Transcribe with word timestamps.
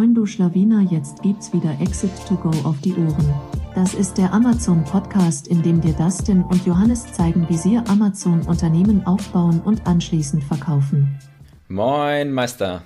Moin 0.00 0.14
du 0.14 0.24
Schlawiner, 0.24 0.80
jetzt 0.90 1.20
gibt's 1.20 1.52
wieder 1.52 1.78
Exit 1.78 2.10
to 2.26 2.34
Go 2.34 2.48
auf 2.66 2.80
die 2.80 2.94
Ohren. 2.94 3.34
Das 3.74 3.92
ist 3.92 4.16
der 4.16 4.32
Amazon 4.32 4.82
Podcast, 4.82 5.46
in 5.46 5.62
dem 5.62 5.82
dir 5.82 5.92
Dustin 5.92 6.42
und 6.42 6.64
Johannes 6.64 7.12
zeigen, 7.12 7.46
wie 7.50 7.58
sie 7.58 7.76
Amazon 7.76 8.40
Unternehmen 8.46 9.06
aufbauen 9.06 9.60
und 9.60 9.86
anschließend 9.86 10.42
verkaufen. 10.42 11.18
Moin 11.68 12.32
Meister. 12.32 12.80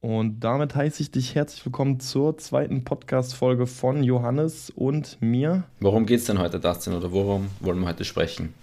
Und 0.00 0.38
damit 0.38 0.76
heiße 0.76 1.02
ich 1.02 1.10
dich 1.10 1.34
herzlich 1.34 1.66
willkommen 1.66 1.98
zur 1.98 2.38
zweiten 2.38 2.84
Podcast-Folge 2.84 3.66
von 3.66 4.04
Johannes 4.04 4.70
und 4.70 5.20
mir. 5.20 5.64
Worum 5.80 6.06
geht's 6.06 6.26
denn 6.26 6.38
heute, 6.38 6.60
Dustin, 6.60 6.92
oder 6.92 7.10
worum 7.10 7.48
wollen 7.58 7.80
wir 7.80 7.88
heute 7.88 8.04
sprechen? 8.04 8.54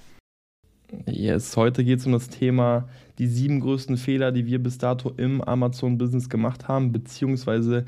Yes, 1.08 1.58
heute 1.58 1.84
geht 1.84 2.00
es 2.00 2.06
um 2.06 2.12
das 2.12 2.30
Thema 2.30 2.88
die 3.18 3.28
sieben 3.28 3.60
größten 3.60 3.98
Fehler, 3.98 4.32
die 4.32 4.46
wir 4.46 4.62
bis 4.62 4.78
dato 4.78 5.12
im 5.16 5.42
Amazon-Business 5.42 6.30
gemacht 6.30 6.68
haben, 6.68 6.92
beziehungsweise 6.92 7.86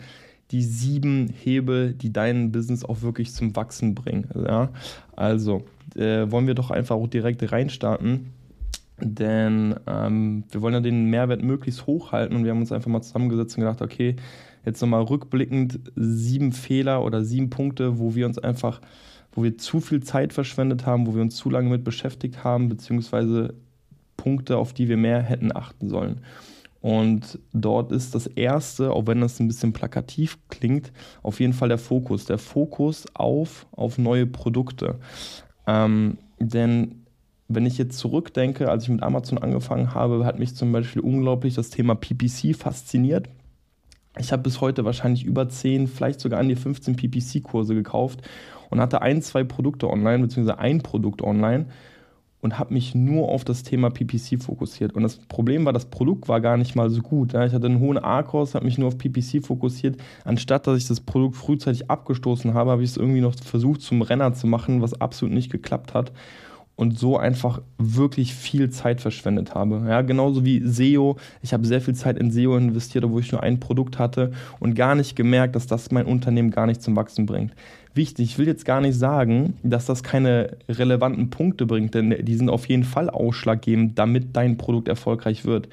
die 0.51 0.63
sieben 0.63 1.27
Hebel, 1.27 1.93
die 1.93 2.13
dein 2.13 2.51
Business 2.51 2.85
auch 2.85 3.01
wirklich 3.01 3.33
zum 3.33 3.55
Wachsen 3.55 3.93
bringen. 3.95 4.29
Ja? 4.35 4.69
Also 5.15 5.65
äh, 5.95 6.31
wollen 6.31 6.47
wir 6.47 6.55
doch 6.55 6.71
einfach 6.71 6.95
auch 6.95 7.07
direkt 7.07 7.51
reinstarten, 7.51 8.31
denn 9.01 9.75
ähm, 9.85 10.45
wir 10.49 10.61
wollen 10.61 10.73
ja 10.73 10.79
den 10.79 11.05
Mehrwert 11.05 11.43
möglichst 11.43 11.85
hoch 11.85 12.13
halten 12.13 12.35
und 12.35 12.45
wir 12.45 12.51
haben 12.51 12.61
uns 12.61 12.71
einfach 12.71 12.89
mal 12.89 13.01
zusammengesetzt 13.01 13.57
und 13.57 13.61
gedacht, 13.61 13.81
okay, 13.81 14.15
jetzt 14.65 14.81
nochmal 14.81 15.03
rückblickend 15.03 15.79
sieben 15.95 16.53
Fehler 16.53 17.03
oder 17.03 17.23
sieben 17.23 17.49
Punkte, 17.49 17.99
wo 17.99 18.15
wir 18.15 18.25
uns 18.25 18.39
einfach 18.39 18.81
wo 19.37 19.43
wir 19.43 19.55
zu 19.55 19.81
viel 19.81 20.01
Zeit 20.01 20.33
verschwendet 20.33 20.87
haben, 20.87 21.05
wo 21.05 21.13
wir 21.13 21.21
uns 21.21 21.35
zu 21.35 21.51
lange 21.51 21.69
mit 21.69 21.83
beschäftigt 21.83 22.43
haben, 22.43 22.69
beziehungsweise 22.69 23.53
Punkte, 24.17 24.57
auf 24.57 24.73
die 24.73 24.89
wir 24.89 24.97
mehr 24.97 25.21
hätten 25.21 25.55
achten 25.55 25.89
sollen. 25.89 26.21
Und 26.81 27.37
dort 27.53 27.91
ist 27.91 28.15
das 28.15 28.25
erste, 28.25 28.91
auch 28.91 29.05
wenn 29.05 29.21
das 29.21 29.39
ein 29.39 29.47
bisschen 29.47 29.73
plakativ 29.73 30.39
klingt, 30.49 30.91
auf 31.21 31.39
jeden 31.39 31.53
Fall 31.53 31.69
der 31.69 31.77
Fokus. 31.77 32.25
Der 32.25 32.39
Fokus 32.39 33.05
auf, 33.13 33.67
auf 33.73 33.99
neue 33.99 34.25
Produkte. 34.25 34.95
Ähm, 35.67 36.17
denn 36.39 37.03
wenn 37.47 37.67
ich 37.67 37.77
jetzt 37.77 37.99
zurückdenke, 37.99 38.71
als 38.71 38.85
ich 38.85 38.89
mit 38.89 39.03
Amazon 39.03 39.37
angefangen 39.37 39.93
habe, 39.93 40.25
hat 40.25 40.39
mich 40.39 40.55
zum 40.55 40.71
Beispiel 40.71 41.03
unglaublich 41.03 41.53
das 41.53 41.69
Thema 41.69 41.93
PPC 41.93 42.55
fasziniert. 42.55 43.29
Ich 44.17 44.31
habe 44.31 44.41
bis 44.41 44.61
heute 44.61 44.83
wahrscheinlich 44.83 45.25
über 45.25 45.47
10, 45.47 45.85
vielleicht 45.85 46.21
sogar 46.21 46.39
an 46.39 46.49
die 46.49 46.55
15 46.55 46.95
PPC-Kurse 46.95 47.75
gekauft 47.75 48.23
und 48.69 48.79
hatte 48.79 49.01
ein, 49.01 49.21
zwei 49.21 49.43
Produkte 49.43 49.89
online, 49.89 50.19
beziehungsweise 50.19 50.59
ein 50.59 50.81
Produkt 50.81 51.21
online 51.21 51.67
und 52.41 52.59
habe 52.59 52.73
mich 52.73 52.93
nur 52.93 53.29
auf 53.29 53.43
das 53.43 53.63
Thema 53.63 53.89
PPC 53.89 54.41
fokussiert. 54.41 54.93
Und 54.93 55.03
das 55.03 55.17
Problem 55.17 55.65
war, 55.65 55.73
das 55.73 55.85
Produkt 55.85 56.27
war 56.27 56.39
gar 56.39 56.57
nicht 56.57 56.75
mal 56.75 56.89
so 56.89 57.01
gut. 57.01 57.33
Ich 57.33 57.53
hatte 57.53 57.65
einen 57.65 57.79
hohen 57.79 57.97
A-Kurs, 57.97 58.55
habe 58.55 58.65
mich 58.65 58.77
nur 58.77 58.89
auf 58.89 58.97
PPC 58.97 59.43
fokussiert. 59.43 59.97
Anstatt 60.23 60.67
dass 60.67 60.77
ich 60.77 60.87
das 60.87 61.01
Produkt 61.01 61.35
frühzeitig 61.35 61.89
abgestoßen 61.89 62.53
habe, 62.53 62.71
habe 62.71 62.83
ich 62.83 62.91
es 62.91 62.97
irgendwie 62.97 63.21
noch 63.21 63.35
versucht 63.35 63.81
zum 63.81 64.01
Renner 64.01 64.33
zu 64.33 64.47
machen, 64.47 64.81
was 64.81 64.99
absolut 65.01 65.33
nicht 65.33 65.51
geklappt 65.51 65.93
hat 65.93 66.11
und 66.77 66.97
so 66.97 67.17
einfach 67.17 67.59
wirklich 67.79 68.35
viel 68.35 68.69
Zeit 68.69 69.01
verschwendet 69.01 69.55
habe. 69.55 69.83
Ja, 69.89 70.03
genauso 70.03 70.45
wie 70.45 70.61
SEO. 70.63 71.17
Ich 71.41 71.51
habe 71.51 71.65
sehr 71.65 71.81
viel 71.81 71.95
Zeit 71.95 72.17
in 72.19 72.29
SEO 72.29 72.55
investiert, 72.55 73.03
obwohl 73.03 73.21
ich 73.21 73.31
nur 73.31 73.41
ein 73.41 73.59
Produkt 73.59 73.97
hatte 73.97 74.31
und 74.59 74.75
gar 74.75 74.93
nicht 74.93 75.15
gemerkt, 75.15 75.55
dass 75.55 75.65
das 75.65 75.91
mein 75.91 76.05
Unternehmen 76.05 76.51
gar 76.51 76.67
nicht 76.67 76.83
zum 76.83 76.95
Wachsen 76.95 77.25
bringt. 77.25 77.53
Wichtig, 77.97 78.29
ich 78.29 78.37
will 78.37 78.47
jetzt 78.47 78.63
gar 78.63 78.79
nicht 78.79 78.97
sagen, 78.97 79.55
dass 79.63 79.87
das 79.87 80.03
keine 80.03 80.57
relevanten 80.69 81.31
Punkte 81.31 81.65
bringt, 81.65 81.95
denn 81.95 82.15
die 82.23 82.35
sind 82.35 82.49
auf 82.49 82.67
jeden 82.67 82.83
Fall 82.83 83.09
ausschlaggebend, 83.09 83.97
damit 83.97 84.35
dein 84.35 84.57
Produkt 84.57 84.87
erfolgreich 84.87 85.45
wird. 85.45 85.67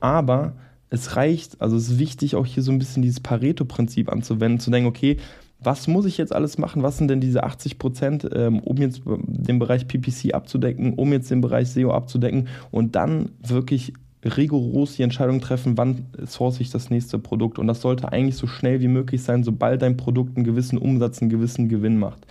Aber 0.00 0.54
es 0.88 1.16
reicht, 1.16 1.60
also 1.60 1.76
es 1.76 1.90
ist 1.90 1.98
wichtig, 1.98 2.34
auch 2.34 2.46
hier 2.46 2.62
so 2.62 2.72
ein 2.72 2.78
bisschen 2.78 3.02
dieses 3.02 3.20
Pareto-Prinzip 3.20 4.10
anzuwenden, 4.10 4.58
zu 4.58 4.70
denken, 4.70 4.88
okay, 4.88 5.18
was 5.60 5.86
muss 5.86 6.06
ich 6.06 6.16
jetzt 6.16 6.34
alles 6.34 6.56
machen? 6.56 6.82
Was 6.82 6.96
sind 6.96 7.08
denn 7.08 7.20
diese 7.20 7.44
80 7.44 7.78
Prozent, 7.78 8.26
ähm, 8.34 8.60
um 8.60 8.78
jetzt 8.78 9.02
den 9.04 9.58
Bereich 9.58 9.86
PPC 9.86 10.34
abzudecken, 10.34 10.94
um 10.94 11.12
jetzt 11.12 11.30
den 11.30 11.42
Bereich 11.42 11.68
SEO 11.68 11.92
abzudecken 11.92 12.48
und 12.70 12.96
dann 12.96 13.32
wirklich 13.46 13.92
rigoros 14.26 14.96
die 14.96 15.02
Entscheidung 15.02 15.40
treffen, 15.40 15.76
wann 15.76 16.06
source 16.26 16.60
ich 16.60 16.70
das 16.70 16.90
nächste 16.90 17.18
Produkt. 17.18 17.58
Und 17.58 17.66
das 17.66 17.80
sollte 17.80 18.12
eigentlich 18.12 18.36
so 18.36 18.46
schnell 18.46 18.80
wie 18.80 18.88
möglich 18.88 19.22
sein, 19.22 19.44
sobald 19.44 19.82
dein 19.82 19.96
Produkt 19.96 20.36
einen 20.36 20.44
gewissen 20.44 20.78
Umsatz, 20.78 21.20
einen 21.20 21.30
gewissen 21.30 21.68
Gewinn 21.68 21.98
macht. 21.98 22.26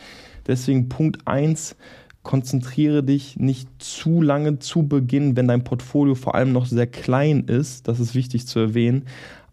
Deswegen 0.47 0.89
Punkt 0.89 1.27
1, 1.27 1.75
konzentriere 2.23 3.03
dich 3.03 3.37
nicht 3.37 3.69
zu 3.79 4.21
lange 4.21 4.59
zu 4.59 4.87
Beginn, 4.87 5.37
wenn 5.37 5.47
dein 5.47 5.63
Portfolio 5.63 6.15
vor 6.15 6.35
allem 6.35 6.51
noch 6.51 6.65
sehr 6.65 6.87
klein 6.87 7.45
ist, 7.45 7.87
das 7.87 7.99
ist 7.99 8.15
wichtig 8.15 8.47
zu 8.47 8.59
erwähnen, 8.59 9.03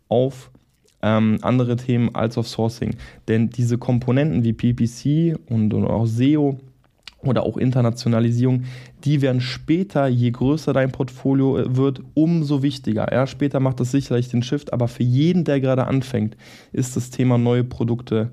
auf 0.09 0.51
ähm, 1.03 1.39
andere 1.43 1.77
Themen 1.77 2.15
als 2.15 2.39
auf 2.39 2.49
Sourcing. 2.49 2.97
Denn 3.29 3.51
diese 3.51 3.79
Komponenten 3.79 4.43
wie 4.45 4.53
PPC 4.53 5.39
und, 5.49 5.75
und 5.75 5.87
auch 5.87 6.07
SEO 6.07 6.59
oder 7.23 7.45
auch 7.45 7.57
Internationalisierung, 7.57 8.65
die 9.05 9.23
werden 9.23 9.41
später, 9.41 10.07
je 10.07 10.31
größer 10.31 10.73
dein 10.73 10.93
Portfolio 10.93 11.59
äh, 11.59 11.77
wird, 11.77 12.01
umso 12.15 12.63
wichtiger. 12.63 13.13
Ja, 13.13 13.27
später 13.27 13.61
macht 13.61 13.81
das 13.81 13.91
sicherlich 13.91 14.29
den 14.29 14.43
Shift, 14.43 14.73
aber 14.73 14.89
für 14.89 15.03
jeden, 15.03 15.45
der 15.45 15.61
gerade 15.61 15.87
anfängt, 15.87 16.37
ist 16.73 16.97
das 16.97 17.11
Thema 17.11 17.39
neue 17.39 17.65
Produkte 17.65 18.33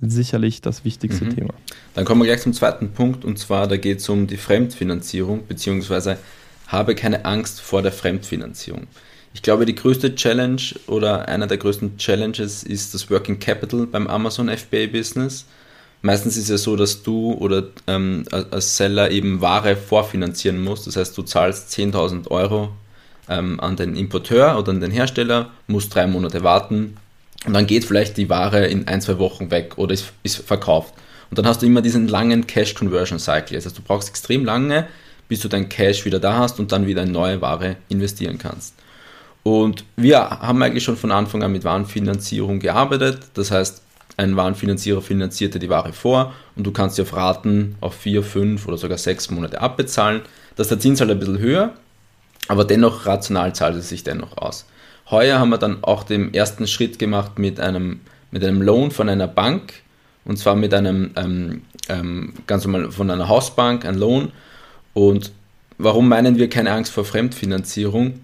sicherlich 0.00 0.60
das 0.60 0.84
wichtigste 0.84 1.24
mhm. 1.24 1.34
Thema. 1.34 1.54
Dann 1.94 2.04
kommen 2.04 2.20
wir 2.20 2.26
gleich 2.26 2.42
zum 2.42 2.52
zweiten 2.52 2.90
Punkt 2.90 3.24
und 3.24 3.38
zwar, 3.38 3.66
da 3.66 3.76
geht 3.76 3.98
es 3.98 4.08
um 4.08 4.26
die 4.26 4.36
Fremdfinanzierung, 4.36 5.46
beziehungsweise 5.48 6.18
habe 6.68 6.94
keine 6.94 7.24
Angst 7.24 7.60
vor 7.60 7.82
der 7.82 7.92
Fremdfinanzierung. 7.92 8.86
Ich 9.34 9.42
glaube, 9.42 9.64
die 9.64 9.74
größte 9.74 10.14
Challenge 10.14 10.62
oder 10.86 11.28
einer 11.28 11.46
der 11.46 11.56
größten 11.56 11.96
Challenges 11.96 12.62
ist 12.62 12.94
das 12.94 13.10
Working 13.10 13.38
Capital 13.38 13.86
beim 13.86 14.06
Amazon 14.06 14.48
FBA 14.48 14.86
Business. 14.86 15.46
Meistens 16.02 16.36
ist 16.36 16.44
es 16.44 16.50
ja 16.50 16.58
so, 16.58 16.76
dass 16.76 17.02
du 17.02 17.32
oder 17.34 17.64
ähm, 17.86 18.24
als 18.30 18.76
Seller 18.76 19.10
eben 19.10 19.40
Ware 19.40 19.76
vorfinanzieren 19.76 20.62
musst. 20.62 20.86
Das 20.86 20.96
heißt, 20.96 21.16
du 21.16 21.22
zahlst 21.22 21.70
10.000 21.72 22.28
Euro 22.28 22.70
ähm, 23.28 23.60
an 23.60 23.76
den 23.76 23.94
Importeur 23.94 24.58
oder 24.58 24.70
an 24.70 24.80
den 24.80 24.90
Hersteller, 24.90 25.50
musst 25.68 25.94
drei 25.94 26.08
Monate 26.08 26.42
warten 26.42 26.96
und 27.46 27.54
dann 27.54 27.66
geht 27.66 27.84
vielleicht 27.84 28.16
die 28.16 28.28
Ware 28.28 28.66
in 28.66 28.86
ein, 28.88 29.00
zwei 29.00 29.18
Wochen 29.18 29.50
weg 29.50 29.74
oder 29.76 29.94
ist, 29.94 30.12
ist 30.22 30.36
verkauft. 30.36 30.94
Und 31.30 31.38
dann 31.38 31.46
hast 31.46 31.62
du 31.62 31.66
immer 31.66 31.82
diesen 31.82 32.08
langen 32.08 32.46
Cash 32.46 32.74
Conversion 32.74 33.18
Cycle. 33.18 33.56
Das 33.56 33.66
heißt, 33.66 33.78
du 33.78 33.82
brauchst 33.82 34.08
extrem 34.08 34.44
lange, 34.44 34.86
bis 35.28 35.40
du 35.40 35.48
dein 35.48 35.68
Cash 35.68 36.04
wieder 36.04 36.20
da 36.20 36.38
hast 36.38 36.60
und 36.60 36.72
dann 36.72 36.86
wieder 36.86 37.02
in 37.02 37.12
neue 37.12 37.40
Ware 37.40 37.76
investieren 37.88 38.38
kannst. 38.38 38.74
Und 39.42 39.84
wir 39.96 40.20
haben 40.20 40.62
eigentlich 40.62 40.84
schon 40.84 40.96
von 40.96 41.10
Anfang 41.10 41.42
an 41.42 41.52
mit 41.52 41.64
Warenfinanzierung 41.64 42.60
gearbeitet. 42.60 43.20
Das 43.34 43.50
heißt, 43.50 43.82
ein 44.16 44.36
Warenfinanzierer 44.36 45.02
finanzierte 45.02 45.58
die 45.58 45.70
Ware 45.70 45.92
vor 45.92 46.34
und 46.56 46.66
du 46.66 46.72
kannst 46.72 46.96
sie 46.96 47.02
auf 47.02 47.14
Raten 47.14 47.76
auf 47.80 47.94
vier, 47.94 48.22
fünf 48.22 48.66
oder 48.66 48.76
sogar 48.76 48.98
sechs 48.98 49.30
Monate 49.30 49.60
abbezahlen. 49.60 50.22
Das 50.56 50.66
ist 50.66 50.70
der 50.70 50.80
Zins 50.80 51.00
halt 51.00 51.10
ein 51.10 51.18
bisschen 51.18 51.38
höher, 51.38 51.72
aber 52.48 52.64
dennoch 52.64 53.06
rational 53.06 53.54
zahlt 53.54 53.76
es 53.76 53.88
sich 53.88 54.04
dennoch 54.04 54.36
aus. 54.36 54.66
Heuer 55.10 55.38
haben 55.38 55.50
wir 55.50 55.58
dann 55.58 55.82
auch 55.82 56.04
den 56.04 56.32
ersten 56.34 56.66
Schritt 56.66 56.98
gemacht 56.98 57.38
mit 57.38 57.58
einem, 57.58 58.00
mit 58.30 58.44
einem 58.44 58.62
Loan 58.62 58.90
von 58.90 59.08
einer 59.08 59.28
Bank 59.28 59.74
und 60.24 60.38
zwar 60.38 60.54
mit 60.54 60.72
einem 60.74 61.12
ähm, 61.16 61.62
ähm, 61.88 62.34
ganz 62.46 62.64
normal 62.64 62.90
von 62.92 63.10
einer 63.10 63.28
Hausbank, 63.28 63.84
ein 63.84 63.96
Loan. 63.96 64.32
Und 64.94 65.32
warum 65.78 66.08
meinen 66.08 66.36
wir 66.36 66.48
keine 66.48 66.72
Angst 66.72 66.92
vor 66.92 67.04
Fremdfinanzierung? 67.04 68.20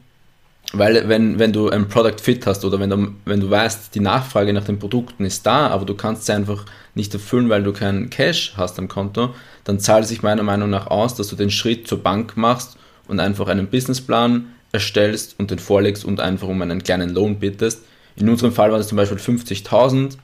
Weil 0.75 1.09
wenn, 1.09 1.39
wenn 1.39 1.53
du 1.53 1.71
ein 1.71 1.89
Product 1.89 2.19
Fit 2.21 2.47
hast 2.47 2.65
oder 2.65 2.79
wenn 2.79 2.91
du, 2.91 3.15
wenn 3.25 3.41
du 3.41 3.49
weißt, 3.49 3.95
die 3.95 4.01
Nachfrage 4.01 4.53
nach 4.53 4.65
den 4.65 4.79
Produkten 4.79 5.25
ist 5.25 5.47
da, 5.47 5.69
aber 5.69 5.87
du 5.87 5.95
kannst 5.95 6.27
sie 6.27 6.35
einfach 6.35 6.67
nicht 6.95 7.15
erfüllen, 7.15 7.49
weil 7.49 7.63
du 7.63 7.73
keinen 7.73 8.11
Cash 8.11 8.53
hast 8.57 8.79
am 8.79 8.89
Konto, 8.89 9.35
dann 9.65 9.81
zahlt 9.81 10.03
es 10.03 10.11
sich 10.11 10.23
meiner 10.23 10.43
Meinung 10.43 10.69
nach 10.69 10.89
aus, 10.89 11.15
dass 11.15 11.29
du 11.29 11.37
den 11.37 11.51
Schritt 11.51 11.89
zur 11.89 12.03
Bank 12.03 12.37
machst 12.37 12.77
und 13.07 13.19
einfach 13.19 13.49
einen 13.49 13.69
Businessplan 13.69 14.47
erstellst 14.73 15.39
und 15.39 15.51
den 15.51 15.59
vorlegst 15.59 16.05
und 16.05 16.21
einfach 16.21 16.49
um 16.49 16.61
einen 16.61 16.83
kleinen 16.83 17.15
Lohn 17.15 17.39
bittest. 17.39 17.83
In 18.17 18.29
unserem 18.29 18.53
Fall 18.53 18.71
waren 18.71 18.81
es 18.81 18.89
zum 18.89 18.97
Beispiel 18.97 19.19
50.000, 19.19 20.19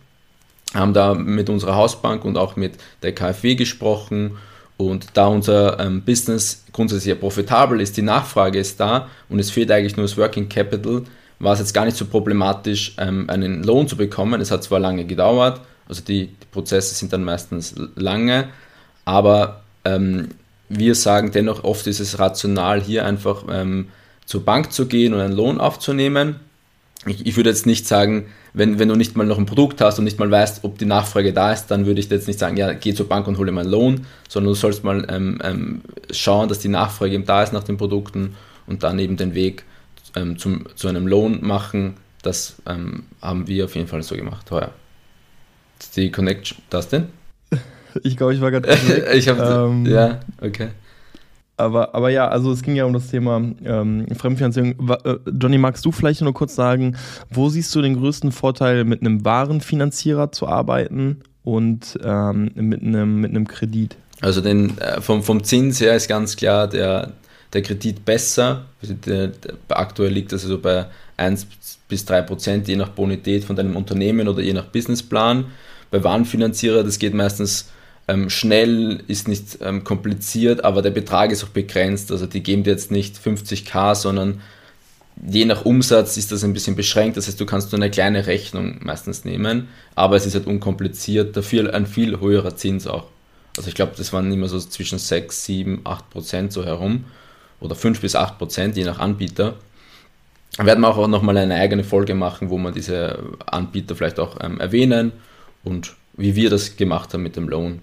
haben 0.74 0.92
da 0.92 1.14
mit 1.14 1.48
unserer 1.48 1.76
Hausbank 1.76 2.24
und 2.24 2.36
auch 2.36 2.56
mit 2.56 2.74
der 3.02 3.14
KfW 3.14 3.54
gesprochen 3.54 4.32
und 4.76 5.06
da 5.14 5.26
unser 5.26 5.78
ähm, 5.80 6.02
Business 6.02 6.64
grundsätzlich 6.72 7.10
ja 7.10 7.14
profitabel 7.14 7.80
ist, 7.80 7.96
die 7.96 8.02
Nachfrage 8.02 8.58
ist 8.58 8.80
da 8.80 9.08
und 9.28 9.38
es 9.38 9.50
fehlt 9.50 9.70
eigentlich 9.70 9.96
nur 9.96 10.04
das 10.04 10.16
Working 10.16 10.48
Capital, 10.48 11.02
war 11.38 11.52
es 11.52 11.60
jetzt 11.60 11.74
gar 11.74 11.84
nicht 11.84 11.96
so 11.96 12.06
problematisch, 12.06 12.94
ähm, 12.98 13.28
einen 13.28 13.62
Lohn 13.62 13.86
zu 13.86 13.96
bekommen. 13.96 14.40
Es 14.40 14.50
hat 14.50 14.64
zwar 14.64 14.80
lange 14.80 15.04
gedauert, 15.04 15.60
also 15.88 16.02
die, 16.02 16.28
die 16.28 16.46
Prozesse 16.50 16.94
sind 16.94 17.12
dann 17.12 17.24
meistens 17.24 17.74
lange, 17.94 18.48
aber 19.04 19.62
ähm, 19.84 20.28
wir 20.68 20.94
sagen 20.94 21.30
dennoch, 21.30 21.62
oft 21.62 21.86
ist 21.86 22.00
es 22.00 22.18
rational, 22.18 22.80
hier 22.80 23.04
einfach 23.04 23.44
ähm, 23.50 23.88
zur 24.24 24.44
Bank 24.44 24.72
zu 24.72 24.86
gehen 24.86 25.14
und 25.14 25.20
einen 25.20 25.34
Lohn 25.34 25.60
aufzunehmen. 25.60 26.36
Ich, 27.06 27.26
ich 27.26 27.36
würde 27.36 27.50
jetzt 27.50 27.66
nicht 27.66 27.86
sagen, 27.86 28.26
wenn, 28.54 28.78
wenn 28.78 28.88
du 28.88 28.94
nicht 28.94 29.16
mal 29.16 29.26
noch 29.26 29.38
ein 29.38 29.46
Produkt 29.46 29.80
hast 29.80 29.98
und 29.98 30.04
nicht 30.04 30.18
mal 30.18 30.30
weißt, 30.30 30.62
ob 30.62 30.78
die 30.78 30.86
Nachfrage 30.86 31.32
da 31.32 31.52
ist, 31.52 31.66
dann 31.66 31.86
würde 31.86 32.00
ich 32.00 32.08
jetzt 32.08 32.28
nicht 32.28 32.38
sagen, 32.38 32.56
ja, 32.56 32.72
geh 32.72 32.94
zur 32.94 33.08
Bank 33.08 33.26
und 33.26 33.36
hole 33.36 33.50
mal 33.50 33.62
einen 33.62 33.70
Lohn, 33.70 34.06
sondern 34.28 34.52
du 34.52 34.54
sollst 34.54 34.84
mal 34.84 35.04
ähm, 35.10 35.40
ähm, 35.42 35.82
schauen, 36.12 36.48
dass 36.48 36.60
die 36.60 36.68
Nachfrage 36.68 37.12
eben 37.12 37.26
da 37.26 37.42
ist 37.42 37.52
nach 37.52 37.64
den 37.64 37.76
Produkten 37.76 38.36
und 38.66 38.84
dann 38.84 38.98
eben 39.00 39.16
den 39.16 39.34
Weg 39.34 39.64
ähm, 40.14 40.38
zum, 40.38 40.66
zu 40.76 40.86
einem 40.86 41.08
Lohn 41.08 41.44
machen, 41.44 41.96
das 42.22 42.56
ähm, 42.66 43.04
haben 43.20 43.48
wir 43.48 43.64
auf 43.64 43.74
jeden 43.74 43.88
Fall 43.88 44.02
so 44.02 44.14
gemacht 44.14 44.50
heuer. 44.52 44.70
Die 45.96 46.12
Connection, 46.12 46.58
das 46.70 46.88
denn? 46.90 47.08
Ich 48.02 48.16
glaube, 48.16 48.34
ich 48.34 48.40
war 48.40 48.50
gerade. 48.50 48.68
ich 49.14 49.28
habe. 49.28 49.42
Ähm, 49.42 49.86
ja, 49.86 50.20
okay. 50.40 50.68
Aber, 51.56 51.94
aber 51.94 52.10
ja, 52.10 52.28
also 52.28 52.50
es 52.50 52.62
ging 52.62 52.74
ja 52.74 52.84
um 52.84 52.92
das 52.92 53.08
Thema 53.08 53.40
ähm, 53.64 54.06
Fremdfinanzierung. 54.16 54.74
Äh, 55.04 55.16
Johnny, 55.40 55.58
magst 55.58 55.84
du 55.84 55.92
vielleicht 55.92 56.20
nur 56.20 56.34
kurz 56.34 56.54
sagen, 56.54 56.96
wo 57.30 57.48
siehst 57.48 57.74
du 57.74 57.82
den 57.82 57.96
größten 57.96 58.32
Vorteil, 58.32 58.84
mit 58.84 59.00
einem 59.00 59.24
Warenfinanzierer 59.24 60.32
zu 60.32 60.48
arbeiten 60.48 61.20
und 61.44 61.98
ähm, 62.02 62.50
mit, 62.54 62.82
einem, 62.82 63.20
mit 63.20 63.30
einem 63.30 63.46
Kredit? 63.46 63.96
Also 64.20 64.40
den, 64.40 64.76
äh, 64.78 65.00
vom, 65.00 65.22
vom 65.22 65.44
Zins 65.44 65.80
her 65.80 65.94
ist 65.94 66.08
ganz 66.08 66.34
klar 66.34 66.66
der, 66.66 67.12
der 67.52 67.62
Kredit 67.62 68.04
besser. 68.04 68.64
Der, 68.82 69.28
der, 69.28 69.54
aktuell 69.68 70.12
liegt 70.12 70.32
das 70.32 70.42
also 70.44 70.58
bei 70.58 70.86
1 71.16 71.46
bis 71.88 72.04
3 72.04 72.22
Prozent, 72.22 72.66
je 72.66 72.74
nach 72.74 72.88
Bonität 72.88 73.44
von 73.44 73.54
deinem 73.54 73.76
Unternehmen 73.76 74.26
oder 74.26 74.42
je 74.42 74.52
nach 74.52 74.66
Businessplan. 74.66 75.44
Bei 75.92 76.02
Warenfinanzierer, 76.02 76.82
das 76.82 76.98
geht 76.98 77.14
meistens 77.14 77.70
ähm, 78.08 78.28
schnell, 78.30 79.02
ist 79.08 79.28
nicht 79.28 79.58
ähm, 79.62 79.84
kompliziert, 79.84 80.64
aber 80.64 80.82
der 80.82 80.90
Betrag 80.90 81.30
ist 81.30 81.44
auch 81.44 81.48
begrenzt. 81.48 82.10
Also 82.12 82.26
die 82.26 82.42
geben 82.42 82.62
dir 82.62 82.70
jetzt 82.70 82.90
nicht 82.90 83.16
50k, 83.16 83.94
sondern 83.94 84.40
je 85.26 85.44
nach 85.44 85.64
Umsatz 85.64 86.16
ist 86.16 86.32
das 86.32 86.44
ein 86.44 86.52
bisschen 86.52 86.76
beschränkt. 86.76 87.16
Das 87.16 87.26
heißt, 87.28 87.40
du 87.40 87.46
kannst 87.46 87.72
nur 87.72 87.80
eine 87.80 87.90
kleine 87.90 88.26
Rechnung 88.26 88.80
meistens 88.82 89.24
nehmen, 89.24 89.68
aber 89.94 90.16
es 90.16 90.26
ist 90.26 90.34
halt 90.34 90.46
unkompliziert, 90.46 91.36
dafür 91.36 91.72
ein 91.72 91.86
viel 91.86 92.20
höherer 92.20 92.56
Zins 92.56 92.86
auch. 92.86 93.06
Also 93.56 93.68
ich 93.68 93.74
glaube, 93.74 93.92
das 93.96 94.12
waren 94.12 94.32
immer 94.32 94.48
so 94.48 94.58
zwischen 94.58 94.98
6, 94.98 95.44
7, 95.44 95.80
8 95.84 96.10
Prozent 96.10 96.52
so 96.52 96.64
herum 96.64 97.04
oder 97.60 97.74
5 97.74 98.00
bis 98.00 98.16
8 98.16 98.38
Prozent, 98.38 98.76
je 98.76 98.84
nach 98.84 98.98
Anbieter. 98.98 99.54
Werden 100.58 100.80
wir 100.80 100.88
auch 100.88 101.08
nochmal 101.08 101.36
eine 101.36 101.54
eigene 101.54 101.84
Folge 101.84 102.14
machen, 102.14 102.50
wo 102.50 102.58
wir 102.58 102.70
diese 102.70 103.18
Anbieter 103.46 103.96
vielleicht 103.96 104.20
auch 104.20 104.38
ähm, 104.40 104.60
erwähnen 104.60 105.12
und 105.62 105.94
wie 106.16 106.36
wir 106.36 106.50
das 106.50 106.76
gemacht 106.76 107.12
haben 107.12 107.22
mit 107.22 107.36
dem 107.36 107.48
Loan. 107.48 107.80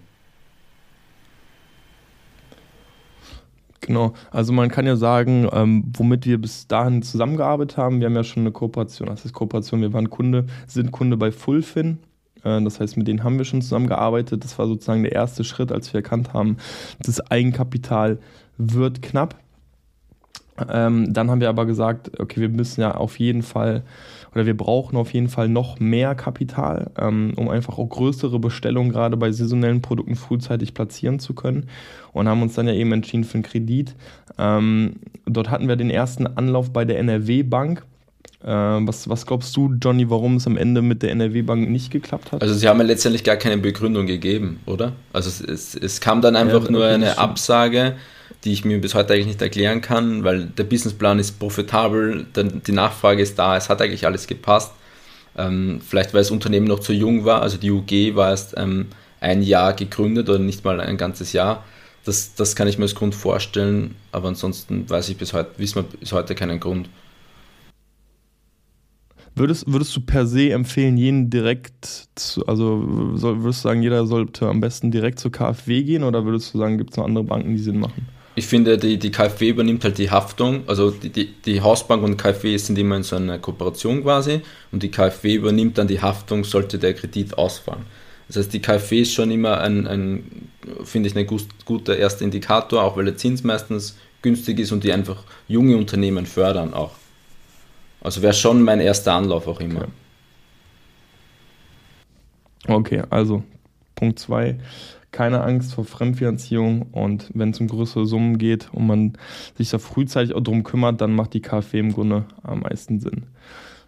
Genau, 3.82 4.14
also 4.30 4.54
man 4.54 4.70
kann 4.70 4.86
ja 4.86 4.96
sagen, 4.96 5.48
ähm, 5.52 5.84
womit 5.98 6.28
wir 6.28 6.40
bis 6.40 6.68
dahin 6.68 7.02
zusammengearbeitet 7.02 7.78
haben. 7.78 8.00
Wir 8.00 8.06
haben 8.08 8.16
ja 8.16 8.24
schon 8.24 8.44
eine 8.44 8.52
Kooperation, 8.52 9.08
das 9.08 9.26
ist 9.26 9.34
Kooperation, 9.34 9.82
wir 9.82 9.92
waren 9.92 10.10
Kunde, 10.12 10.46
sind 10.68 10.92
Kunde 10.92 11.18
bei 11.18 11.32
Fullfin. 11.32 11.98
Äh, 12.44 12.62
das 12.62 12.80
heißt, 12.80 12.96
mit 12.96 13.08
denen 13.08 13.24
haben 13.24 13.40
wir 13.40 13.46
schon 13.46 13.64
zusammengearbeitet. 13.64 14.44
Das 14.44 14.58
war 14.60 14.68
sozusagen 14.68 15.02
der 15.02 15.14
erste 15.14 15.44
Schritt, 15.44 15.72
als 15.72 15.92
wir 15.94 16.00
erkannt 16.00 16.34
haben, 16.34 16.58
das 17.00 17.20
Eigenkapital 17.32 18.20
wird 18.58 19.02
knapp. 19.02 19.36
Ähm, 20.70 21.12
dann 21.12 21.32
haben 21.32 21.42
wir 21.42 21.50
aber 21.50 21.66
gesagt, 21.66 22.20
okay, 22.20 22.40
wir 22.40 22.50
müssen 22.50 22.82
ja 22.82 22.92
auf 22.94 23.18
jeden 23.20 23.42
Fall 23.42 23.84
oder 24.34 24.46
wir 24.46 24.56
brauchen 24.56 24.98
auf 24.98 25.14
jeden 25.14 25.28
Fall 25.28 25.50
noch 25.50 25.80
mehr 25.80 26.16
Kapital, 26.16 26.92
ähm, 26.98 27.34
um 27.36 27.50
einfach 27.50 27.78
auch 27.78 27.88
größere 27.88 28.40
Bestellungen 28.40 28.92
gerade 28.92 29.18
bei 29.18 29.32
saisonellen 29.32 29.82
Produkten 29.82 30.16
frühzeitig 30.16 30.74
platzieren 30.74 31.20
zu 31.20 31.34
können 31.34 31.68
und 32.14 32.28
haben 32.28 32.42
uns 32.42 32.56
dann 32.56 32.68
ja 32.68 32.74
eben 32.74 32.92
entschieden 32.94 33.24
für 33.24 33.36
einen 33.36 33.44
Kredit. 33.44 33.96
Ähm, 34.38 34.94
dort 35.26 35.50
hatten 35.50 35.68
wir 35.68 35.76
den 35.76 35.90
ersten 35.90 36.28
Anlauf 36.28 36.72
bei 36.72 36.86
der 36.86 37.00
NRW 37.00 37.44
Bank. 37.44 37.84
Äh, 38.44 38.48
was, 38.48 39.10
was 39.10 39.26
glaubst 39.26 39.56
du, 39.56 39.74
Johnny, 39.82 40.10
warum 40.10 40.38
es 40.38 40.48
am 40.48 40.58
Ende 40.58 40.82
mit 40.82 41.04
der 41.04 41.12
NRW 41.12 41.42
Bank 41.42 41.70
nicht 41.70 41.92
geklappt 41.92 42.32
hat? 42.32 42.42
Also 42.42 42.54
sie 42.54 42.68
haben 42.68 42.80
ja 42.80 42.86
letztendlich 42.86 43.24
gar 43.24 43.36
keine 43.36 43.58
Begründung 43.58 44.08
gegeben, 44.08 44.62
oder? 44.66 44.94
Also 45.14 45.30
es, 45.30 45.42
es, 45.42 45.76
es 45.76 46.02
kam 46.02 46.22
dann 46.22 46.36
einfach 46.36 46.66
ja, 46.66 46.72
nur 46.72 46.86
eine 46.86 47.18
Absage 47.18 47.96
die 48.44 48.54
ich 48.54 48.66
mir 48.66 48.80
bis 48.80 48.96
heute 48.96 49.14
eigentlich 49.14 49.28
nicht 49.28 49.42
erklären 49.42 49.82
kann, 49.82 50.24
weil 50.24 50.46
der 50.46 50.64
Businessplan 50.64 51.20
ist 51.20 51.40
profitabel, 51.40 52.26
die 52.36 52.72
Nachfrage 52.72 53.22
ist 53.22 53.38
da, 53.38 53.58
es 53.58 53.70
hat 53.70 53.82
eigentlich 53.82 54.06
alles 54.06 54.28
gepasst. 54.28 54.72
Ähm, 55.38 55.80
vielleicht 55.86 56.14
weil 56.14 56.22
das 56.22 56.32
Unternehmen 56.32 56.68
noch 56.68 56.80
zu 56.80 56.92
jung 56.94 57.24
war, 57.24 57.42
also 57.42 57.58
die 57.58 57.72
UG 57.72 58.16
war 58.16 58.32
erst 58.32 58.54
ähm, 58.58 58.88
ein 59.22 59.42
Jahr 59.42 59.74
gegründet 59.74 60.30
oder 60.30 60.40
nicht 60.40 60.66
mal 60.66 60.82
ein 60.82 60.98
ganzes 60.98 61.32
Jahr. 61.34 61.64
Das, 62.04 62.34
das 62.34 62.56
kann 62.56 62.68
ich 62.68 62.78
mir 62.78 62.86
als 62.86 62.96
Grund 62.96 63.16
vorstellen, 63.16 63.96
aber 64.12 64.28
ansonsten 64.28 64.90
weiß 64.90 65.10
ich 65.10 65.18
bis 65.18 65.34
heute, 65.34 65.52
wissen 65.58 65.76
wir 65.76 65.84
bis 65.84 66.12
heute 66.12 66.36
keinen 66.36 66.60
Grund. 66.60 66.90
Würdest, 69.34 69.72
würdest 69.72 69.96
du 69.96 70.02
per 70.02 70.26
se 70.26 70.52
empfehlen, 70.52 70.98
jeden 70.98 71.30
direkt, 71.30 72.10
zu, 72.16 72.46
also 72.48 73.16
soll, 73.16 73.44
würdest 73.44 73.64
du 73.64 73.70
sagen, 73.70 73.82
jeder 73.82 74.06
sollte 74.06 74.48
am 74.48 74.60
besten 74.60 74.92
direkt 74.92 75.20
zur 75.20 75.32
KfW 75.32 75.84
gehen 75.84 76.04
oder 76.04 76.26
würdest 76.26 76.54
du 76.54 76.58
sagen, 76.58 76.78
gibt 76.78 76.92
es 76.92 76.98
noch 76.98 77.06
andere 77.06 77.24
Banken, 77.24 77.56
die 77.56 77.62
Sinn 77.62 77.80
machen? 77.80 78.08
Ich 78.42 78.48
finde, 78.48 78.80
die, 78.80 78.98
die 78.98 79.12
KfW 79.12 79.50
übernimmt 79.50 79.84
halt 79.84 80.00
die 80.00 80.10
Haftung. 80.10 80.64
Also 80.66 80.90
die, 80.90 81.10
die, 81.10 81.28
die 81.28 81.62
Hausbank 81.62 82.02
und 82.02 82.18
KfW 82.18 82.58
sind 82.58 82.76
immer 82.80 82.98
in 82.98 83.04
so 83.04 83.16
einer 83.16 83.38
Kooperation 83.38 84.02
quasi 84.02 84.42
und 84.72 84.82
die 84.82 84.90
KfW 84.90 85.36
übernimmt 85.36 85.78
dann 85.78 85.88
die 85.88 86.02
Haftung, 86.02 86.44
sollte 86.44 86.80
der 86.80 86.96
Kredit 86.96 87.38
ausfallen. 87.38 87.86
Das 88.28 88.38
heißt, 88.38 88.54
die 88.54 88.60
KfW 88.60 89.02
ist 89.02 89.14
schon 89.14 89.30
immer 89.30 89.62
ein, 89.62 89.86
ein 89.86 90.50
finde 90.84 91.10
ich, 91.10 91.16
ein 91.16 91.28
guter 91.66 91.96
erster 91.96 92.26
Indikator, 92.26 92.82
auch 92.84 92.98
weil 92.98 93.06
der 93.06 93.16
Zins 93.16 93.44
meistens 93.44 93.96
günstig 94.24 94.60
ist 94.60 94.72
und 94.72 94.84
die 94.84 94.92
einfach 94.92 95.24
junge 95.48 95.78
Unternehmen 95.78 96.26
fördern 96.26 96.74
auch. 96.74 96.96
Also 98.02 98.24
wäre 98.24 98.34
schon 98.34 98.64
mein 98.64 98.80
erster 98.80 99.14
Anlauf 99.14 99.48
auch 99.48 99.60
immer. 99.60 99.88
Okay, 102.68 103.04
also 103.12 103.44
Punkt 103.94 104.18
2 104.18 104.58
keine 105.12 105.42
Angst 105.42 105.74
vor 105.74 105.86
Fremdfinanzierung 105.86 106.84
und 106.92 107.32
wenn 107.34 107.52
es 107.52 107.60
um 107.60 107.68
größere 107.68 108.06
Summen 108.06 108.38
geht 108.38 108.70
und 108.74 108.88
man 108.88 109.14
sich 109.58 109.70
da 109.70 109.78
frühzeitig 109.78 110.34
auch 110.34 110.42
darum 110.42 110.64
kümmert, 110.64 111.02
dann 111.02 111.14
macht 111.14 111.34
die 111.34 111.42
KfW 111.42 111.80
im 111.80 111.94
Grunde 111.94 112.26
am 112.44 112.62
meisten 112.62 113.00
Sinn. 113.00 113.24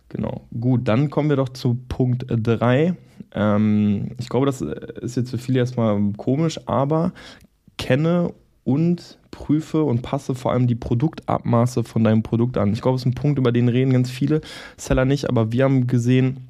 Genau. 0.10 0.42
Gut, 0.60 0.88
dann 0.88 1.10
kommen 1.10 1.30
wir 1.30 1.38
doch 1.38 1.50
zu 1.50 1.78
Punkt 1.88 2.26
3. 2.30 2.96
Ähm, 3.34 4.12
ich 4.20 4.30
glaube, 4.30 4.46
das 4.46 4.62
ist 4.62 5.16
jetzt 5.16 5.32
für 5.32 5.38
viele 5.38 5.60
erstmal 5.60 6.00
komisch, 6.18 6.60
aber 6.68 7.14
kenne 7.78 8.34
und 8.64 9.18
prüfe 9.32 9.84
und 9.84 10.04
passe 10.04 10.36
vor 10.36 10.52
allem 10.52 10.68
die 10.68 10.76
Produktabmaße 10.76 11.84
von 11.84 12.04
deinem 12.04 12.22
Produkt 12.22 12.58
an. 12.58 12.74
Ich 12.74 12.82
glaube, 12.82 12.96
das 12.96 13.02
ist 13.02 13.08
ein 13.08 13.16
Punkt, 13.16 13.40
über 13.40 13.52
den 13.52 13.68
reden 13.70 13.92
ganz 13.92 14.10
viele 14.10 14.42
Seller 14.78 15.06
nicht, 15.06 15.30
aber 15.30 15.52
wir 15.52 15.64
haben 15.64 15.88
gesehen, 15.88 16.48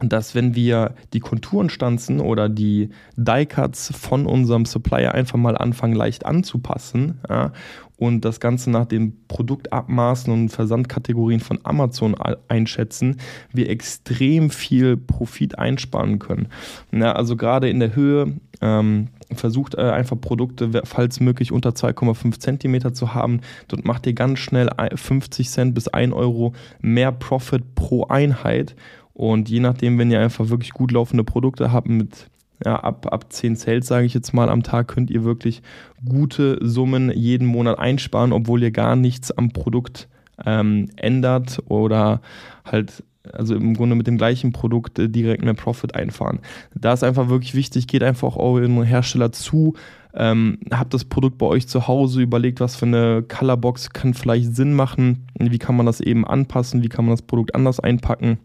dass 0.00 0.34
wenn 0.34 0.54
wir 0.54 0.94
die 1.12 1.20
Konturen 1.20 1.70
stanzen 1.70 2.20
oder 2.20 2.48
die 2.48 2.90
Die-Cuts 3.16 3.92
von 3.96 4.26
unserem 4.26 4.64
Supplier 4.64 5.14
einfach 5.14 5.38
mal 5.38 5.56
anfangen 5.56 5.94
leicht 5.94 6.26
anzupassen 6.26 7.20
ja, 7.28 7.52
und 7.96 8.24
das 8.24 8.40
Ganze 8.40 8.70
nach 8.70 8.86
den 8.86 9.24
Produktabmaßen 9.28 10.32
und 10.32 10.48
Versandkategorien 10.48 11.40
von 11.40 11.60
Amazon 11.62 12.16
einschätzen, 12.48 13.18
wir 13.52 13.70
extrem 13.70 14.50
viel 14.50 14.96
Profit 14.96 15.58
einsparen 15.58 16.18
können. 16.18 16.48
Ja, 16.92 17.12
also 17.12 17.36
gerade 17.36 17.70
in 17.70 17.78
der 17.78 17.94
Höhe 17.94 18.34
ähm, 18.60 19.08
versucht 19.32 19.76
äh, 19.76 19.82
einfach 19.82 20.20
Produkte, 20.20 20.82
falls 20.84 21.20
möglich, 21.20 21.52
unter 21.52 21.70
2,5 21.70 22.40
Zentimeter 22.40 22.94
zu 22.94 23.14
haben. 23.14 23.40
Dort 23.68 23.84
macht 23.84 24.06
ihr 24.06 24.12
ganz 24.12 24.40
schnell 24.40 24.70
50 24.94 25.48
Cent 25.48 25.74
bis 25.74 25.86
1 25.88 26.12
Euro 26.12 26.52
mehr 26.80 27.12
Profit 27.12 27.76
pro 27.76 28.06
Einheit 28.06 28.74
und 29.14 29.48
je 29.48 29.60
nachdem, 29.60 29.98
wenn 29.98 30.10
ihr 30.10 30.20
einfach 30.20 30.48
wirklich 30.48 30.72
gut 30.72 30.90
laufende 30.90 31.24
Produkte 31.24 31.72
habt 31.72 31.88
mit 31.88 32.28
ja, 32.64 32.76
ab, 32.76 33.06
ab 33.12 33.32
10 33.32 33.56
Sales, 33.56 33.86
sage 33.86 34.06
ich 34.06 34.14
jetzt 34.14 34.34
mal, 34.34 34.48
am 34.48 34.62
Tag 34.62 34.88
könnt 34.88 35.10
ihr 35.10 35.24
wirklich 35.24 35.62
gute 36.04 36.58
Summen 36.60 37.10
jeden 37.10 37.46
Monat 37.46 37.78
einsparen, 37.78 38.32
obwohl 38.32 38.62
ihr 38.62 38.70
gar 38.70 38.96
nichts 38.96 39.30
am 39.30 39.50
Produkt 39.50 40.08
ähm, 40.44 40.88
ändert 40.96 41.62
oder 41.68 42.20
halt 42.64 43.04
also 43.32 43.54
im 43.54 43.74
Grunde 43.74 43.94
mit 43.94 44.06
dem 44.06 44.18
gleichen 44.18 44.52
Produkt 44.52 44.98
äh, 44.98 45.08
direkt 45.08 45.44
mehr 45.44 45.54
Profit 45.54 45.94
einfahren. 45.94 46.40
Da 46.74 46.92
ist 46.92 47.02
einfach 47.02 47.28
wirklich 47.28 47.54
wichtig, 47.54 47.86
geht 47.86 48.02
einfach 48.02 48.36
auch 48.36 48.36
euren 48.36 48.82
Hersteller 48.82 49.32
zu, 49.32 49.74
ähm, 50.12 50.58
habt 50.70 50.92
das 50.92 51.06
Produkt 51.06 51.38
bei 51.38 51.46
euch 51.46 51.66
zu 51.66 51.88
Hause, 51.88 52.20
überlegt, 52.20 52.60
was 52.60 52.76
für 52.76 52.86
eine 52.86 53.22
Colorbox 53.22 53.90
kann 53.90 54.12
vielleicht 54.12 54.54
Sinn 54.54 54.74
machen, 54.74 55.26
wie 55.38 55.58
kann 55.58 55.76
man 55.76 55.86
das 55.86 56.00
eben 56.00 56.26
anpassen, 56.26 56.82
wie 56.82 56.88
kann 56.88 57.06
man 57.06 57.14
das 57.14 57.22
Produkt 57.22 57.54
anders 57.54 57.80
einpacken 57.80 58.38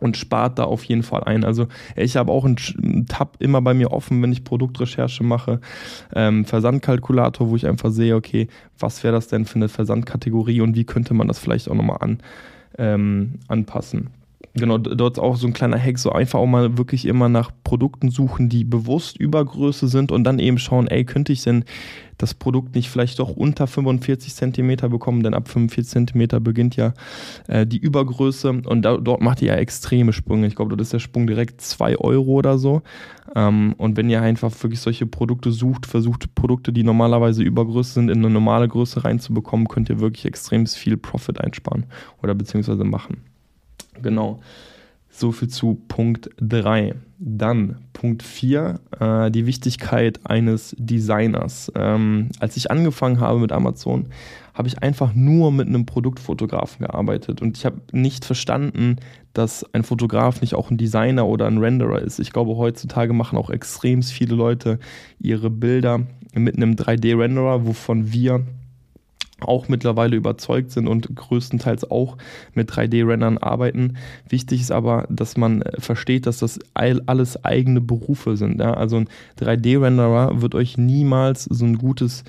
und 0.00 0.16
spart 0.16 0.58
da 0.58 0.64
auf 0.64 0.84
jeden 0.84 1.02
Fall 1.02 1.24
ein. 1.24 1.44
Also 1.44 1.68
ich 1.96 2.16
habe 2.16 2.32
auch 2.32 2.44
einen 2.44 3.06
Tab 3.06 3.36
immer 3.38 3.62
bei 3.62 3.74
mir 3.74 3.92
offen, 3.92 4.22
wenn 4.22 4.32
ich 4.32 4.44
Produktrecherche 4.44 5.22
mache, 5.22 5.60
ähm, 6.14 6.44
Versandkalkulator, 6.44 7.50
wo 7.50 7.56
ich 7.56 7.66
einfach 7.66 7.90
sehe, 7.90 8.16
okay, 8.16 8.48
was 8.78 9.04
wäre 9.04 9.14
das 9.14 9.28
denn 9.28 9.44
für 9.44 9.56
eine 9.56 9.68
Versandkategorie 9.68 10.60
und 10.60 10.74
wie 10.74 10.84
könnte 10.84 11.14
man 11.14 11.28
das 11.28 11.38
vielleicht 11.38 11.68
auch 11.68 11.74
nochmal 11.74 11.98
an, 12.00 12.18
ähm, 12.78 13.38
anpassen. 13.48 14.10
Genau, 14.54 14.78
dort 14.78 15.18
auch 15.18 15.36
so 15.36 15.46
ein 15.46 15.52
kleiner 15.52 15.78
Hack, 15.78 15.98
so 15.98 16.10
einfach 16.10 16.40
auch 16.40 16.46
mal 16.46 16.76
wirklich 16.76 17.06
immer 17.06 17.28
nach 17.28 17.52
Produkten 17.62 18.10
suchen, 18.10 18.48
die 18.48 18.64
bewusst 18.64 19.16
Übergröße 19.16 19.86
sind 19.86 20.10
und 20.10 20.24
dann 20.24 20.40
eben 20.40 20.58
schauen, 20.58 20.88
ey, 20.88 21.04
könnte 21.04 21.32
ich 21.32 21.42
denn 21.44 21.64
das 22.18 22.34
Produkt 22.34 22.74
nicht 22.74 22.90
vielleicht 22.90 23.18
doch 23.20 23.30
unter 23.30 23.66
45 23.66 24.34
Zentimeter 24.34 24.88
bekommen, 24.88 25.22
denn 25.22 25.34
ab 25.34 25.48
45 25.48 25.90
Zentimeter 25.90 26.40
beginnt 26.40 26.74
ja 26.74 26.94
äh, 27.46 27.64
die 27.64 27.78
Übergröße 27.78 28.50
und 28.50 28.82
da, 28.82 28.96
dort 28.96 29.20
macht 29.20 29.40
ihr 29.40 29.48
ja 29.48 29.54
extreme 29.54 30.12
Sprünge. 30.12 30.48
Ich 30.48 30.56
glaube, 30.56 30.70
dort 30.70 30.80
ist 30.80 30.92
der 30.92 30.98
Sprung 30.98 31.26
direkt 31.26 31.60
2 31.60 31.98
Euro 31.98 32.32
oder 32.32 32.58
so. 32.58 32.82
Ähm, 33.36 33.74
und 33.78 33.96
wenn 33.96 34.10
ihr 34.10 34.20
einfach 34.20 34.50
wirklich 34.62 34.80
solche 34.80 35.06
Produkte 35.06 35.52
sucht, 35.52 35.86
versucht 35.86 36.34
Produkte, 36.34 36.72
die 36.72 36.82
normalerweise 36.82 37.42
Übergröße 37.42 37.94
sind, 37.94 38.10
in 38.10 38.18
eine 38.18 38.30
normale 38.30 38.68
Größe 38.68 39.04
reinzubekommen, 39.04 39.68
könnt 39.68 39.88
ihr 39.88 40.00
wirklich 40.00 40.24
extrem 40.24 40.66
viel 40.66 40.96
Profit 40.96 41.40
einsparen 41.40 41.86
oder 42.20 42.34
beziehungsweise 42.34 42.84
machen. 42.84 43.29
Genau. 44.02 44.40
So 45.10 45.32
viel 45.32 45.48
zu 45.48 45.78
Punkt 45.88 46.30
3. 46.40 46.94
Dann 47.18 47.76
Punkt 47.92 48.22
4, 48.22 48.80
äh, 48.98 49.30
die 49.30 49.44
Wichtigkeit 49.44 50.20
eines 50.24 50.74
Designers. 50.78 51.70
Ähm, 51.74 52.30
als 52.38 52.56
ich 52.56 52.70
angefangen 52.70 53.20
habe 53.20 53.40
mit 53.40 53.52
Amazon, 53.52 54.06
habe 54.54 54.68
ich 54.68 54.82
einfach 54.82 55.14
nur 55.14 55.52
mit 55.52 55.68
einem 55.68 55.84
Produktfotografen 55.84 56.86
gearbeitet 56.86 57.42
und 57.42 57.56
ich 57.56 57.66
habe 57.66 57.80
nicht 57.92 58.24
verstanden, 58.24 58.96
dass 59.32 59.64
ein 59.74 59.82
Fotograf 59.82 60.40
nicht 60.40 60.54
auch 60.54 60.70
ein 60.70 60.78
Designer 60.78 61.26
oder 61.26 61.46
ein 61.46 61.58
Renderer 61.58 62.00
ist. 62.00 62.18
Ich 62.18 62.32
glaube, 62.32 62.56
heutzutage 62.56 63.12
machen 63.12 63.38
auch 63.38 63.50
extrem 63.50 64.02
viele 64.02 64.34
Leute 64.34 64.78
ihre 65.18 65.50
Bilder 65.50 66.00
mit 66.34 66.56
einem 66.56 66.74
3D-Renderer, 66.74 67.66
wovon 67.66 68.12
wir 68.12 68.46
auch 69.42 69.68
mittlerweile 69.68 70.16
überzeugt 70.16 70.70
sind 70.70 70.88
und 70.88 71.14
größtenteils 71.14 71.90
auch 71.90 72.16
mit 72.54 72.70
3D-Rennern 72.70 73.38
arbeiten. 73.38 73.96
Wichtig 74.28 74.60
ist 74.60 74.72
aber, 74.72 75.06
dass 75.08 75.36
man 75.36 75.62
äh, 75.62 75.80
versteht, 75.80 76.26
dass 76.26 76.38
das 76.38 76.58
alles 76.74 77.44
eigene 77.44 77.80
Berufe 77.80 78.36
sind. 78.36 78.60
Ja? 78.60 78.74
Also 78.74 78.96
ein 78.96 79.08
3D-Renderer 79.40 80.40
wird 80.40 80.54
euch 80.54 80.78
niemals 80.78 81.44
so 81.44 81.64
ein 81.64 81.78
gutes 81.78 82.24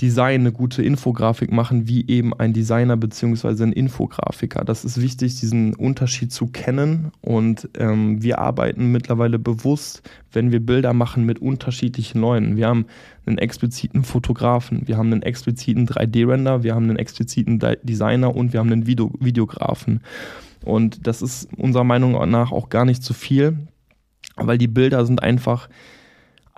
Design, 0.00 0.42
eine 0.42 0.52
gute 0.52 0.82
Infografik 0.82 1.50
machen, 1.50 1.88
wie 1.88 2.06
eben 2.08 2.32
ein 2.32 2.52
Designer 2.52 2.96
bzw. 2.96 3.64
ein 3.64 3.72
Infografiker. 3.72 4.64
Das 4.64 4.84
ist 4.84 5.00
wichtig, 5.00 5.40
diesen 5.40 5.74
Unterschied 5.74 6.32
zu 6.32 6.46
kennen. 6.46 7.10
Und 7.20 7.68
ähm, 7.76 8.22
wir 8.22 8.38
arbeiten 8.38 8.92
mittlerweile 8.92 9.40
bewusst, 9.40 10.08
wenn 10.32 10.52
wir 10.52 10.60
Bilder 10.60 10.92
machen, 10.92 11.24
mit 11.24 11.40
unterschiedlichen 11.40 12.20
Leuten. 12.20 12.56
Wir 12.56 12.68
haben 12.68 12.86
einen 13.26 13.38
expliziten 13.38 14.04
Fotografen, 14.04 14.86
wir 14.86 14.96
haben 14.96 15.12
einen 15.12 15.22
expliziten 15.22 15.88
3D-Render, 15.88 16.62
wir 16.62 16.74
haben 16.76 16.84
einen 16.84 16.96
expliziten 16.96 17.60
Designer 17.82 18.34
und 18.34 18.52
wir 18.52 18.60
haben 18.60 18.72
einen 18.72 18.86
Video 18.86 19.12
Videografen. 19.18 20.00
Und 20.64 21.06
das 21.06 21.22
ist 21.22 21.48
unserer 21.56 21.84
Meinung 21.84 22.12
nach 22.30 22.52
auch 22.52 22.68
gar 22.68 22.84
nicht 22.84 23.02
zu 23.02 23.14
viel, 23.14 23.58
weil 24.36 24.58
die 24.58 24.68
Bilder 24.68 25.04
sind 25.06 25.22
einfach 25.22 25.68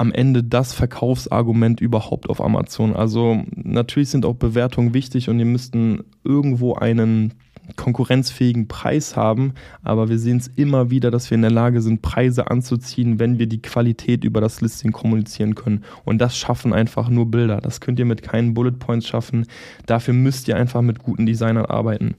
am 0.00 0.12
Ende 0.12 0.42
das 0.42 0.72
Verkaufsargument 0.72 1.82
überhaupt 1.82 2.30
auf 2.30 2.40
Amazon. 2.40 2.96
Also 2.96 3.44
natürlich 3.54 4.08
sind 4.08 4.24
auch 4.24 4.34
Bewertungen 4.34 4.94
wichtig 4.94 5.28
und 5.28 5.38
ihr 5.38 5.44
müssten 5.44 6.04
irgendwo 6.24 6.72
einen 6.72 7.34
konkurrenzfähigen 7.76 8.68
Preis 8.68 9.16
haben, 9.16 9.54
aber 9.82 10.08
wir 10.08 10.18
sehen 10.18 10.38
es 10.38 10.48
immer 10.48 10.90
wieder, 10.90 11.10
dass 11.10 11.30
wir 11.30 11.36
in 11.36 11.42
der 11.42 11.50
Lage 11.50 11.80
sind, 11.80 12.02
Preise 12.02 12.50
anzuziehen, 12.50 13.18
wenn 13.18 13.38
wir 13.38 13.46
die 13.46 13.62
Qualität 13.62 14.24
über 14.24 14.40
das 14.40 14.60
Listing 14.60 14.92
kommunizieren 14.92 15.54
können. 15.54 15.84
Und 16.04 16.18
das 16.18 16.36
schaffen 16.36 16.72
einfach 16.72 17.08
nur 17.08 17.30
Bilder. 17.30 17.60
Das 17.60 17.80
könnt 17.80 17.98
ihr 17.98 18.04
mit 18.04 18.22
keinen 18.22 18.54
Bullet 18.54 18.72
Points 18.72 19.06
schaffen. 19.06 19.46
Dafür 19.86 20.14
müsst 20.14 20.48
ihr 20.48 20.56
einfach 20.56 20.82
mit 20.82 20.98
guten 21.00 21.26
Designern 21.26 21.66
arbeiten. 21.66 22.16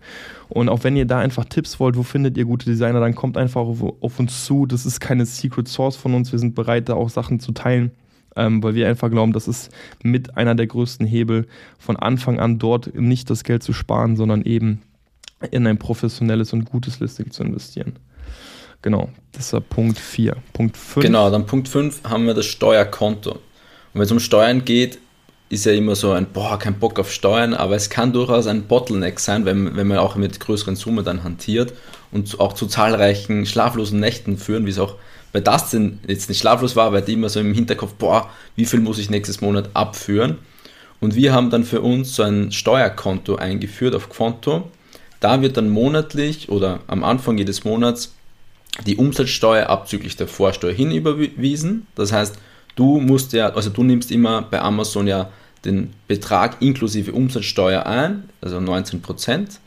Und 0.49 0.69
auch 0.69 0.83
wenn 0.83 0.95
ihr 0.95 1.05
da 1.05 1.19
einfach 1.19 1.45
Tipps 1.45 1.79
wollt, 1.79 1.95
wo 1.95 2.03
findet 2.03 2.37
ihr 2.37 2.45
gute 2.45 2.65
Designer, 2.65 2.99
dann 2.99 3.15
kommt 3.15 3.37
einfach 3.37 3.61
auf, 3.61 3.81
auf 4.01 4.19
uns 4.19 4.45
zu. 4.45 4.65
Das 4.65 4.85
ist 4.85 4.99
keine 4.99 5.25
Secret 5.25 5.67
Source 5.67 5.95
von 5.95 6.13
uns. 6.13 6.31
Wir 6.31 6.39
sind 6.39 6.55
bereit, 6.55 6.89
da 6.89 6.95
auch 6.95 7.09
Sachen 7.09 7.39
zu 7.39 7.51
teilen. 7.51 7.91
Ähm, 8.35 8.63
weil 8.63 8.75
wir 8.75 8.87
einfach 8.87 9.09
glauben, 9.09 9.33
das 9.33 9.49
ist 9.49 9.71
mit 10.03 10.37
einer 10.37 10.55
der 10.55 10.67
größten 10.67 11.05
Hebel, 11.05 11.47
von 11.77 11.97
Anfang 11.97 12.39
an 12.39 12.59
dort 12.59 12.95
nicht 12.95 13.29
das 13.29 13.43
Geld 13.43 13.61
zu 13.61 13.73
sparen, 13.73 14.15
sondern 14.15 14.43
eben 14.43 14.81
in 15.49 15.65
ein 15.65 15.77
professionelles 15.77 16.53
und 16.53 16.65
gutes 16.65 16.99
Listing 16.99 17.31
zu 17.31 17.43
investieren. 17.43 17.93
Genau, 18.81 19.09
das 19.31 19.53
war 19.53 19.61
Punkt 19.61 19.99
4. 19.99 20.35
Punkt 20.53 20.77
5. 20.77 21.05
Genau, 21.05 21.29
dann 21.29 21.45
Punkt 21.45 21.67
5 21.67 22.03
haben 22.03 22.25
wir 22.25 22.33
das 22.33 22.45
Steuerkonto. 22.45 23.31
Und 23.31 23.39
wenn 23.93 24.01
es 24.03 24.11
um 24.11 24.19
Steuern 24.19 24.65
geht, 24.65 24.99
ist 25.49 25.65
ja 25.65 25.73
immer 25.73 25.95
so 25.95 26.11
ein, 26.11 26.27
boah, 26.27 26.57
kein 26.57 26.79
Bock 26.79 26.97
auf 26.97 27.11
Steuern, 27.11 27.53
aber 27.53 27.75
es 27.75 27.89
kann 27.89 28.13
durchaus 28.13 28.47
ein 28.47 28.63
Bottleneck 28.63 29.19
sein, 29.19 29.45
wenn, 29.45 29.75
wenn 29.75 29.87
man 29.87 29.97
auch 29.97 30.15
mit 30.15 30.39
größeren 30.39 30.77
Summen 30.77 31.03
dann 31.03 31.23
hantiert 31.23 31.73
und 32.11 32.39
auch 32.39 32.53
zu 32.53 32.67
zahlreichen 32.67 33.45
schlaflosen 33.45 33.99
Nächten 33.99 34.37
führen, 34.37 34.65
wie 34.65 34.69
es 34.69 34.79
auch 34.79 34.95
bei 35.33 35.41
Dustin 35.41 35.99
jetzt 36.07 36.29
nicht 36.29 36.39
schlaflos 36.39 36.75
war, 36.75 36.93
weil 36.93 37.01
die 37.01 37.13
immer 37.13 37.29
so 37.29 37.39
im 37.39 37.53
Hinterkopf, 37.53 37.93
boah, 37.93 38.29
wie 38.55 38.65
viel 38.65 38.79
muss 38.79 38.97
ich 38.97 39.09
nächstes 39.09 39.41
Monat 39.41 39.69
abführen? 39.73 40.37
Und 41.01 41.15
wir 41.15 41.33
haben 41.33 41.49
dann 41.49 41.63
für 41.63 41.81
uns 41.81 42.15
so 42.15 42.23
ein 42.23 42.51
Steuerkonto 42.51 43.35
eingeführt 43.35 43.95
auf 43.95 44.09
Konto 44.09 44.69
da 45.21 45.41
wird 45.41 45.55
dann 45.55 45.69
monatlich 45.69 46.49
oder 46.49 46.81
am 46.87 47.05
Anfang 47.05 47.37
jedes 47.37 47.63
Monats 47.63 48.13
die 48.85 48.97
Umsatzsteuer 48.97 49.67
abzüglich 49.67 50.17
der 50.17 50.27
Vorsteuer 50.27 50.73
hinüberwiesen. 50.73 51.87
Das 51.95 52.11
heißt, 52.11 52.35
du 52.75 52.99
musst 52.99 53.31
ja, 53.31 53.49
also 53.49 53.69
du 53.69 53.83
nimmst 53.83 54.11
immer 54.11 54.41
bei 54.41 54.59
Amazon 54.59 55.07
ja 55.07 55.29
den 55.63 55.93
Betrag 56.07 56.61
inklusive 56.61 57.13
Umsatzsteuer 57.13 57.85
ein, 57.85 58.29
also 58.41 58.57
19%, 58.57 59.59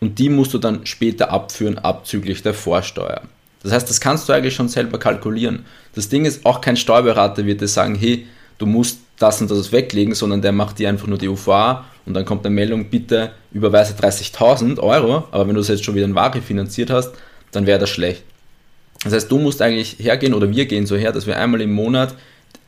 und 0.00 0.18
die 0.18 0.28
musst 0.28 0.52
du 0.52 0.58
dann 0.58 0.84
später 0.84 1.30
abführen 1.30 1.78
abzüglich 1.78 2.42
der 2.42 2.52
Vorsteuer. 2.52 3.22
Das 3.62 3.72
heißt, 3.72 3.88
das 3.88 4.00
kannst 4.00 4.28
du 4.28 4.32
eigentlich 4.32 4.54
schon 4.54 4.68
selber 4.68 4.98
kalkulieren. 4.98 5.64
Das 5.94 6.08
Ding 6.08 6.24
ist, 6.24 6.44
auch 6.44 6.60
kein 6.60 6.76
Steuerberater 6.76 7.46
wird 7.46 7.60
dir 7.60 7.68
sagen, 7.68 7.94
hey, 7.94 8.26
du 8.58 8.66
musst 8.66 9.00
das 9.18 9.40
und 9.40 9.50
das 9.50 9.72
weglegen, 9.72 10.14
sondern 10.14 10.42
der 10.42 10.52
macht 10.52 10.78
dir 10.78 10.88
einfach 10.88 11.06
nur 11.06 11.18
die 11.18 11.28
UVA 11.28 11.84
und 12.06 12.14
dann 12.14 12.24
kommt 12.24 12.46
eine 12.46 12.54
Meldung, 12.54 12.86
bitte 12.88 13.32
überweise 13.52 13.94
30.000 13.94 14.78
Euro, 14.78 15.24
aber 15.30 15.46
wenn 15.46 15.54
du 15.54 15.60
es 15.60 15.68
jetzt 15.68 15.84
schon 15.84 15.94
wieder 15.94 16.06
in 16.06 16.14
Ware 16.14 16.40
finanziert 16.40 16.90
hast, 16.90 17.12
dann 17.52 17.66
wäre 17.66 17.78
das 17.78 17.90
schlecht. 17.90 18.22
Das 19.04 19.12
heißt, 19.12 19.30
du 19.30 19.38
musst 19.38 19.60
eigentlich 19.60 19.96
hergehen 19.98 20.34
oder 20.34 20.50
wir 20.50 20.66
gehen 20.66 20.86
so 20.86 20.96
her, 20.96 21.12
dass 21.12 21.26
wir 21.26 21.36
einmal 21.36 21.60
im 21.60 21.72
Monat 21.72 22.14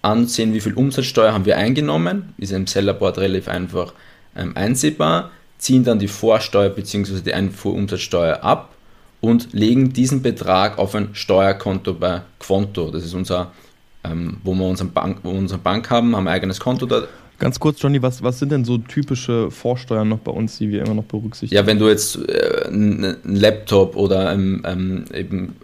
ansehen, 0.03 0.55
wie 0.55 0.61
viel 0.61 0.75
Umsatzsteuer 0.75 1.33
haben 1.33 1.47
wir 1.47 1.57
eingenommen, 1.57 2.35
ist 2.39 2.53
im 2.53 2.67
Sellerboard 2.67 3.19
relativ 3.19 3.49
einfach 3.49 3.95
ähm, 4.37 4.57
einsehbar, 4.57 5.31
ziehen 5.59 5.85
dann 5.85 5.99
die 5.99 6.09
Vorsteuer 6.09 6.69
bzw. 6.69 7.21
die 7.21 7.35
Einfuhrumsatzsteuer 7.35 8.45
ab 8.45 8.75
und 9.21 9.53
legen 9.53 9.93
diesen 9.93 10.23
Betrag 10.23 10.79
auf 10.79 10.95
ein 10.95 11.11
Steuerkonto 11.15 11.95
bei 11.95 12.23
Quonto. 12.39 12.91
Das 12.91 13.05
ist 13.05 13.15
unser 13.15 13.53
ähm, 14.05 14.39
wo 14.45 14.55
wir 14.55 14.67
unsere 14.67 14.89
Bank, 14.89 15.19
unsere 15.25 15.61
Bank 15.61 15.91
haben, 15.91 16.15
haben 16.17 16.29
ein 16.29 16.35
eigenes 16.35 16.61
Konto 16.61 16.87
da. 16.87 17.03
Ganz 17.39 17.61
kurz, 17.61 17.81
Johnny, 17.81 18.03
was, 18.03 18.23
was 18.23 18.41
sind 18.41 18.51
denn 18.51 18.65
so 18.65 18.79
typische 18.79 19.51
Vorsteuern 19.51 20.09
noch 20.09 20.19
bei 20.19 20.33
uns, 20.33 20.59
die 20.59 20.71
wir 20.71 20.85
immer 20.85 20.95
noch 20.95 21.05
berücksichtigen? 21.05 21.55
Ja, 21.55 21.67
wenn 21.67 21.79
du 21.79 21.89
jetzt 21.89 22.19
äh, 22.29 22.67
einen 22.67 23.17
Laptop 23.23 23.95
oder 23.95 24.33
ähm, 24.33 24.63
ähm, 24.67 25.05
eben 25.15 25.57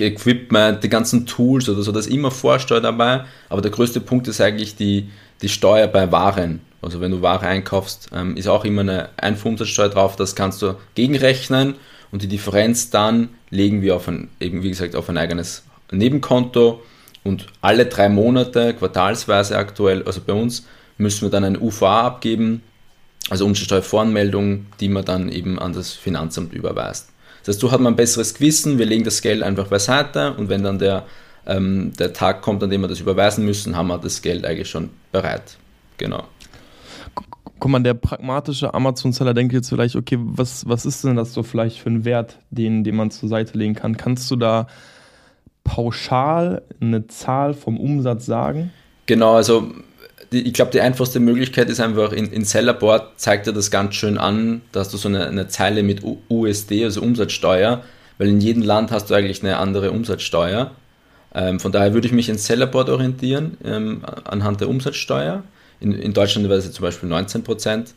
Equipment, 0.00 0.82
die 0.82 0.88
ganzen 0.88 1.26
Tools 1.26 1.68
oder 1.68 1.82
so, 1.82 1.92
da 1.92 1.98
ist 1.98 2.06
immer 2.06 2.30
Vorsteuer 2.30 2.80
dabei, 2.80 3.24
aber 3.50 3.60
der 3.60 3.70
größte 3.70 4.00
Punkt 4.00 4.26
ist 4.28 4.40
eigentlich 4.40 4.76
die, 4.76 5.10
die 5.42 5.48
Steuer 5.50 5.86
bei 5.86 6.10
Waren. 6.12 6.60
Also 6.80 7.00
wenn 7.00 7.10
du 7.10 7.20
Ware 7.20 7.46
einkaufst, 7.46 8.08
ähm, 8.14 8.36
ist 8.36 8.46
auch 8.46 8.64
immer 8.64 8.82
eine 8.82 9.10
Einfuhrumsatzsteuer 9.16 9.88
drauf, 9.90 10.16
das 10.16 10.34
kannst 10.34 10.62
du 10.62 10.76
gegenrechnen 10.94 11.74
und 12.10 12.22
die 12.22 12.28
Differenz 12.28 12.90
dann 12.90 13.30
legen 13.50 13.82
wir 13.82 13.96
auf 13.96 14.08
ein, 14.08 14.28
eben 14.40 14.62
wie 14.62 14.68
gesagt, 14.70 14.94
auf 14.94 15.08
ein 15.08 15.18
eigenes 15.18 15.64
Nebenkonto 15.90 16.82
und 17.24 17.46
alle 17.60 17.86
drei 17.86 18.08
Monate, 18.08 18.74
quartalsweise 18.74 19.58
aktuell, 19.58 20.04
also 20.04 20.20
bei 20.24 20.32
uns, 20.32 20.66
müssen 20.98 21.22
wir 21.22 21.30
dann 21.30 21.44
eine 21.44 21.60
UVA 21.60 22.02
abgeben, 22.02 22.62
also 23.30 23.46
Umsatzsteuervoranmeldung, 23.46 24.66
die 24.80 24.88
man 24.88 25.04
dann 25.04 25.28
eben 25.28 25.58
an 25.58 25.72
das 25.72 25.92
Finanzamt 25.92 26.52
überweist. 26.52 27.10
Das 27.40 27.54
heißt, 27.54 27.60
so 27.60 27.70
hat 27.70 27.80
man 27.80 27.94
ein 27.94 27.96
besseres 27.96 28.34
Gewissen, 28.34 28.78
wir 28.78 28.86
legen 28.86 29.04
das 29.04 29.22
Geld 29.22 29.42
einfach 29.42 29.68
beiseite 29.68 30.34
und 30.34 30.48
wenn 30.48 30.62
dann 30.62 30.78
der, 30.78 31.04
ähm, 31.46 31.92
der 31.98 32.12
Tag 32.12 32.42
kommt, 32.42 32.62
an 32.62 32.70
dem 32.70 32.82
wir 32.82 32.88
das 32.88 33.00
überweisen 33.00 33.44
müssen, 33.44 33.76
haben 33.76 33.88
wir 33.88 33.98
das 33.98 34.22
Geld 34.22 34.44
eigentlich 34.44 34.68
schon 34.68 34.90
bereit. 35.12 35.56
Genau. 35.96 36.24
Guck 37.60 37.70
mal, 37.70 37.82
der 37.82 37.94
pragmatische 37.94 38.72
Amazon-Seller 38.72 39.34
denkt 39.34 39.52
jetzt 39.52 39.68
vielleicht, 39.68 39.96
okay, 39.96 40.18
was, 40.20 40.68
was 40.68 40.86
ist 40.86 41.02
denn 41.04 41.16
das 41.16 41.32
so 41.32 41.42
vielleicht 41.42 41.80
für 41.80 41.90
ein 41.90 42.04
Wert, 42.04 42.38
den, 42.50 42.84
den 42.84 42.94
man 42.94 43.10
zur 43.10 43.28
Seite 43.28 43.58
legen 43.58 43.74
kann? 43.74 43.96
Kannst 43.96 44.30
du 44.30 44.36
da 44.36 44.68
pauschal 45.64 46.62
eine 46.80 47.08
Zahl 47.08 47.54
vom 47.54 47.78
Umsatz 47.78 48.26
sagen? 48.26 48.70
Genau, 49.06 49.34
also 49.34 49.72
die, 50.32 50.46
ich 50.46 50.52
glaube, 50.52 50.70
die 50.70 50.80
einfachste 50.80 51.20
Möglichkeit 51.20 51.70
ist 51.70 51.80
einfach, 51.80 52.12
in, 52.12 52.30
in 52.32 52.44
Sellerboard 52.44 53.18
zeigt 53.18 53.46
er 53.46 53.52
das 53.52 53.70
ganz 53.70 53.94
schön 53.94 54.18
an, 54.18 54.62
da 54.72 54.80
hast 54.80 54.92
du 54.92 54.96
so 54.96 55.08
eine, 55.08 55.26
eine 55.26 55.48
Zeile 55.48 55.82
mit 55.82 56.02
USD, 56.28 56.84
also 56.84 57.02
Umsatzsteuer, 57.02 57.82
weil 58.18 58.28
in 58.28 58.40
jedem 58.40 58.62
Land 58.62 58.90
hast 58.90 59.10
du 59.10 59.14
eigentlich 59.14 59.42
eine 59.42 59.56
andere 59.56 59.90
Umsatzsteuer. 59.90 60.72
Ähm, 61.34 61.60
von 61.60 61.72
daher 61.72 61.94
würde 61.94 62.06
ich 62.06 62.12
mich 62.12 62.28
in 62.28 62.38
Sellerboard 62.38 62.88
orientieren, 62.90 63.56
ähm, 63.64 64.02
anhand 64.24 64.60
der 64.60 64.68
Umsatzsteuer. 64.68 65.44
In, 65.80 65.92
in 65.92 66.12
Deutschland 66.12 66.48
wäre 66.48 66.58
es 66.58 66.70
zum 66.72 66.82
Beispiel 66.82 67.10
19%. 67.12 67.92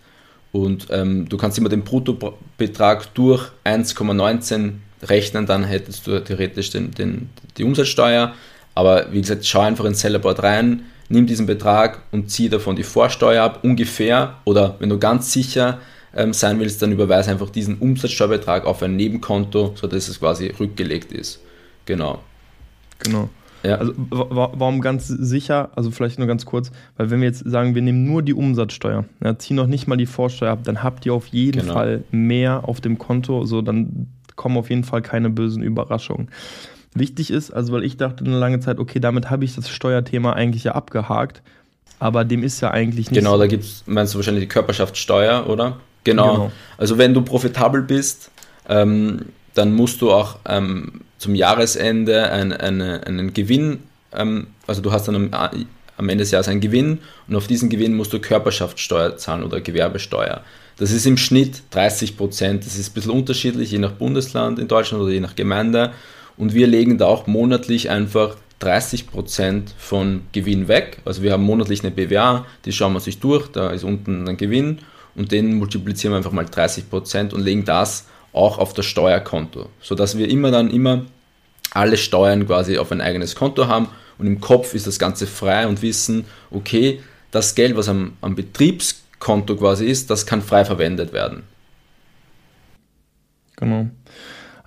Und 0.51 0.87
ähm, 0.89 1.29
du 1.29 1.37
kannst 1.37 1.57
immer 1.57 1.69
den 1.69 1.83
Bruttobetrag 1.83 3.13
durch 3.13 3.47
1,19 3.63 4.73
rechnen, 5.03 5.45
dann 5.45 5.63
hättest 5.63 6.07
du 6.07 6.21
theoretisch 6.23 6.69
den, 6.71 6.91
den, 6.91 7.29
die 7.57 7.63
Umsatzsteuer. 7.63 8.33
Aber 8.75 9.11
wie 9.11 9.21
gesagt, 9.21 9.45
schau 9.45 9.61
einfach 9.61 9.85
ins 9.85 10.01
Sellerboard 10.01 10.43
rein, 10.43 10.83
nimm 11.11 11.25
diesen 11.25 11.45
Betrag 11.45 12.01
und 12.11 12.29
zieh 12.29 12.49
davon 12.49 12.75
die 12.75 12.83
Vorsteuer 12.83 13.43
ab, 13.43 13.59
ungefähr. 13.63 14.35
Oder 14.45 14.75
wenn 14.79 14.89
du 14.89 14.97
ganz 14.97 15.31
sicher 15.31 15.79
ähm, 16.15 16.33
sein 16.33 16.59
willst, 16.59 16.81
dann 16.81 16.91
überweise 16.91 17.31
einfach 17.31 17.49
diesen 17.49 17.77
Umsatzsteuerbetrag 17.77 18.65
auf 18.65 18.81
ein 18.83 18.95
Nebenkonto, 18.95 19.73
sodass 19.75 20.07
es 20.07 20.19
quasi 20.19 20.47
rückgelegt 20.59 21.11
ist. 21.11 21.39
Genau. 21.85 22.19
Genau. 22.99 23.29
Ja. 23.63 23.75
Also 23.75 23.93
warum 24.09 24.81
ganz 24.81 25.07
sicher? 25.07 25.69
Also 25.75 25.91
vielleicht 25.91 26.17
nur 26.17 26.27
ganz 26.27 26.45
kurz, 26.45 26.71
weil 26.97 27.11
wenn 27.11 27.21
wir 27.21 27.27
jetzt 27.27 27.47
sagen, 27.47 27.75
wir 27.75 27.81
nehmen 27.81 28.05
nur 28.05 28.23
die 28.23 28.33
Umsatzsteuer, 28.33 29.05
ja, 29.23 29.37
ziehen 29.37 29.55
noch 29.55 29.67
nicht 29.67 29.87
mal 29.87 29.97
die 29.97 30.07
Vorsteuer 30.07 30.51
ab, 30.51 30.63
dann 30.63 30.81
habt 30.81 31.05
ihr 31.05 31.13
auf 31.13 31.27
jeden 31.27 31.61
genau. 31.61 31.73
Fall 31.73 32.03
mehr 32.09 32.67
auf 32.67 32.81
dem 32.81 32.97
Konto, 32.97 33.45
so 33.45 33.61
dann 33.61 34.07
kommen 34.35 34.57
auf 34.57 34.69
jeden 34.71 34.83
Fall 34.83 35.03
keine 35.03 35.29
bösen 35.29 35.61
Überraschungen. 35.61 36.29
Wichtig 36.93 37.31
ist, 37.31 37.51
also 37.51 37.71
weil 37.73 37.83
ich 37.85 37.97
dachte 37.97 38.25
eine 38.25 38.37
lange 38.37 38.59
Zeit, 38.59 38.77
okay, 38.77 38.99
damit 38.99 39.29
habe 39.29 39.45
ich 39.45 39.55
das 39.55 39.69
Steuerthema 39.69 40.33
eigentlich 40.33 40.65
ja 40.65 40.73
abgehakt, 40.73 41.41
aber 41.99 42.25
dem 42.25 42.43
ist 42.43 42.59
ja 42.61 42.71
eigentlich 42.71 43.09
nicht 43.09 43.19
Genau, 43.19 43.33
so. 43.33 43.39
da 43.39 43.47
gibt 43.47 43.63
es, 43.63 43.83
meinst 43.85 44.13
du 44.13 44.17
wahrscheinlich 44.17 44.43
die 44.43 44.49
Körperschaftssteuer, 44.49 45.47
oder? 45.47 45.77
Genau. 46.03 46.33
genau. 46.33 46.51
Also 46.77 46.97
wenn 46.97 47.13
du 47.13 47.21
profitabel 47.21 47.81
bist, 47.81 48.31
ähm, 48.67 49.25
dann 49.53 49.73
musst 49.73 50.01
du 50.01 50.11
auch 50.11 50.39
ähm, 50.45 51.01
zum 51.17 51.35
Jahresende 51.35 52.29
ein, 52.31 52.51
eine, 52.51 53.05
einen 53.05 53.33
Gewinn, 53.33 53.83
ähm, 54.13 54.47
also 54.67 54.81
du 54.81 54.91
hast 54.91 55.07
dann 55.07 55.15
am, 55.15 55.33
am, 55.33 56.09
Ende 56.09 56.23
des 56.23 56.31
Jahres 56.31 56.47
einen 56.47 56.61
Gewinn 56.61 56.99
und 57.27 57.35
auf 57.35 57.47
diesen 57.47 57.69
Gewinn 57.69 57.95
musst 57.95 58.11
du 58.13 58.19
Körperschaftssteuer 58.19 59.17
zahlen 59.17 59.43
oder 59.43 59.61
Gewerbesteuer. 59.61 60.41
Das 60.77 60.91
ist 60.91 61.05
im 61.05 61.17
Schnitt 61.17 61.61
30 61.71 62.17
Prozent. 62.17 62.65
Das 62.65 62.75
ist 62.75 62.89
ein 62.89 62.93
bisschen 62.93 63.11
unterschiedlich, 63.11 63.71
je 63.71 63.77
nach 63.77 63.91
Bundesland 63.91 64.57
in 64.57 64.67
Deutschland 64.67 65.03
oder 65.03 65.11
je 65.11 65.19
nach 65.19 65.35
Gemeinde. 65.35 65.91
Und 66.41 66.55
wir 66.55 66.65
legen 66.65 66.97
da 66.97 67.05
auch 67.05 67.27
monatlich 67.27 67.91
einfach 67.91 68.35
30 68.57 69.05
Prozent 69.05 69.75
von 69.77 70.21
Gewinn 70.31 70.67
weg. 70.67 70.97
Also 71.05 71.21
wir 71.21 71.33
haben 71.33 71.43
monatlich 71.43 71.83
eine 71.83 71.91
BWA, 71.91 72.47
die 72.65 72.71
schauen 72.71 72.93
wir 72.93 72.99
sich 72.99 73.19
durch, 73.19 73.49
da 73.49 73.69
ist 73.69 73.83
unten 73.83 74.27
ein 74.27 74.37
Gewinn 74.37 74.79
und 75.13 75.31
den 75.31 75.53
multiplizieren 75.53 76.13
wir 76.13 76.17
einfach 76.17 76.31
mal 76.31 76.47
30 76.47 76.89
Prozent 76.89 77.35
und 77.35 77.41
legen 77.41 77.63
das 77.63 78.07
auch 78.33 78.57
auf 78.57 78.73
das 78.73 78.87
Steuerkonto, 78.87 79.69
sodass 79.81 80.17
wir 80.17 80.31
immer 80.31 80.49
dann 80.49 80.71
immer 80.71 81.05
alle 81.75 81.95
Steuern 81.95 82.47
quasi 82.47 82.79
auf 82.79 82.91
ein 82.91 83.01
eigenes 83.01 83.35
Konto 83.35 83.67
haben 83.67 83.89
und 84.17 84.25
im 84.25 84.41
Kopf 84.41 84.73
ist 84.73 84.87
das 84.87 84.97
Ganze 84.97 85.27
frei 85.27 85.67
und 85.67 85.83
wissen, 85.83 86.25
okay, 86.49 87.01
das 87.29 87.53
Geld, 87.53 87.77
was 87.77 87.87
am, 87.87 88.13
am 88.21 88.33
Betriebskonto 88.33 89.57
quasi 89.57 89.85
ist, 89.85 90.09
das 90.09 90.25
kann 90.25 90.41
frei 90.41 90.65
verwendet 90.65 91.13
werden. 91.13 91.43
Genau. 93.57 93.91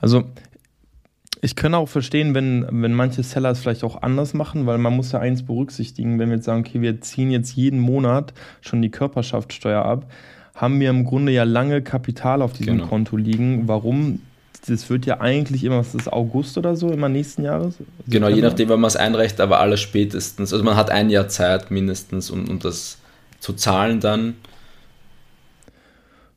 Also 0.00 0.24
ich 1.44 1.56
kann 1.56 1.74
auch 1.74 1.90
verstehen, 1.90 2.34
wenn, 2.34 2.66
wenn 2.70 2.94
manche 2.94 3.22
Seller 3.22 3.50
es 3.50 3.60
vielleicht 3.60 3.84
auch 3.84 4.00
anders 4.00 4.32
machen, 4.32 4.64
weil 4.64 4.78
man 4.78 4.96
muss 4.96 5.12
ja 5.12 5.20
eins 5.20 5.42
berücksichtigen, 5.42 6.18
wenn 6.18 6.30
wir 6.30 6.36
jetzt 6.36 6.46
sagen, 6.46 6.64
okay, 6.66 6.80
wir 6.80 7.02
ziehen 7.02 7.30
jetzt 7.30 7.54
jeden 7.54 7.80
Monat 7.80 8.32
schon 8.62 8.80
die 8.80 8.90
Körperschaftssteuer 8.90 9.84
ab, 9.84 10.10
haben 10.54 10.80
wir 10.80 10.88
im 10.88 11.04
Grunde 11.04 11.32
ja 11.32 11.44
lange 11.44 11.82
Kapital 11.82 12.40
auf 12.40 12.54
diesem 12.54 12.78
genau. 12.78 12.88
Konto 12.88 13.18
liegen. 13.18 13.68
Warum? 13.68 14.22
Das 14.66 14.88
wird 14.88 15.04
ja 15.04 15.20
eigentlich 15.20 15.64
immer, 15.64 15.80
was 15.80 15.94
ist 15.94 16.10
August 16.10 16.56
oder 16.56 16.76
so, 16.76 16.88
immer 16.88 17.10
nächsten 17.10 17.44
Jahres? 17.44 17.74
Genau, 18.06 18.28
je 18.28 18.40
nachdem, 18.40 18.70
wann 18.70 18.80
man 18.80 18.88
es 18.88 18.96
einreicht, 18.96 19.38
aber 19.38 19.60
aller 19.60 19.76
spätestens. 19.76 20.50
Also 20.50 20.64
man 20.64 20.76
hat 20.76 20.88
ein 20.88 21.10
Jahr 21.10 21.28
Zeit 21.28 21.70
mindestens, 21.70 22.30
um, 22.30 22.48
um 22.48 22.58
das 22.58 22.96
zu 23.40 23.52
zahlen 23.52 24.00
dann. 24.00 24.36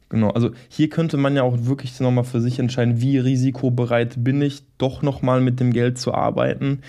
Genau, 0.10 0.30
also 0.30 0.52
hier 0.70 0.90
könnte 0.90 1.18
man 1.18 1.36
ja 1.36 1.44
auch 1.44 1.66
wirklich 1.66 2.00
nochmal 2.00 2.24
für 2.24 2.40
sich 2.40 2.60
entscheiden, 2.60 3.02
wie 3.02 3.18
risikobereit 3.18 4.24
bin 4.24 4.42
ich, 4.42 4.64
doch 4.78 5.02
nochmal 5.02 5.42
mit 5.42 5.60
dem 5.60 5.74
Geld 5.74 5.98
zu 5.98 6.14
arbeiten. 6.14 6.82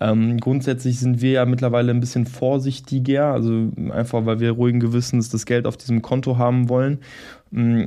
Ähm, 0.00 0.38
grundsätzlich 0.38 0.98
sind 0.98 1.20
wir 1.20 1.32
ja 1.32 1.46
mittlerweile 1.46 1.90
ein 1.90 2.00
bisschen 2.00 2.26
vorsichtiger, 2.26 3.26
also 3.32 3.70
einfach 3.90 4.26
weil 4.26 4.40
wir 4.40 4.52
ruhigen 4.52 4.80
Gewissens 4.80 5.28
das 5.28 5.46
Geld 5.46 5.66
auf 5.66 5.76
diesem 5.76 6.02
Konto 6.02 6.38
haben 6.38 6.68
wollen. 6.68 6.98
Mm, 7.50 7.84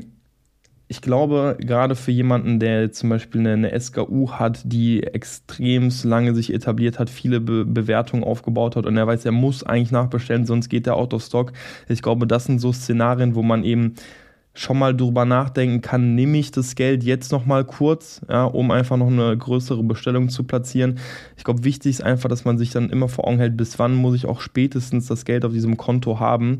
ich 0.90 1.02
glaube, 1.02 1.58
gerade 1.60 1.96
für 1.96 2.12
jemanden, 2.12 2.60
der 2.60 2.92
zum 2.94 3.10
Beispiel 3.10 3.42
eine, 3.42 3.54
eine 3.54 3.80
SKU 3.80 4.32
hat, 4.32 4.62
die 4.64 5.04
extrem 5.04 5.92
lange 6.04 6.34
sich 6.34 6.54
etabliert 6.54 6.98
hat, 6.98 7.10
viele 7.10 7.42
Be 7.42 7.66
Bewertungen 7.66 8.24
aufgebaut 8.24 8.78
hat 8.78 8.86
und 8.86 8.96
er 8.96 9.06
weiß, 9.06 9.26
er 9.26 9.34
muss 9.34 9.64
eigentlich 9.64 9.92
nachbestellen, 9.92 10.46
sonst 10.46 10.70
geht 10.70 10.88
er 10.88 10.96
out 10.96 11.14
of 11.14 11.24
stock. 11.24 11.52
Ich 11.90 12.02
glaube, 12.02 12.26
das 12.26 12.46
sind 12.46 12.60
so 12.60 12.72
Szenarien, 12.72 13.36
wo 13.36 13.44
man 13.44 13.66
eben 13.66 13.96
schon 14.58 14.80
mal 14.80 14.96
drüber 14.96 15.24
nachdenken 15.24 15.82
kann, 15.82 16.16
nehme 16.16 16.40
ich 16.40 16.50
das 16.50 16.74
Geld 16.74 17.04
jetzt 17.04 17.32
noch 17.32 17.46
mal 17.46 17.64
kurz, 17.64 18.22
ja, 18.28 18.44
um 18.44 18.72
einfach 18.72 18.98
noch 18.98 19.08
eine 19.08 19.38
größere 19.38 19.84
Bestellung 19.84 20.30
zu 20.30 20.44
platzieren. 20.44 20.98
Ich 21.38 21.44
glaube, 21.44 21.64
wichtig 21.64 21.92
ist 21.92 22.04
einfach, 22.04 22.28
dass 22.28 22.44
man 22.44 22.58
sich 22.58 22.72
dann 22.72 22.90
immer 22.90 23.08
vor 23.08 23.28
Augen 23.28 23.38
hält, 23.38 23.56
bis 23.56 23.78
wann 23.78 23.94
muss 23.94 24.16
ich 24.16 24.26
auch 24.26 24.42
spätestens 24.42 25.06
das 25.06 25.26
Geld 25.26 25.46
auf 25.46 25.54
diesem 25.54 25.78
Konto 25.78 26.20
haben. 26.20 26.60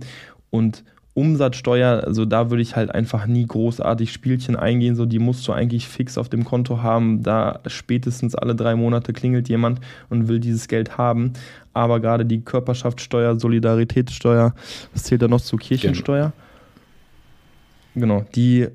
Und 0.52 0.84
Umsatzsteuer, 1.16 2.04
also 2.06 2.26
da 2.26 2.52
würde 2.52 2.62
ich 2.62 2.76
halt 2.76 2.94
einfach 2.94 3.26
nie 3.26 3.48
großartig 3.48 4.14
Spielchen 4.14 4.56
eingehen, 4.56 4.96
so 4.96 5.08
die 5.08 5.18
musst 5.18 5.48
du 5.48 5.52
eigentlich 5.52 5.88
fix 5.88 6.20
auf 6.20 6.30
dem 6.30 6.46
Konto 6.46 6.84
haben, 6.84 7.24
da 7.24 7.62
spätestens 7.66 8.36
alle 8.36 8.54
drei 8.54 8.76
Monate 8.76 9.12
klingelt 9.12 9.50
jemand 9.50 9.80
und 10.10 10.28
will 10.28 10.40
dieses 10.40 10.68
Geld 10.68 11.00
haben, 11.00 11.34
aber 11.74 12.00
gerade 12.00 12.28
die 12.28 12.42
Körperschaftssteuer, 12.42 13.40
Solidaritätssteuer, 13.40 14.54
was 14.94 15.06
zählt 15.06 15.24
da 15.24 15.28
noch 15.28 15.42
zu? 15.42 15.58
Kirchensteuer? 15.58 16.34
Genau 16.36 16.47
Genau, 17.98 18.24
die 18.36 18.68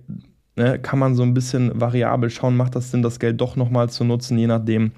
ne, 0.56 0.80
kann 0.80 0.98
man 0.98 1.14
so 1.14 1.22
ein 1.22 1.32
bisschen 1.32 1.80
variabel 1.80 2.28
schauen, 2.28 2.56
macht 2.56 2.74
das 2.74 2.90
Sinn, 2.90 3.02
das 3.02 3.20
Geld 3.20 3.40
doch 3.40 3.54
nochmal 3.54 3.88
zu 3.88 4.04
nutzen, 4.04 4.36
je 4.36 4.48
nachdem, 4.48 4.90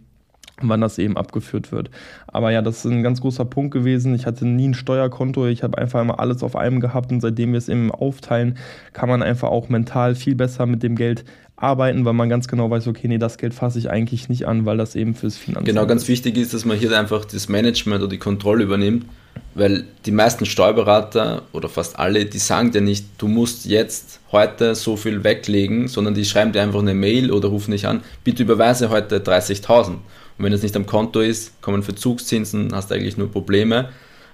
wann 0.60 0.80
das 0.80 0.98
eben 0.98 1.16
abgeführt 1.16 1.72
wird. 1.72 1.90
Aber 2.26 2.50
ja, 2.50 2.62
das 2.62 2.84
ist 2.84 2.90
ein 2.90 3.02
ganz 3.02 3.20
großer 3.20 3.44
Punkt 3.44 3.72
gewesen. 3.72 4.14
Ich 4.14 4.26
hatte 4.26 4.46
nie 4.46 4.68
ein 4.68 4.74
Steuerkonto, 4.74 5.46
ich 5.46 5.62
habe 5.62 5.78
einfach 5.78 6.00
immer 6.00 6.20
alles 6.20 6.42
auf 6.42 6.56
einem 6.56 6.80
gehabt 6.80 7.10
und 7.12 7.20
seitdem 7.20 7.52
wir 7.52 7.58
es 7.58 7.68
eben 7.68 7.90
aufteilen, 7.90 8.58
kann 8.92 9.08
man 9.08 9.22
einfach 9.22 9.48
auch 9.48 9.68
mental 9.68 10.14
viel 10.14 10.34
besser 10.34 10.66
mit 10.66 10.82
dem 10.82 10.96
Geld 10.96 11.24
arbeiten, 11.56 12.04
weil 12.04 12.12
man 12.12 12.28
ganz 12.28 12.48
genau 12.48 12.70
weiß, 12.70 12.86
okay, 12.88 13.08
nee, 13.08 13.18
das 13.18 13.38
Geld 13.38 13.54
fasse 13.54 13.78
ich 13.78 13.90
eigentlich 13.90 14.28
nicht 14.28 14.46
an, 14.46 14.66
weil 14.66 14.76
das 14.76 14.96
eben 14.96 15.14
fürs 15.14 15.36
Finanzamt 15.36 15.66
Genau, 15.66 15.86
ganz 15.86 16.08
wichtig 16.08 16.36
ist, 16.36 16.52
dass 16.52 16.64
man 16.64 16.76
hier 16.76 16.96
einfach 16.98 17.24
das 17.24 17.48
Management 17.48 18.02
oder 18.02 18.10
die 18.10 18.18
Kontrolle 18.18 18.64
übernimmt 18.64 19.06
weil 19.54 19.84
die 20.04 20.10
meisten 20.10 20.46
Steuerberater 20.46 21.42
oder 21.52 21.68
fast 21.68 21.98
alle, 21.98 22.24
die 22.24 22.38
sagen 22.38 22.72
dir 22.72 22.80
nicht, 22.80 23.06
du 23.18 23.28
musst 23.28 23.66
jetzt 23.66 24.20
heute 24.32 24.74
so 24.74 24.96
viel 24.96 25.22
weglegen, 25.22 25.86
sondern 25.88 26.14
die 26.14 26.24
schreiben 26.24 26.52
dir 26.52 26.62
einfach 26.62 26.80
eine 26.80 26.94
Mail 26.94 27.30
oder 27.30 27.48
rufen 27.48 27.70
dich 27.70 27.86
an, 27.86 28.02
bitte 28.24 28.42
überweise 28.42 28.90
heute 28.90 29.18
30.000. 29.18 29.96
Und 30.38 30.44
wenn 30.44 30.52
es 30.52 30.62
nicht 30.62 30.76
am 30.76 30.86
Konto 30.86 31.20
ist, 31.20 31.60
kommen 31.62 31.82
Verzugszinsen, 31.82 32.74
hast 32.74 32.90
du 32.90 32.94
eigentlich 32.94 33.16
nur 33.16 33.30
Probleme. 33.30 33.90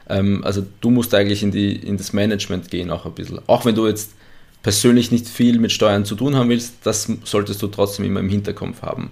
Ähm, 0.09 0.43
also 0.45 0.65
du 0.81 0.91
musst 0.91 1.15
eigentlich 1.15 1.43
in, 1.43 1.51
die, 1.51 1.77
in 1.77 1.97
das 1.97 2.13
Management 2.13 2.71
gehen 2.71 2.91
auch 2.91 3.07
ein 3.07 3.13
bisschen. 3.13 3.41
Auch 3.47 3.65
wenn 3.65 3.75
du 3.75 3.87
jetzt 3.87 4.13
persönlich 4.63 5.11
nicht 5.11 5.29
viel 5.29 5.59
mit 5.59 5.73
Steuern 5.73 6.05
zu 6.05 6.15
tun 6.15 6.35
haben 6.35 6.49
willst, 6.49 6.75
das 6.85 7.11
solltest 7.25 7.63
du 7.63 7.69
trotzdem 7.69 8.05
immer 8.05 8.21
im 8.21 8.29
Hinterkopf 8.29 8.83
haben. 8.83 9.11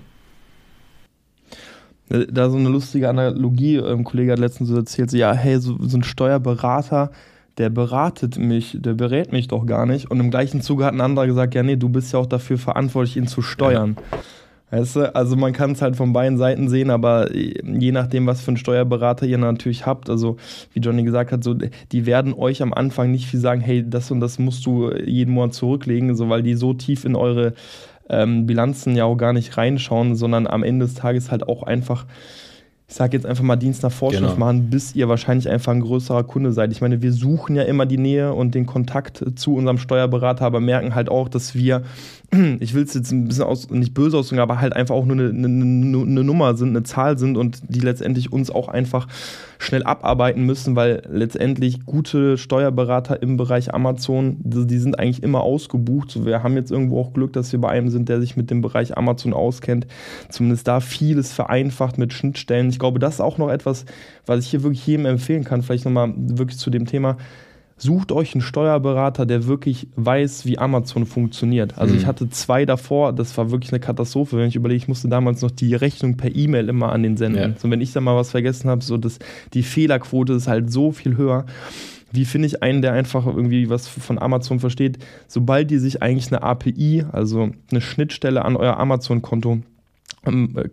Da 2.08 2.48
so 2.48 2.56
eine 2.56 2.70
lustige 2.70 3.08
Analogie, 3.08 3.80
ein 3.80 4.02
Kollege 4.02 4.32
hat 4.32 4.38
letztens 4.38 4.70
so 4.70 4.76
erzählt, 4.76 5.10
so, 5.10 5.16
ja, 5.18 5.34
hey, 5.34 5.60
so, 5.60 5.76
so 5.80 5.98
ein 5.98 6.02
Steuerberater, 6.02 7.10
der 7.58 7.68
beratet 7.68 8.38
mich, 8.38 8.78
der 8.80 8.94
berät 8.94 9.32
mich 9.32 9.48
doch 9.48 9.66
gar 9.66 9.84
nicht. 9.84 10.10
Und 10.10 10.18
im 10.20 10.30
gleichen 10.30 10.62
Zuge 10.62 10.86
hat 10.86 10.94
ein 10.94 11.02
anderer 11.02 11.26
gesagt, 11.26 11.54
ja, 11.54 11.62
nee, 11.62 11.76
du 11.76 11.90
bist 11.90 12.12
ja 12.12 12.18
auch 12.18 12.26
dafür 12.26 12.56
verantwortlich, 12.56 13.16
ihn 13.16 13.26
zu 13.26 13.42
steuern. 13.42 13.96
Ja. 14.10 14.18
Weißt 14.70 14.96
du, 14.96 15.14
also 15.14 15.34
man 15.34 15.54
kann 15.54 15.72
es 15.72 15.80
halt 15.80 15.96
von 15.96 16.12
beiden 16.12 16.36
Seiten 16.36 16.68
sehen, 16.68 16.90
aber 16.90 17.34
je 17.34 17.92
nachdem, 17.92 18.26
was 18.26 18.42
für 18.42 18.48
einen 18.48 18.58
Steuerberater 18.58 19.24
ihr 19.26 19.38
natürlich 19.38 19.86
habt, 19.86 20.10
also 20.10 20.36
wie 20.74 20.80
Johnny 20.80 21.04
gesagt 21.04 21.32
hat, 21.32 21.42
so, 21.42 21.54
die 21.54 22.06
werden 22.06 22.34
euch 22.34 22.60
am 22.60 22.74
Anfang 22.74 23.10
nicht 23.10 23.26
viel 23.26 23.40
sagen, 23.40 23.62
hey, 23.62 23.88
das 23.88 24.10
und 24.10 24.20
das 24.20 24.38
musst 24.38 24.66
du 24.66 24.92
jeden 24.92 25.32
Monat 25.32 25.54
zurücklegen, 25.54 26.14
so 26.16 26.28
weil 26.28 26.42
die 26.42 26.54
so 26.54 26.74
tief 26.74 27.06
in 27.06 27.16
eure 27.16 27.54
ähm, 28.10 28.46
Bilanzen 28.46 28.94
ja 28.94 29.04
auch 29.04 29.16
gar 29.16 29.32
nicht 29.32 29.56
reinschauen, 29.56 30.16
sondern 30.16 30.46
am 30.46 30.62
Ende 30.62 30.84
des 30.84 30.94
Tages 30.94 31.30
halt 31.30 31.48
auch 31.48 31.62
einfach 31.62 32.04
ich 32.88 32.94
sage 32.94 33.18
jetzt 33.18 33.26
einfach 33.26 33.44
mal 33.44 33.56
Dienst 33.56 33.82
nach 33.82 33.92
Vorschrift 33.92 34.34
genau. 34.34 34.46
machen, 34.46 34.70
bis 34.70 34.94
ihr 34.94 35.10
wahrscheinlich 35.10 35.48
einfach 35.50 35.72
ein 35.72 35.80
größerer 35.80 36.24
Kunde 36.24 36.52
seid. 36.52 36.72
Ich 36.72 36.80
meine, 36.80 37.02
wir 37.02 37.12
suchen 37.12 37.54
ja 37.54 37.64
immer 37.64 37.84
die 37.84 37.98
Nähe 37.98 38.32
und 38.32 38.54
den 38.54 38.64
Kontakt 38.64 39.22
zu 39.36 39.54
unserem 39.54 39.76
Steuerberater, 39.76 40.46
aber 40.46 40.60
merken 40.60 40.94
halt 40.94 41.10
auch, 41.10 41.28
dass 41.28 41.54
wir 41.54 41.82
ich 42.60 42.74
will 42.74 42.82
es 42.82 42.92
jetzt 42.92 43.10
ein 43.10 43.26
bisschen 43.26 43.44
aus, 43.44 43.70
nicht 43.70 43.94
böse 43.94 44.18
ausdrücken, 44.18 44.40
aber 44.40 44.60
halt 44.60 44.74
einfach 44.76 44.94
auch 44.94 45.06
nur 45.06 45.16
eine, 45.16 45.30
eine, 45.30 45.46
eine, 45.46 46.24
Nummer 46.24 46.54
sind, 46.56 46.70
eine 46.70 46.82
Zahl 46.82 47.16
sind 47.16 47.38
und 47.38 47.62
die 47.68 47.80
letztendlich 47.80 48.32
uns 48.32 48.50
auch 48.50 48.68
einfach 48.68 49.08
schnell 49.58 49.82
abarbeiten 49.82 50.44
müssen, 50.44 50.76
weil 50.76 51.02
letztendlich 51.10 51.86
gute 51.86 52.36
Steuerberater 52.36 53.22
im 53.22 53.38
Bereich 53.38 53.72
Amazon, 53.72 54.36
die, 54.40 54.78
sind 54.78 54.98
eigentlich 54.98 55.22
immer 55.22 55.40
ausgebucht. 55.40 56.24
Wir 56.26 56.42
haben 56.42 56.54
jetzt 56.54 56.70
irgendwo 56.70 57.00
auch 57.00 57.14
Glück, 57.14 57.32
dass 57.32 57.50
wir 57.52 57.60
bei 57.60 57.70
einem 57.70 57.88
sind, 57.88 58.10
der 58.10 58.20
sich 58.20 58.36
mit 58.36 58.50
dem 58.50 58.60
Bereich 58.60 58.96
Amazon 58.98 59.32
auskennt. 59.32 59.86
Zumindest 60.28 60.68
da 60.68 60.80
vieles 60.80 61.32
vereinfacht 61.32 61.96
mit 61.96 62.12
Schnittstellen. 62.12 62.68
Ich 62.68 62.78
glaube, 62.78 62.98
das 62.98 63.14
ist 63.14 63.20
auch 63.20 63.38
noch 63.38 63.48
etwas, 63.48 63.86
was 64.26 64.44
ich 64.44 64.50
hier 64.50 64.62
wirklich 64.62 64.86
jedem 64.86 65.06
empfehlen 65.06 65.44
kann. 65.44 65.62
Vielleicht 65.62 65.86
nochmal 65.86 66.12
wirklich 66.14 66.58
zu 66.58 66.68
dem 66.68 66.84
Thema 66.84 67.16
sucht 67.78 68.12
euch 68.12 68.34
einen 68.34 68.42
Steuerberater, 68.42 69.24
der 69.24 69.46
wirklich 69.46 69.88
weiß, 69.96 70.44
wie 70.44 70.58
Amazon 70.58 71.06
funktioniert. 71.06 71.78
Also 71.78 71.94
mhm. 71.94 72.00
ich 72.00 72.06
hatte 72.06 72.28
zwei 72.28 72.66
davor, 72.66 73.12
das 73.12 73.36
war 73.38 73.50
wirklich 73.50 73.72
eine 73.72 73.80
Katastrophe, 73.80 74.36
wenn 74.36 74.48
ich 74.48 74.56
überlege, 74.56 74.76
ich 74.78 74.88
musste 74.88 75.08
damals 75.08 75.40
noch 75.42 75.50
die 75.50 75.74
Rechnung 75.74 76.16
per 76.16 76.34
E-Mail 76.34 76.68
immer 76.68 76.92
an 76.92 77.02
den 77.02 77.16
senden. 77.16 77.52
Ja. 77.52 77.58
So, 77.58 77.70
wenn 77.70 77.80
ich 77.80 77.92
da 77.92 78.00
mal 78.00 78.16
was 78.16 78.32
vergessen 78.32 78.68
habe, 78.68 78.84
so 78.84 78.96
das, 78.96 79.18
die 79.54 79.62
Fehlerquote 79.62 80.34
ist 80.34 80.48
halt 80.48 80.70
so 80.70 80.92
viel 80.92 81.16
höher. 81.16 81.46
Wie 82.10 82.24
finde 82.24 82.46
ich 82.46 82.62
einen, 82.62 82.82
der 82.82 82.94
einfach 82.94 83.26
irgendwie 83.26 83.68
was 83.68 83.86
von 83.86 84.18
Amazon 84.18 84.60
versteht? 84.60 84.98
Sobald 85.26 85.70
die 85.70 85.78
sich 85.78 86.02
eigentlich 86.02 86.28
eine 86.28 86.42
API, 86.42 87.04
also 87.12 87.50
eine 87.70 87.80
Schnittstelle 87.80 88.44
an 88.44 88.56
euer 88.56 88.78
Amazon-Konto 88.78 89.60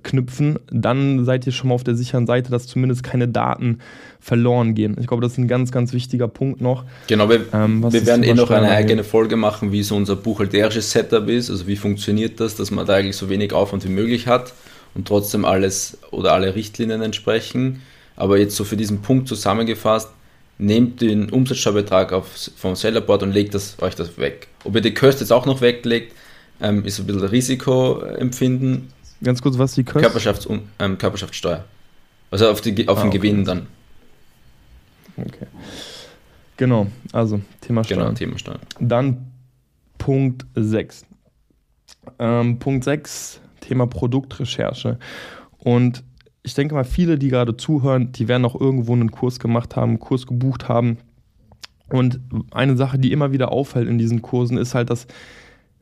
knüpfen, 0.03 0.59
dann 0.71 1.23
seid 1.23 1.45
ihr 1.45 1.53
schon 1.53 1.69
mal 1.69 1.75
auf 1.75 1.83
der 1.83 1.95
sicheren 1.95 2.25
Seite, 2.25 2.51
dass 2.51 2.67
zumindest 2.67 3.03
keine 3.03 3.27
Daten 3.27 3.79
verloren 4.19 4.73
gehen. 4.75 4.97
Ich 4.99 5.07
glaube, 5.07 5.21
das 5.21 5.33
ist 5.33 5.37
ein 5.37 5.47
ganz, 5.47 5.71
ganz 5.71 5.93
wichtiger 5.93 6.27
Punkt 6.27 6.61
noch. 6.61 6.83
Genau, 7.07 7.29
wir, 7.29 7.45
ähm, 7.53 7.83
wir 7.83 8.05
werden 8.05 8.23
eh 8.23 8.33
noch 8.33 8.49
eine 8.49 8.69
eigene 8.69 9.03
Folge 9.03 9.35
machen, 9.35 9.71
wie 9.71 9.83
so 9.83 9.95
unser 9.95 10.15
buchhalterisches 10.15 10.91
Setup 10.91 11.29
ist, 11.29 11.49
also 11.49 11.67
wie 11.67 11.75
funktioniert 11.75 12.39
das, 12.39 12.55
dass 12.55 12.71
man 12.71 12.85
da 12.85 12.95
eigentlich 12.95 13.17
so 13.17 13.29
wenig 13.29 13.53
Aufwand 13.53 13.85
wie 13.85 13.91
möglich 13.91 14.27
hat 14.27 14.53
und 14.95 15.07
trotzdem 15.07 15.45
alles 15.45 15.97
oder 16.11 16.33
alle 16.33 16.55
Richtlinien 16.55 17.01
entsprechen. 17.01 17.81
Aber 18.15 18.37
jetzt 18.37 18.55
so 18.55 18.63
für 18.63 18.77
diesen 18.77 19.01
Punkt 19.01 19.27
zusammengefasst, 19.27 20.09
nehmt 20.57 21.01
den 21.01 21.29
Umsatzsteuerbetrag 21.29 22.13
auf, 22.13 22.49
vom 22.55 22.75
Sellerboard 22.75 23.23
und 23.23 23.31
legt 23.31 23.53
das, 23.53 23.77
euch 23.81 23.95
das 23.95 24.17
weg. 24.17 24.47
Ob 24.63 24.75
ihr 24.75 24.81
die 24.81 24.93
Kosten 24.93 25.23
jetzt 25.23 25.31
auch 25.31 25.45
noch 25.45 25.61
weglegt, 25.61 26.13
ähm, 26.61 26.85
ist 26.85 26.99
ein 26.99 27.05
bisschen 27.05 27.25
Risikoempfinden 27.25 28.94
Ganz 29.23 29.41
kurz, 29.41 29.57
was 29.57 29.73
die 29.73 29.83
Kost? 29.83 30.03
Körperschafts 30.03 30.47
ähm, 30.79 30.97
Körperschaftssteuer. 30.97 31.63
Also 32.31 32.49
auf, 32.49 32.61
die, 32.61 32.87
auf 32.87 32.97
ah, 32.97 33.01
den 33.01 33.09
okay. 33.09 33.17
Gewinn 33.17 33.45
dann. 33.45 33.67
Okay. 35.17 35.47
Genau, 36.57 36.87
also 37.11 37.41
Thema 37.61 37.83
Steuern. 37.83 37.99
Genau, 37.99 38.13
Thema 38.13 38.37
Steuern. 38.37 38.59
Dann 38.79 39.31
Punkt 39.97 40.45
6. 40.55 41.05
Ähm, 42.19 42.59
Punkt 42.59 42.83
6, 42.83 43.41
Thema 43.61 43.87
Produktrecherche. 43.87 44.99
Und 45.57 46.03
ich 46.43 46.53
denke 46.53 46.75
mal, 46.75 46.83
viele, 46.83 47.17
die 47.17 47.29
gerade 47.29 47.57
zuhören, 47.57 48.11
die 48.11 48.27
werden 48.27 48.45
auch 48.45 48.59
irgendwo 48.59 48.93
einen 48.93 49.11
Kurs 49.11 49.39
gemacht 49.39 49.75
haben, 49.75 49.91
einen 49.91 49.99
Kurs 49.99 50.27
gebucht 50.27 50.69
haben. 50.69 50.97
Und 51.89 52.19
eine 52.51 52.77
Sache, 52.77 52.99
die 52.99 53.11
immer 53.11 53.31
wieder 53.31 53.51
auffällt 53.51 53.87
in 53.87 53.97
diesen 53.97 54.21
Kursen, 54.21 54.57
ist 54.57 54.75
halt, 54.75 54.89
dass 54.89 55.07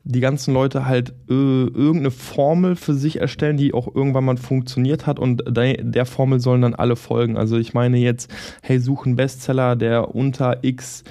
die 0.04 0.20
ganzen 0.20 0.52
Leute 0.52 0.86
halt 0.86 1.10
äh, 1.30 1.32
irgendeine 1.32 2.10
Formel 2.10 2.76
für 2.76 2.94
sich 2.94 3.20
erstellen, 3.20 3.56
die 3.56 3.72
auch 3.72 3.94
irgendwann 3.94 4.24
mal 4.24 4.36
funktioniert 4.36 5.06
hat 5.06 5.18
und 5.18 5.42
de 5.46 5.82
der 5.82 6.06
Formel 6.06 6.40
sollen 6.40 6.62
dann 6.62 6.74
alle 6.74 6.96
folgen. 6.96 7.36
Also 7.36 7.56
ich 7.56 7.72
meine 7.72 7.98
jetzt, 7.98 8.30
hey, 8.62 8.78
such 8.78 9.06
einen 9.06 9.16
Bestseller, 9.16 9.76
der 9.76 10.14
unter 10.14 10.62
X 10.62 11.04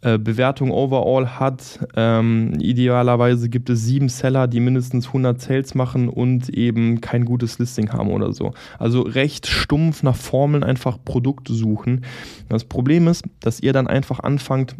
äh, 0.00 0.18
Bewertung 0.18 0.72
overall 0.72 1.38
hat. 1.38 1.78
Ähm, 1.94 2.54
idealerweise 2.58 3.48
gibt 3.48 3.70
es 3.70 3.84
sieben 3.84 4.08
Seller, 4.08 4.48
die 4.48 4.58
mindestens 4.58 5.06
100 5.06 5.40
Sales 5.40 5.76
machen 5.76 6.08
und 6.08 6.48
eben 6.48 7.00
kein 7.00 7.24
gutes 7.24 7.60
Listing 7.60 7.92
haben 7.92 8.10
oder 8.10 8.32
so. 8.32 8.52
Also 8.80 9.02
recht 9.02 9.46
stumpf 9.46 10.02
nach 10.02 10.16
Formeln 10.16 10.64
einfach 10.64 10.98
Produkte 11.04 11.54
suchen. 11.54 12.04
Das 12.48 12.64
Problem 12.64 13.06
ist, 13.06 13.24
dass 13.40 13.60
ihr 13.60 13.72
dann 13.72 13.86
einfach 13.86 14.18
anfangt, 14.18 14.74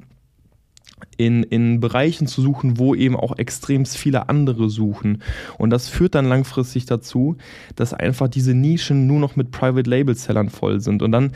in, 1.16 1.42
in 1.42 1.80
Bereichen 1.80 2.26
zu 2.26 2.40
suchen, 2.42 2.78
wo 2.78 2.94
eben 2.94 3.16
auch 3.16 3.38
extrem 3.38 3.86
viele 3.86 4.28
andere 4.28 4.68
suchen. 4.70 5.22
Und 5.58 5.70
das 5.70 5.88
führt 5.88 6.14
dann 6.14 6.26
langfristig 6.26 6.86
dazu, 6.86 7.36
dass 7.76 7.94
einfach 7.94 8.28
diese 8.28 8.54
Nischen 8.54 9.06
nur 9.06 9.20
noch 9.20 9.36
mit 9.36 9.50
Private 9.50 9.88
Label 9.88 10.14
Sellern 10.14 10.48
voll 10.48 10.80
sind. 10.80 11.02
Und 11.02 11.12
dann, 11.12 11.32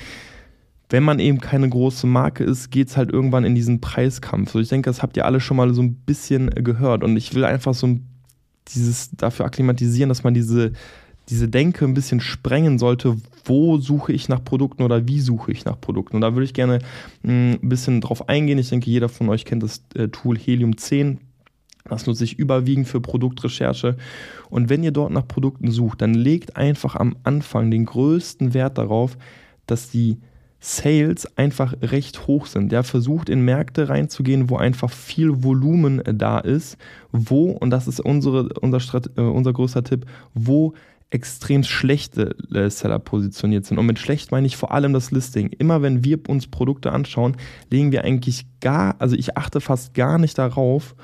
wenn 0.88 1.02
man 1.02 1.18
eben 1.18 1.40
keine 1.40 1.68
große 1.68 2.06
Marke 2.06 2.44
ist, 2.44 2.70
geht 2.70 2.88
es 2.88 2.96
halt 2.96 3.10
irgendwann 3.10 3.44
in 3.44 3.54
diesen 3.54 3.80
Preiskampf. 3.80 4.52
So, 4.52 4.60
ich 4.60 4.68
denke, 4.68 4.90
das 4.90 5.02
habt 5.02 5.16
ihr 5.16 5.24
alle 5.24 5.40
schon 5.40 5.56
mal 5.56 5.72
so 5.74 5.82
ein 5.82 5.94
bisschen 5.94 6.50
gehört. 6.50 7.04
Und 7.04 7.16
ich 7.16 7.34
will 7.34 7.44
einfach 7.44 7.74
so 7.74 7.98
dieses 8.68 9.10
dafür 9.12 9.46
akklimatisieren, 9.46 10.08
dass 10.08 10.24
man 10.24 10.34
diese 10.34 10.72
diese 11.28 11.48
Denke 11.48 11.84
ein 11.84 11.94
bisschen 11.94 12.20
sprengen 12.20 12.78
sollte, 12.78 13.16
wo 13.44 13.78
suche 13.78 14.12
ich 14.12 14.28
nach 14.28 14.42
Produkten 14.44 14.82
oder 14.82 15.08
wie 15.08 15.20
suche 15.20 15.52
ich 15.52 15.64
nach 15.64 15.80
Produkten. 15.80 16.16
Und 16.16 16.22
da 16.22 16.34
würde 16.34 16.44
ich 16.44 16.54
gerne 16.54 16.78
mm, 17.22 17.52
ein 17.62 17.68
bisschen 17.68 18.00
drauf 18.00 18.28
eingehen. 18.28 18.58
Ich 18.58 18.68
denke, 18.68 18.90
jeder 18.90 19.08
von 19.08 19.28
euch 19.28 19.44
kennt 19.44 19.62
das 19.62 19.82
äh, 19.94 20.08
Tool 20.08 20.38
Helium 20.38 20.76
10. 20.76 21.18
Das 21.88 22.06
nutze 22.06 22.24
ich 22.24 22.38
überwiegend 22.38 22.88
für 22.88 23.00
Produktrecherche. 23.00 23.96
Und 24.50 24.68
wenn 24.68 24.82
ihr 24.82 24.92
dort 24.92 25.12
nach 25.12 25.26
Produkten 25.26 25.70
sucht, 25.70 26.02
dann 26.02 26.14
legt 26.14 26.56
einfach 26.56 26.96
am 26.96 27.16
Anfang 27.22 27.70
den 27.70 27.86
größten 27.86 28.54
Wert 28.54 28.78
darauf, 28.78 29.16
dass 29.66 29.90
die 29.90 30.18
Sales 30.58 31.36
einfach 31.36 31.74
recht 31.82 32.26
hoch 32.26 32.46
sind. 32.46 32.72
Der 32.72 32.82
versucht 32.82 33.28
in 33.28 33.42
Märkte 33.42 33.88
reinzugehen, 33.88 34.50
wo 34.50 34.56
einfach 34.56 34.90
viel 34.90 35.44
Volumen 35.44 36.02
da 36.04 36.38
ist, 36.38 36.76
wo, 37.12 37.50
und 37.50 37.70
das 37.70 37.86
ist 37.86 38.00
unsere, 38.00 38.48
unser, 38.60 39.00
äh, 39.16 39.20
unser 39.20 39.52
größter 39.52 39.84
Tipp, 39.84 40.06
wo 40.34 40.74
extrem 41.10 41.62
schlechte 41.62 42.36
äh, 42.52 42.68
Seller 42.68 42.98
positioniert 42.98 43.64
sind. 43.64 43.78
Und 43.78 43.86
mit 43.86 43.98
schlecht 43.98 44.32
meine 44.32 44.46
ich 44.46 44.56
vor 44.56 44.72
allem 44.72 44.92
das 44.92 45.10
Listing. 45.10 45.50
Immer 45.58 45.82
wenn 45.82 46.04
wir 46.04 46.18
uns 46.28 46.48
Produkte 46.48 46.92
anschauen, 46.92 47.36
legen 47.70 47.92
wir 47.92 48.04
eigentlich 48.04 48.46
gar, 48.60 48.96
also 48.98 49.14
ich 49.14 49.36
achte 49.36 49.60
fast 49.60 49.94
gar 49.94 50.18
nicht 50.18 50.36
darauf, 50.36 50.96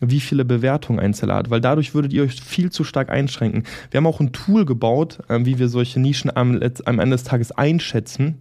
wie 0.00 0.20
viele 0.20 0.44
Bewertungen 0.44 1.00
ein 1.00 1.12
Seller 1.12 1.34
hat, 1.34 1.50
weil 1.50 1.60
dadurch 1.60 1.92
würdet 1.92 2.12
ihr 2.12 2.22
euch 2.22 2.40
viel 2.40 2.70
zu 2.70 2.84
stark 2.84 3.10
einschränken. 3.10 3.64
Wir 3.90 3.98
haben 3.98 4.06
auch 4.06 4.20
ein 4.20 4.32
Tool 4.32 4.64
gebaut, 4.64 5.18
äh, 5.28 5.44
wie 5.44 5.58
wir 5.58 5.68
solche 5.68 5.98
Nischen 5.98 6.34
am, 6.34 6.60
am 6.84 6.98
Ende 7.00 7.16
des 7.16 7.24
Tages 7.24 7.50
einschätzen. 7.52 8.40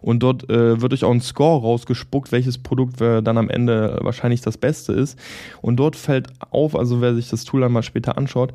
Und 0.00 0.22
dort 0.22 0.48
äh, 0.48 0.80
wird 0.80 0.92
euch 0.92 1.04
auch 1.04 1.10
ein 1.10 1.20
Score 1.20 1.60
rausgespuckt, 1.60 2.32
welches 2.32 2.58
Produkt 2.58 3.00
dann 3.00 3.36
am 3.36 3.50
Ende 3.50 3.98
wahrscheinlich 4.02 4.40
das 4.40 4.56
Beste 4.56 4.92
ist. 4.92 5.18
Und 5.60 5.76
dort 5.76 5.96
fällt 5.96 6.28
auf, 6.50 6.74
also 6.76 7.00
wer 7.00 7.14
sich 7.14 7.28
das 7.28 7.44
Tool 7.44 7.60
dann 7.60 7.72
mal 7.72 7.82
später 7.82 8.16
anschaut, 8.16 8.52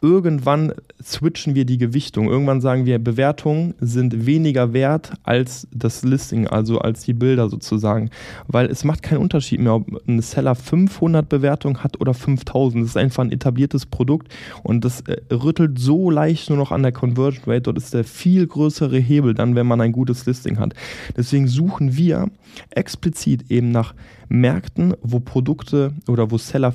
irgendwann 0.00 0.72
switchen 1.02 1.54
wir 1.54 1.64
die 1.64 1.78
Gewichtung. 1.78 2.28
Irgendwann 2.28 2.60
sagen 2.60 2.86
wir, 2.86 2.98
Bewertungen 2.98 3.74
sind 3.80 4.26
weniger 4.26 4.72
wert 4.72 5.12
als 5.24 5.66
das 5.72 6.04
Listing, 6.04 6.46
also 6.46 6.78
als 6.78 7.02
die 7.02 7.14
Bilder 7.14 7.48
sozusagen. 7.48 8.10
Weil 8.46 8.66
es 8.66 8.84
macht 8.84 9.02
keinen 9.02 9.18
Unterschied 9.18 9.60
mehr, 9.60 9.74
ob 9.74 9.88
ein 10.06 10.20
Seller 10.20 10.54
500 10.54 11.28
Bewertungen 11.28 11.82
hat 11.82 12.00
oder 12.00 12.14
5000. 12.14 12.82
Das 12.82 12.90
ist 12.90 12.96
einfach 12.96 13.24
ein 13.24 13.32
etabliertes 13.32 13.86
Produkt 13.86 14.32
und 14.62 14.84
das 14.84 15.00
äh, 15.02 15.16
rüttelt 15.32 15.78
so 15.78 16.10
leicht 16.10 16.48
nur 16.48 16.58
noch 16.58 16.72
an 16.72 16.82
der 16.82 16.92
Conversion 16.92 17.44
Rate. 17.46 17.62
Dort 17.62 17.78
ist 17.78 17.94
der 17.94 18.04
viel 18.04 18.46
größere 18.46 18.98
Hebel 18.98 19.34
dann, 19.34 19.54
wenn 19.54 19.66
man 19.66 19.80
ein 19.80 19.92
gutes 19.92 20.26
Listing 20.26 20.58
hat. 20.58 20.74
Deswegen 21.16 21.48
suchen 21.48 21.96
wir 21.96 22.30
explizit 22.70 23.50
eben 23.50 23.70
nach 23.70 23.94
Märkten, 24.28 24.94
wo 25.02 25.20
Produkte 25.20 25.92
oder 26.06 26.30
wo 26.30 26.38
Seller 26.38 26.74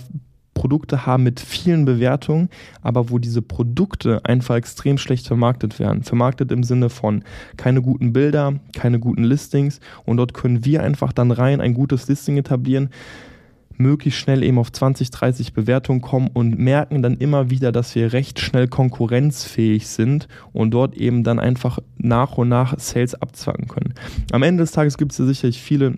Produkte 0.54 1.06
haben 1.06 1.24
mit 1.24 1.40
vielen 1.40 1.86
Bewertungen, 1.86 2.50
aber 2.82 3.10
wo 3.10 3.20
diese 3.20 3.42
Produkte 3.42 4.22
einfach 4.24 4.56
extrem 4.56 4.98
schlecht 4.98 5.28
vermarktet 5.28 5.80
werden. 5.80 6.04
Vermarktet 6.04 6.52
im 6.52 6.64
Sinne 6.64 6.90
von 6.90 7.24
keine 7.58 7.82
guten 7.82 8.14
Bilder, 8.14 8.60
keine 8.74 9.00
guten 9.00 9.24
Listings 9.24 9.80
und 10.06 10.18
dort 10.18 10.34
können 10.34 10.66
wir 10.66 10.84
einfach 10.84 11.14
dann 11.14 11.32
rein 11.32 11.62
ein 11.62 11.74
gutes 11.74 12.08
Listing 12.08 12.38
etablieren, 12.38 12.90
möglichst 13.78 14.20
schnell 14.20 14.44
eben 14.44 14.60
auf 14.60 14.72
20, 14.72 15.10
30 15.12 15.54
Bewertungen 15.54 16.02
kommen 16.02 16.30
und 16.34 16.58
merken 16.60 17.02
dann 17.02 17.18
immer 17.18 17.50
wieder, 17.50 17.72
dass 17.72 17.96
wir 17.96 18.14
recht 18.14 18.40
schnell 18.40 18.68
konkurrenzfähig 18.68 19.88
sind 19.88 20.28
und 20.52 20.72
dort 20.72 20.96
eben 20.96 21.24
dann 21.24 21.40
einfach 21.40 21.80
nach 21.98 22.38
und 22.38 22.50
nach 22.50 22.78
Sales 22.80 23.16
abzwacken 23.16 23.68
können. 23.68 23.94
Am 24.32 24.44
Ende 24.44 24.64
des 24.64 24.72
Tages 24.72 24.98
gibt 24.98 25.12
es 25.12 25.18
ja 25.18 25.26
sicherlich 25.26 25.62
viele 25.62 25.96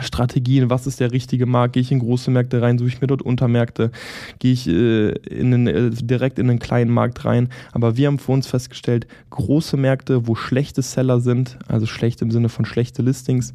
Strategien, 0.00 0.70
was 0.70 0.86
ist 0.86 1.00
der 1.00 1.12
richtige 1.12 1.46
Markt, 1.46 1.74
gehe 1.74 1.82
ich 1.82 1.92
in 1.92 1.98
große 1.98 2.30
Märkte 2.30 2.62
rein, 2.62 2.78
suche 2.78 2.88
ich 2.88 3.00
mir 3.00 3.06
dort 3.06 3.22
Untermärkte, 3.22 3.90
gehe 4.38 4.52
ich 4.52 4.68
äh, 4.68 5.10
in 5.10 5.54
einen, 5.54 5.66
äh, 5.66 5.90
direkt 5.90 6.38
in 6.38 6.48
einen 6.48 6.58
kleinen 6.58 6.90
Markt 6.90 7.24
rein. 7.24 7.48
Aber 7.72 7.96
wir 7.96 8.06
haben 8.06 8.18
für 8.18 8.32
uns 8.32 8.46
festgestellt, 8.46 9.06
große 9.30 9.76
Märkte, 9.76 10.26
wo 10.26 10.34
schlechte 10.34 10.82
Seller 10.82 11.20
sind, 11.20 11.58
also 11.68 11.86
schlecht 11.86 12.22
im 12.22 12.30
Sinne 12.30 12.48
von 12.48 12.64
schlechte 12.64 13.02
Listings, 13.02 13.52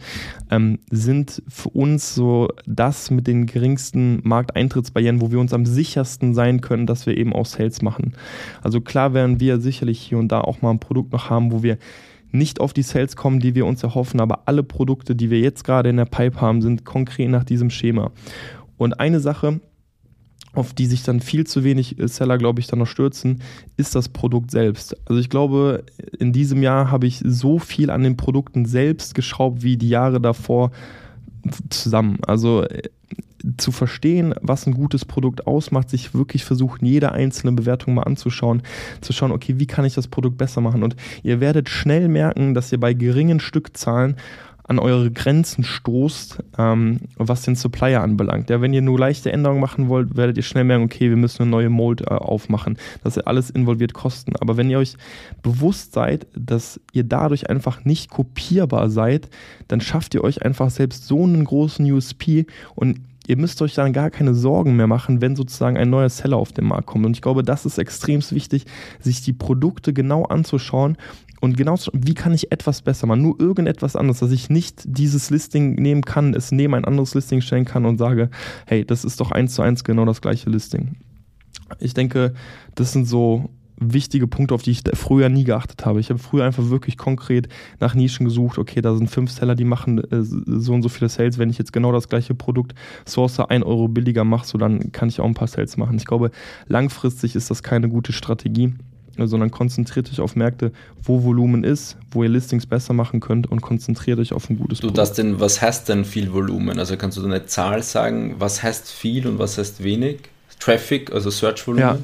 ähm, 0.49 0.79
sind 0.89 1.41
für 1.47 1.69
uns 1.69 2.15
so 2.15 2.49
das 2.65 3.11
mit 3.11 3.27
den 3.27 3.45
geringsten 3.45 4.19
Markteintrittsbarrieren, 4.23 5.21
wo 5.21 5.31
wir 5.31 5.39
uns 5.39 5.53
am 5.53 5.65
sichersten 5.65 6.33
sein 6.33 6.61
können, 6.61 6.87
dass 6.87 7.05
wir 7.05 7.17
eben 7.17 7.33
auch 7.33 7.45
Sales 7.45 7.81
machen. 7.81 8.13
Also 8.61 8.81
klar 8.81 9.13
werden 9.13 9.39
wir 9.39 9.59
sicherlich 9.59 9.99
hier 9.99 10.17
und 10.17 10.31
da 10.31 10.41
auch 10.41 10.61
mal 10.61 10.71
ein 10.71 10.79
Produkt 10.79 11.11
noch 11.11 11.29
haben, 11.29 11.51
wo 11.51 11.63
wir 11.63 11.77
nicht 12.33 12.59
auf 12.59 12.73
die 12.73 12.81
Sales 12.81 13.15
kommen, 13.15 13.39
die 13.39 13.55
wir 13.55 13.65
uns 13.65 13.83
erhoffen, 13.83 14.19
aber 14.19 14.47
alle 14.47 14.63
Produkte, 14.63 15.15
die 15.15 15.29
wir 15.29 15.39
jetzt 15.39 15.63
gerade 15.63 15.89
in 15.89 15.97
der 15.97 16.05
Pipe 16.05 16.41
haben, 16.41 16.61
sind 16.61 16.83
konkret 16.83 17.29
nach 17.29 17.43
diesem 17.43 17.69
Schema. 17.69 18.11
Und 18.77 18.99
eine 18.99 19.19
Sache, 19.19 19.61
auf 20.53 20.73
die 20.73 20.87
sich 20.87 21.03
dann 21.03 21.19
viel 21.19 21.45
zu 21.45 21.63
wenig 21.63 21.95
Seller, 21.99 22.37
glaube 22.37 22.59
ich, 22.59 22.67
dann 22.67 22.79
noch 22.79 22.87
stürzen, 22.87 23.41
ist 23.77 23.95
das 23.95 24.09
Produkt 24.09 24.51
selbst. 24.51 24.95
Also 25.07 25.19
ich 25.19 25.29
glaube, 25.29 25.83
in 26.19 26.33
diesem 26.33 26.61
Jahr 26.61 26.91
habe 26.91 27.07
ich 27.07 27.21
so 27.23 27.59
viel 27.59 27.89
an 27.89 28.03
den 28.03 28.17
Produkten 28.17 28.65
selbst 28.65 29.15
geschraubt 29.15 29.63
wie 29.63 29.77
die 29.77 29.89
Jahre 29.89 30.19
davor 30.19 30.71
zusammen. 31.69 32.17
Also 32.25 32.65
zu 33.63 33.71
verstehen, 33.71 34.35
was 34.41 34.67
ein 34.67 34.73
gutes 34.73 35.05
Produkt 35.05 35.47
ausmacht, 35.47 35.89
sich 35.89 36.13
wirklich 36.13 36.43
versuchen, 36.43 36.85
jede 36.85 37.13
einzelne 37.13 37.53
Bewertung 37.53 37.95
mal 37.95 38.03
anzuschauen, 38.03 38.61
zu 39.01 39.13
schauen, 39.13 39.31
okay, 39.31 39.55
wie 39.57 39.67
kann 39.67 39.85
ich 39.85 39.95
das 39.95 40.07
Produkt 40.07 40.37
besser 40.37 40.61
machen? 40.61 40.83
Und 40.83 40.95
ihr 41.23 41.39
werdet 41.39 41.69
schnell 41.69 42.09
merken, 42.09 42.53
dass 42.53 42.71
ihr 42.71 42.79
bei 42.79 42.93
geringen 42.93 43.39
Stückzahlen 43.39 44.17
an 44.65 44.79
eure 44.79 45.11
Grenzen 45.11 45.63
stoßt, 45.63 46.41
ähm, 46.57 47.01
was 47.17 47.41
den 47.41 47.55
Supplier 47.55 48.01
anbelangt. 48.01 48.49
Ja, 48.49 48.61
wenn 48.61 48.73
ihr 48.73 48.81
nur 48.81 48.97
leichte 48.97 49.31
Änderungen 49.31 49.59
machen 49.59 49.89
wollt, 49.89 50.15
werdet 50.15 50.37
ihr 50.37 50.43
schnell 50.43 50.63
merken, 50.63 50.85
okay, 50.85 51.09
wir 51.09 51.17
müssen 51.17 51.43
eine 51.43 51.51
neue 51.51 51.69
Mold 51.69 52.01
äh, 52.01 52.05
aufmachen. 52.05 52.77
Das 53.03 53.17
alles 53.17 53.49
involviert 53.49 53.93
Kosten. 53.93 54.35
Aber 54.37 54.55
wenn 54.57 54.69
ihr 54.69 54.79
euch 54.79 54.95
bewusst 55.41 55.93
seid, 55.93 56.27
dass 56.35 56.79
ihr 56.93 57.03
dadurch 57.03 57.49
einfach 57.49 57.83
nicht 57.83 58.09
kopierbar 58.09 58.89
seid, 58.89 59.29
dann 59.67 59.81
schafft 59.81 60.13
ihr 60.15 60.23
euch 60.23 60.43
einfach 60.43 60.69
selbst 60.69 61.07
so 61.07 61.23
einen 61.23 61.43
großen 61.43 61.89
USP 61.91 62.45
und 62.75 62.99
ihr 63.27 63.37
müsst 63.37 63.61
euch 63.61 63.73
dann 63.73 63.93
gar 63.93 64.09
keine 64.09 64.33
Sorgen 64.33 64.75
mehr 64.75 64.87
machen, 64.87 65.21
wenn 65.21 65.35
sozusagen 65.35 65.77
ein 65.77 65.89
neuer 65.89 66.09
Seller 66.09 66.37
auf 66.37 66.51
den 66.51 66.65
Markt 66.65 66.87
kommt. 66.87 67.05
Und 67.05 67.15
ich 67.15 67.21
glaube, 67.21 67.43
das 67.43 67.65
ist 67.65 67.77
extrem 67.77 68.21
wichtig, 68.31 68.65
sich 68.99 69.21
die 69.21 69.33
Produkte 69.33 69.93
genau 69.93 70.23
anzuschauen 70.23 70.97
und 71.43 71.57
genau, 71.57 71.75
wie 71.91 72.13
kann 72.13 72.33
ich 72.33 72.53
etwas 72.53 72.81
besser 72.81 73.05
machen? 73.05 73.21
Nur 73.21 73.37
irgendetwas 73.37 73.97
anderes, 73.97 74.19
dass 74.19 74.31
ich 74.31 74.49
nicht 74.49 74.81
dieses 74.85 75.29
Listing 75.29 75.75
nehmen 75.75 76.01
kann, 76.01 76.33
es 76.33 76.53
neben 76.53 76.73
ein 76.73 76.85
anderes 76.85 77.15
Listing 77.15 77.41
stellen 77.41 77.65
kann 77.65 77.85
und 77.85 77.97
sage, 77.97 78.29
hey, 78.65 78.85
das 78.85 79.03
ist 79.03 79.19
doch 79.19 79.31
eins 79.31 79.53
zu 79.53 79.61
eins 79.61 79.83
genau 79.83 80.05
das 80.05 80.21
gleiche 80.21 80.49
Listing. 80.49 80.95
Ich 81.79 81.93
denke, 81.93 82.33
das 82.75 82.93
sind 82.93 83.09
so 83.09 83.49
wichtige 83.91 84.27
Punkte, 84.27 84.53
auf 84.53 84.61
die 84.61 84.71
ich 84.71 84.83
früher 84.93 85.29
nie 85.29 85.43
geachtet 85.43 85.85
habe. 85.85 85.99
Ich 85.99 86.09
habe 86.09 86.19
früher 86.19 86.45
einfach 86.45 86.69
wirklich 86.69 86.97
konkret 86.97 87.49
nach 87.79 87.95
Nischen 87.95 88.25
gesucht, 88.25 88.57
okay, 88.57 88.81
da 88.81 88.95
sind 88.95 89.09
fünf 89.09 89.31
Seller, 89.31 89.55
die 89.55 89.65
machen 89.65 89.99
äh, 89.99 90.21
so 90.21 90.73
und 90.73 90.83
so 90.83 90.89
viele 90.89 91.09
Sales. 91.09 91.37
Wenn 91.37 91.49
ich 91.49 91.57
jetzt 91.57 91.73
genau 91.73 91.91
das 91.91 92.07
gleiche 92.07 92.35
Produkt 92.35 92.73
Source 93.07 93.39
ein 93.39 93.63
Euro 93.63 93.87
billiger 93.87 94.23
mache, 94.23 94.47
so 94.47 94.57
dann 94.57 94.91
kann 94.91 95.09
ich 95.09 95.19
auch 95.19 95.25
ein 95.25 95.33
paar 95.33 95.47
Sales 95.47 95.75
machen. 95.77 95.97
Ich 95.97 96.05
glaube, 96.05 96.31
langfristig 96.67 97.35
ist 97.35 97.49
das 97.49 97.63
keine 97.63 97.89
gute 97.89 98.13
Strategie 98.13 98.73
sondern 99.17 99.51
konzentriert 99.51 100.11
euch 100.11 100.19
auf 100.19 100.35
Märkte, 100.35 100.71
wo 101.01 101.23
Volumen 101.23 101.63
ist, 101.63 101.97
wo 102.11 102.23
ihr 102.23 102.29
Listings 102.29 102.65
besser 102.65 102.93
machen 102.93 103.19
könnt 103.19 103.49
und 103.49 103.61
konzentriert 103.61 104.19
euch 104.19 104.33
auf 104.33 104.49
ein 104.49 104.57
gutes 104.57 104.79
du, 104.79 104.87
Produkt. 104.87 105.17
denn, 105.17 105.39
was 105.39 105.61
heißt 105.61 105.89
denn 105.89 106.05
viel 106.05 106.33
Volumen? 106.33 106.79
Also 106.79 106.97
kannst 106.97 107.17
du 107.17 107.23
eine 107.23 107.45
Zahl 107.45 107.83
sagen, 107.83 108.35
was 108.39 108.63
heißt 108.63 108.91
viel 108.91 109.27
und 109.27 109.39
was 109.39 109.57
heißt 109.57 109.83
wenig? 109.83 110.21
Traffic, 110.59 111.11
also 111.11 111.29
Search-Volumen? 111.29 112.03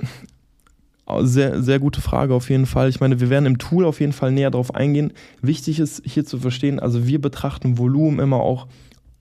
Ja. 0.00 0.06
Sehr, 1.20 1.62
sehr 1.62 1.78
gute 1.78 2.00
Frage 2.00 2.34
auf 2.34 2.50
jeden 2.50 2.66
Fall. 2.66 2.88
Ich 2.88 3.00
meine, 3.00 3.18
wir 3.18 3.30
werden 3.30 3.46
im 3.46 3.58
Tool 3.58 3.84
auf 3.86 4.00
jeden 4.00 4.12
Fall 4.12 4.30
näher 4.30 4.50
darauf 4.50 4.74
eingehen. 4.74 5.12
Wichtig 5.40 5.80
ist 5.80 6.02
hier 6.04 6.26
zu 6.26 6.38
verstehen, 6.38 6.80
also 6.80 7.06
wir 7.06 7.20
betrachten 7.20 7.78
Volumen 7.78 8.18
immer 8.18 8.40
auch 8.40 8.66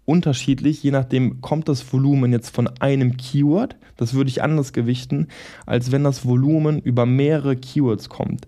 unterschiedlich, 0.04 0.84
je 0.84 0.92
nachdem 0.92 1.42
kommt 1.42 1.68
das 1.70 1.94
Volumen 1.94 2.32
jetzt 2.32 2.56
von 2.56 2.68
einem 2.80 3.18
Keyword, 3.18 3.76
das 3.98 4.14
würde 4.14 4.30
ich 4.30 4.42
anders 4.42 4.74
gewichten, 4.74 5.28
als 5.66 5.92
wenn 5.92 6.04
das 6.04 6.26
Volumen 6.26 6.80
über 6.80 7.06
mehrere 7.06 7.56
Keywords 7.56 8.10
kommt. 8.10 8.48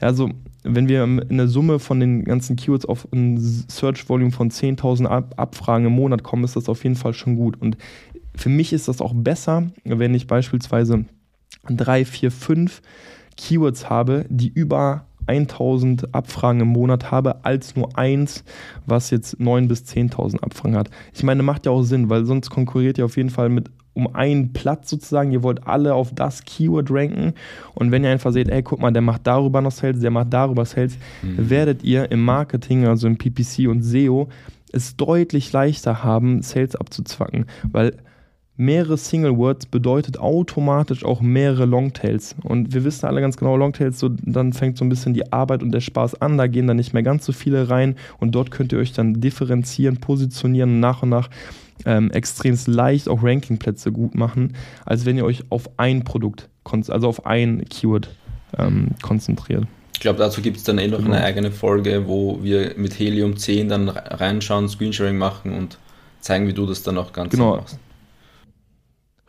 Also 0.00 0.30
wenn 0.62 0.88
wir 0.88 1.04
in 1.04 1.36
der 1.36 1.48
Summe 1.48 1.78
von 1.78 2.00
den 2.00 2.24
ganzen 2.24 2.56
Keywords 2.56 2.86
auf 2.86 3.08
ein 3.12 3.38
Search 3.38 4.08
Volume 4.08 4.30
von 4.30 4.50
10.000 4.50 5.06
Ab 5.06 5.34
Abfragen 5.36 5.86
im 5.86 5.92
Monat 5.92 6.22
kommen, 6.22 6.44
ist 6.44 6.56
das 6.56 6.68
auf 6.68 6.84
jeden 6.84 6.96
Fall 6.96 7.14
schon 7.14 7.36
gut. 7.36 7.60
Und 7.60 7.76
für 8.34 8.48
mich 8.48 8.72
ist 8.72 8.88
das 8.88 9.00
auch 9.00 9.12
besser, 9.14 9.66
wenn 9.84 10.14
ich 10.14 10.26
beispielsweise 10.26 11.04
drei, 11.68 12.04
vier, 12.04 12.30
fünf 12.30 12.82
Keywords 13.36 13.88
habe, 13.88 14.24
die 14.28 14.48
über 14.48 15.06
1000 15.26 16.14
Abfragen 16.14 16.60
im 16.60 16.68
Monat 16.68 17.10
habe, 17.10 17.44
als 17.44 17.76
nur 17.76 17.96
eins, 17.96 18.44
was 18.86 19.10
jetzt 19.10 19.36
9.000 19.36 19.68
bis 19.68 19.84
10.000 19.84 20.40
Abfragen 20.40 20.76
hat. 20.76 20.90
Ich 21.14 21.22
meine, 21.22 21.42
macht 21.42 21.66
ja 21.66 21.72
auch 21.72 21.82
Sinn, 21.82 22.10
weil 22.10 22.24
sonst 22.24 22.50
konkurriert 22.50 22.98
ihr 22.98 23.04
auf 23.04 23.16
jeden 23.16 23.30
Fall 23.30 23.48
mit 23.48 23.70
um 23.92 24.14
einen 24.14 24.52
Platz 24.52 24.90
sozusagen. 24.90 25.32
Ihr 25.32 25.42
wollt 25.42 25.66
alle 25.66 25.94
auf 25.94 26.14
das 26.14 26.44
Keyword 26.44 26.90
ranken. 26.90 27.34
Und 27.74 27.90
wenn 27.90 28.04
ihr 28.04 28.10
einfach 28.10 28.32
seht, 28.32 28.48
ey, 28.48 28.62
guck 28.62 28.80
mal, 28.80 28.92
der 28.92 29.02
macht 29.02 29.26
darüber 29.26 29.60
noch 29.60 29.72
Sales, 29.72 30.00
der 30.00 30.10
macht 30.10 30.32
darüber 30.32 30.64
Sales, 30.64 30.96
mhm. 31.22 31.50
werdet 31.50 31.82
ihr 31.82 32.10
im 32.10 32.24
Marketing, 32.24 32.86
also 32.86 33.06
im 33.06 33.18
PPC 33.18 33.68
und 33.68 33.82
SEO, 33.82 34.28
es 34.72 34.96
deutlich 34.96 35.52
leichter 35.52 36.04
haben, 36.04 36.42
Sales 36.42 36.76
abzuzwacken. 36.76 37.46
Weil 37.70 37.96
mehrere 38.60 38.98
Single 38.98 39.38
Words 39.38 39.64
bedeutet 39.66 40.18
automatisch 40.18 41.02
auch 41.02 41.22
mehrere 41.22 41.64
Longtails. 41.64 42.36
Und 42.42 42.74
wir 42.74 42.84
wissen 42.84 43.06
alle 43.06 43.22
ganz 43.22 43.38
genau, 43.38 43.56
Longtails, 43.56 43.98
so, 43.98 44.10
dann 44.10 44.52
fängt 44.52 44.76
so 44.76 44.84
ein 44.84 44.90
bisschen 44.90 45.14
die 45.14 45.32
Arbeit 45.32 45.62
und 45.62 45.72
der 45.72 45.80
Spaß 45.80 46.20
an, 46.20 46.36
da 46.36 46.46
gehen 46.46 46.66
dann 46.66 46.76
nicht 46.76 46.92
mehr 46.92 47.02
ganz 47.02 47.24
so 47.24 47.32
viele 47.32 47.70
rein 47.70 47.96
und 48.18 48.32
dort 48.32 48.50
könnt 48.50 48.72
ihr 48.72 48.78
euch 48.78 48.92
dann 48.92 49.20
differenzieren, 49.20 49.96
positionieren 49.96 50.74
und 50.74 50.80
nach 50.80 51.02
und 51.02 51.08
nach 51.08 51.30
ähm, 51.86 52.10
extrem 52.10 52.58
leicht 52.66 53.08
auch 53.08 53.22
Rankingplätze 53.22 53.92
gut 53.92 54.14
machen, 54.14 54.54
als 54.84 55.06
wenn 55.06 55.16
ihr 55.16 55.24
euch 55.24 55.42
auf 55.48 55.70
ein 55.78 56.04
Produkt, 56.04 56.50
also 56.88 57.08
auf 57.08 57.24
ein 57.24 57.64
Keyword 57.70 58.10
ähm, 58.58 58.88
konzentriert. 59.00 59.64
Ich 59.94 60.00
glaube, 60.00 60.18
dazu 60.18 60.42
gibt 60.42 60.58
es 60.58 60.64
dann 60.64 60.76
eh 60.76 60.86
noch 60.86 60.98
genau. 60.98 61.12
eine 61.12 61.24
eigene 61.24 61.50
Folge, 61.50 62.06
wo 62.06 62.42
wir 62.42 62.74
mit 62.76 62.98
Helium 62.98 63.38
10 63.38 63.70
dann 63.70 63.88
reinschauen, 63.88 64.68
Screensharing 64.68 65.16
machen 65.16 65.54
und 65.54 65.78
zeigen, 66.20 66.46
wie 66.46 66.52
du 66.52 66.66
das 66.66 66.82
dann 66.82 66.98
auch 66.98 67.14
ganz 67.14 67.30
genau. 67.30 67.56
machst. 67.56 67.78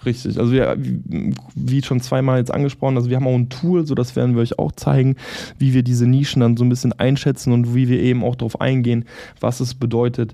Richtig, 0.03 0.39
also 0.39 0.51
wir, 0.51 0.77
wie 1.53 1.83
schon 1.83 2.01
zweimal 2.01 2.39
jetzt 2.39 2.51
angesprochen, 2.51 2.97
also 2.97 3.09
wir 3.09 3.17
haben 3.17 3.27
auch 3.27 3.35
ein 3.35 3.49
Tool, 3.49 3.85
so 3.85 3.93
das 3.93 4.15
werden 4.15 4.33
wir 4.33 4.41
euch 4.41 4.57
auch 4.57 4.71
zeigen, 4.71 5.15
wie 5.59 5.75
wir 5.75 5.83
diese 5.83 6.07
Nischen 6.07 6.41
dann 6.41 6.57
so 6.57 6.63
ein 6.63 6.69
bisschen 6.69 6.93
einschätzen 6.93 7.53
und 7.53 7.75
wie 7.75 7.87
wir 7.87 7.99
eben 7.99 8.23
auch 8.23 8.35
darauf 8.35 8.59
eingehen, 8.59 9.05
was 9.39 9.59
es 9.59 9.75
bedeutet, 9.75 10.33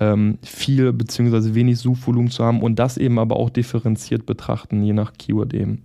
ähm, 0.00 0.38
viel 0.42 0.92
bzw. 0.92 1.54
wenig 1.54 1.78
Suchvolumen 1.78 2.30
zu 2.30 2.42
haben 2.44 2.62
und 2.62 2.80
das 2.80 2.96
eben 2.96 3.20
aber 3.20 3.36
auch 3.36 3.50
differenziert 3.50 4.26
betrachten, 4.26 4.82
je 4.82 4.92
nach 4.92 5.12
Keyword 5.12 5.54
eben. 5.54 5.82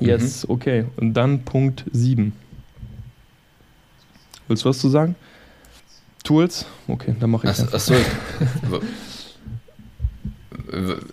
Yes, 0.00 0.46
mhm. 0.46 0.54
okay. 0.54 0.84
Und 0.96 1.14
dann 1.14 1.44
Punkt 1.44 1.84
7. 1.92 2.32
Willst 4.48 4.64
du 4.64 4.68
was 4.68 4.78
zu 4.78 4.88
sagen? 4.88 5.14
Tools? 6.24 6.66
Okay, 6.88 7.14
dann 7.18 7.30
mache 7.30 7.48
ich. 7.48 7.72
Achso. 7.72 7.94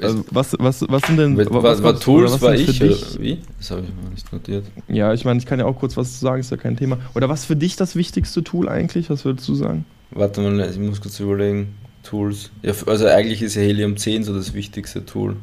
Also 0.02 0.26
was, 0.32 0.56
was, 0.60 0.86
was 0.88 1.02
sind 1.04 1.18
denn. 1.18 1.34
Mit, 1.36 1.52
was, 1.52 1.82
was, 1.82 2.00
Tools 2.00 2.34
was 2.34 2.41
war 2.41 2.56
ich? 2.56 2.80
wie? 3.20 3.39
Das 3.58 3.72
habe 3.72 3.82
ich 3.82 3.89
mal 3.89 4.10
nicht 4.12 4.32
notiert. 4.32 4.65
Ja, 4.88 5.13
ich 5.13 5.26
meine, 5.26 5.39
ich 5.39 5.46
kann 5.46 5.60
ja 5.60 5.65
auch 5.65 5.78
kurz 5.80 5.96
was 5.98 6.20
sagen, 6.20 6.41
ist 6.41 6.52
ja 6.52 6.58
kein 6.58 6.78
Thema. 6.78 6.98
Oder 7.13 7.30
was 7.30 7.46
für 7.46 7.56
dich 7.56 7.76
das 7.76 7.96
wichtigste 7.96 8.44
Tool 8.44 8.68
eigentlich? 8.68 9.10
Was 9.10 9.26
würdest 9.26 9.48
du 9.48 9.56
sagen? 9.56 9.86
Warte 10.12 10.41
mal, 10.41 10.60
ich 10.70 10.78
muss 10.78 11.02
kurz 11.02 11.20
überlegen. 11.20 11.76
Tools. 12.04 12.52
Ja, 12.62 12.74
also 12.86 13.08
eigentlich 13.08 13.41
ist 13.41 13.56
ja 13.56 13.63
Helium 13.63 13.98
10 13.98 14.24
so 14.24 14.34
das 14.34 14.54
wichtigste 14.54 15.06
Tool. 15.06 15.36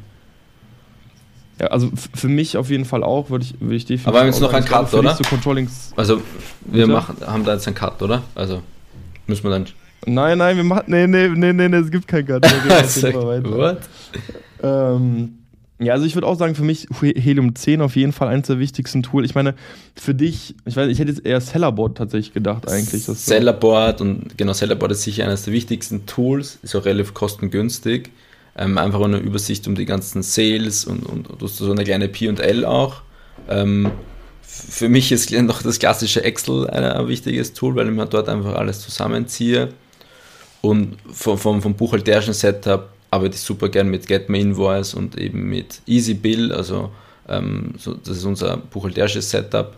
Ja, 1.59 1.67
also 1.67 1.91
für 2.13 2.29
mich 2.29 2.57
auf 2.57 2.69
jeden 2.69 2.85
Fall 2.85 3.03
auch, 3.03 3.29
würde 3.29 3.45
ich, 3.45 3.55
würd 3.59 3.73
ich 3.73 3.85
definitiv. 3.85 4.07
Aber 4.07 4.17
wir 4.17 4.21
haben 4.21 4.27
jetzt 4.27 4.41
noch 4.41 4.53
einen 4.53 4.65
Cut, 4.65 4.93
oder? 4.93 5.15
So 5.15 5.23
also 5.95 6.21
wir 6.65 6.87
machen, 6.87 7.17
haben 7.25 7.43
da 7.43 7.53
jetzt 7.53 7.67
einen 7.67 7.75
Cut, 7.75 8.01
oder? 8.01 8.23
Also 8.33 8.63
müssen 9.27 9.43
wir 9.43 9.51
dann 9.51 9.67
Nein, 10.05 10.37
nein, 10.37 10.57
wir 10.57 10.63
machen. 10.63 10.85
Nee, 10.87 11.07
nee, 11.07 11.27
nee, 11.29 11.53
nee, 11.53 11.69
nee 11.69 11.77
es 11.77 11.91
gibt 11.91 12.07
kein 12.07 12.25
Cut. 12.25 12.43
What? 12.43 13.79
Ähm, 14.61 15.37
ja, 15.79 15.93
also 15.93 16.05
ich 16.05 16.15
würde 16.15 16.27
auch 16.27 16.37
sagen, 16.37 16.55
für 16.55 16.63
mich 16.63 16.87
Helium 17.01 17.55
10 17.55 17.81
auf 17.81 17.95
jeden 17.95 18.13
Fall 18.13 18.27
eins 18.29 18.47
der 18.47 18.59
wichtigsten 18.59 19.03
Tools. 19.03 19.25
Ich 19.25 19.35
meine, 19.35 19.55
für 19.95 20.13
dich, 20.13 20.55
ich 20.65 20.75
weiß, 20.75 20.89
ich 20.89 20.99
hätte 20.99 21.11
jetzt 21.11 21.25
eher 21.25 21.41
Sellerboard 21.41 21.97
tatsächlich 21.97 22.33
gedacht 22.33 22.69
eigentlich. 22.69 23.03
Sellerboard 23.03 24.01
und 24.01 24.37
genau, 24.37 24.53
Sellerboard 24.53 24.93
ist 24.93 25.03
sicher 25.03 25.25
eines 25.25 25.43
der 25.43 25.53
wichtigsten 25.53 26.05
Tools, 26.05 26.59
ist 26.61 26.75
auch 26.75 26.85
relativ 26.85 27.13
kostengünstig. 27.13 28.11
Ähm, 28.55 28.77
einfach 28.77 29.01
eine 29.01 29.17
Übersicht 29.17 29.67
um 29.67 29.73
die 29.75 29.85
ganzen 29.85 30.21
Sales 30.21 30.85
und, 30.85 31.05
und, 31.05 31.27
und 31.29 31.49
so 31.49 31.71
eine 31.71 31.83
kleine 31.83 32.07
P&L 32.07 32.65
auch. 32.65 33.01
Ähm, 33.49 33.91
für 34.43 34.89
mich 34.89 35.11
ist 35.11 35.31
noch 35.31 35.63
das 35.63 35.79
klassische 35.79 36.23
Excel 36.23 36.69
ein 36.69 37.07
wichtiges 37.07 37.53
Tool, 37.53 37.75
weil 37.75 37.87
ich 37.87 37.93
mir 37.93 38.05
dort 38.05 38.29
einfach 38.29 38.53
alles 38.53 38.81
zusammenziehe. 38.81 39.69
Und 40.65 40.95
vom, 41.11 41.37
vom, 41.37 41.61
vom 41.61 41.73
buchhalterischen 41.73 42.33
Setup 42.33 42.89
arbeite 43.11 43.35
ich 43.35 43.41
super 43.41 43.67
gern 43.67 43.89
mit 43.89 44.07
Get 44.07 44.29
My 44.29 44.39
Invoice 44.39 44.93
und 44.93 45.17
eben 45.17 45.49
mit 45.49 45.81
Easy 45.85 46.13
Bill. 46.13 46.53
Also 46.53 46.89
ähm, 47.27 47.73
so, 47.77 47.93
das 47.93 48.17
ist 48.17 48.23
unser 48.23 48.57
buchhalterisches 48.57 49.29
Setup. 49.29 49.75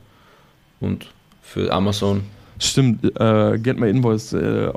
Und 0.80 1.08
für 1.42 1.72
Amazon 1.72 2.24
Stimmt, 2.58 3.04
äh, 3.20 3.58
Get 3.58 3.80
My 3.80 3.90
Invoice, 3.90 4.34
äh, 4.34 4.72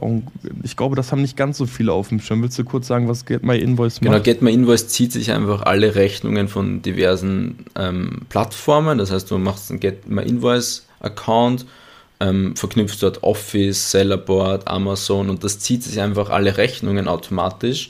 ich 0.64 0.76
glaube, 0.76 0.96
das 0.96 1.12
haben 1.12 1.22
nicht 1.22 1.36
ganz 1.36 1.58
so 1.58 1.66
viele 1.66 1.92
auf 1.92 2.08
dem 2.08 2.20
Schirm. 2.20 2.42
Willst 2.42 2.58
du 2.58 2.64
kurz 2.64 2.88
sagen, 2.88 3.06
was 3.06 3.24
Get 3.24 3.44
My 3.44 3.56
Invoice 3.56 4.00
genau, 4.00 4.12
macht? 4.12 4.24
Genau, 4.24 4.34
Get 4.34 4.42
My 4.42 4.52
Invoice 4.52 4.88
zieht 4.88 5.12
sich 5.12 5.30
einfach 5.30 5.62
alle 5.62 5.94
Rechnungen 5.94 6.48
von 6.48 6.82
diversen 6.82 7.66
ähm, 7.76 8.22
Plattformen. 8.30 8.98
Das 8.98 9.12
heißt, 9.12 9.30
du 9.30 9.38
machst 9.38 9.70
einen 9.70 9.78
Get 9.78 10.08
My 10.08 10.22
Invoice 10.22 10.86
Account 11.00 11.66
ähm, 12.20 12.56
verknüpft 12.56 13.02
dort 13.02 13.22
Office, 13.22 13.90
Sellerboard, 13.90 14.68
Amazon 14.68 15.30
und 15.30 15.44
das 15.44 15.58
zieht 15.58 15.82
sich 15.82 16.00
einfach 16.00 16.30
alle 16.30 16.56
Rechnungen 16.56 17.08
automatisch 17.08 17.88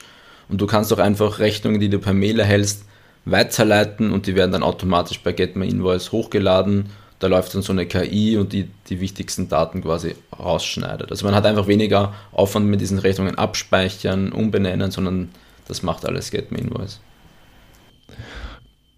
und 0.48 0.60
du 0.60 0.66
kannst 0.66 0.92
auch 0.92 0.98
einfach 0.98 1.38
Rechnungen, 1.38 1.80
die 1.80 1.88
du 1.88 1.98
per 1.98 2.14
Mail 2.14 2.38
erhältst, 2.38 2.84
weiterleiten 3.24 4.12
und 4.12 4.26
die 4.26 4.34
werden 4.34 4.52
dann 4.52 4.62
automatisch 4.62 5.20
bei 5.20 5.32
Get 5.32 5.56
My 5.56 5.68
Invoice 5.68 6.12
hochgeladen. 6.12 6.86
Da 7.18 7.26
läuft 7.26 7.54
dann 7.54 7.62
so 7.62 7.72
eine 7.72 7.86
KI 7.86 8.36
und 8.36 8.52
die 8.52 8.68
die 8.88 9.00
wichtigsten 9.00 9.48
Daten 9.48 9.82
quasi 9.82 10.14
rausschneidet. 10.38 11.10
Also 11.10 11.26
man 11.26 11.34
hat 11.34 11.44
einfach 11.46 11.66
weniger 11.66 12.14
Aufwand 12.32 12.66
mit 12.66 12.80
diesen 12.80 12.98
Rechnungen 12.98 13.36
abspeichern, 13.36 14.32
umbenennen, 14.32 14.90
sondern 14.90 15.30
das 15.66 15.82
macht 15.82 16.06
alles 16.06 16.30
Get 16.30 16.52
My 16.52 16.58
Invoice. 16.58 17.00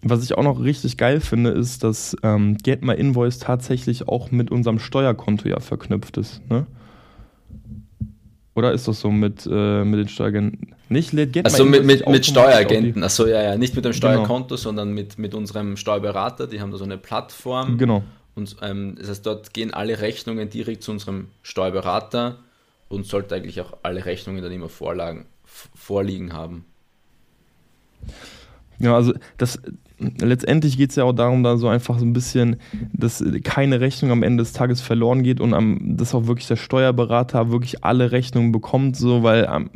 Was 0.02 0.24
ich 0.24 0.36
auch 0.36 0.42
noch 0.42 0.62
richtig 0.62 0.96
geil 0.96 1.20
finde, 1.20 1.50
ist, 1.50 1.84
dass 1.84 2.16
ähm, 2.22 2.56
Get 2.56 2.82
My 2.82 2.94
Invoice 2.94 3.38
tatsächlich 3.38 4.08
auch 4.08 4.30
mit 4.30 4.50
unserem 4.50 4.78
Steuerkonto 4.78 5.48
ja 5.48 5.60
verknüpft 5.60 6.16
ist. 6.16 6.40
Ne? 6.48 6.66
Oder 8.54 8.72
ist 8.72 8.88
das 8.88 9.00
so 9.00 9.10
mit, 9.10 9.46
äh, 9.50 9.84
mit 9.84 10.00
den 10.00 10.08
Steueragenten? 10.08 10.74
Nicht 10.88 11.12
Get 11.12 11.44
Also 11.44 11.64
mit, 11.64 11.84
mit, 11.84 12.06
mit 12.08 12.26
Steueragenten. 12.26 13.04
Achso, 13.04 13.26
ja, 13.26 13.42
ja. 13.42 13.56
Nicht 13.56 13.76
mit 13.76 13.84
dem 13.84 13.92
genau. 13.92 14.12
Steuerkonto, 14.12 14.48
genau. 14.48 14.56
sondern 14.56 14.92
mit, 14.92 15.18
mit 15.18 15.34
unserem 15.34 15.76
Steuerberater. 15.76 16.46
Die 16.46 16.60
haben 16.60 16.70
da 16.70 16.78
so 16.78 16.84
eine 16.84 16.98
Plattform. 16.98 17.78
Genau. 17.78 18.02
Und 18.34 18.56
ähm, 18.62 18.96
das 18.98 19.08
heißt, 19.08 19.26
dort 19.26 19.54
gehen 19.54 19.72
alle 19.72 20.00
Rechnungen 20.00 20.50
direkt 20.50 20.82
zu 20.82 20.90
unserem 20.92 21.28
Steuerberater 21.42 22.38
und 22.88 23.06
sollte 23.06 23.34
eigentlich 23.34 23.60
auch 23.60 23.78
alle 23.82 24.04
Rechnungen 24.04 24.42
dann 24.42 24.52
immer 24.52 24.68
vorlagen, 24.68 25.26
vorliegen 25.44 26.32
haben. 26.32 26.64
Ja, 28.78 28.96
also 28.96 29.12
das 29.36 29.60
letztendlich 30.20 30.76
geht 30.76 30.90
es 30.90 30.96
ja 30.96 31.04
auch 31.04 31.12
darum, 31.12 31.42
da 31.42 31.56
so 31.56 31.68
einfach 31.68 31.98
so 31.98 32.04
ein 32.04 32.12
bisschen, 32.12 32.56
dass 32.92 33.24
keine 33.44 33.80
Rechnung 33.80 34.10
am 34.10 34.22
Ende 34.22 34.42
des 34.42 34.52
Tages 34.52 34.80
verloren 34.80 35.22
geht 35.22 35.40
und 35.40 35.54
am, 35.54 35.96
dass 35.96 36.14
auch 36.14 36.26
wirklich 36.26 36.46
der 36.46 36.56
Steuerberater 36.56 37.50
wirklich 37.50 37.84
alle 37.84 38.12
Rechnungen 38.12 38.52
bekommt, 38.52 38.96
so, 38.96 39.22
weil 39.22 39.48
ähm, 39.52 39.70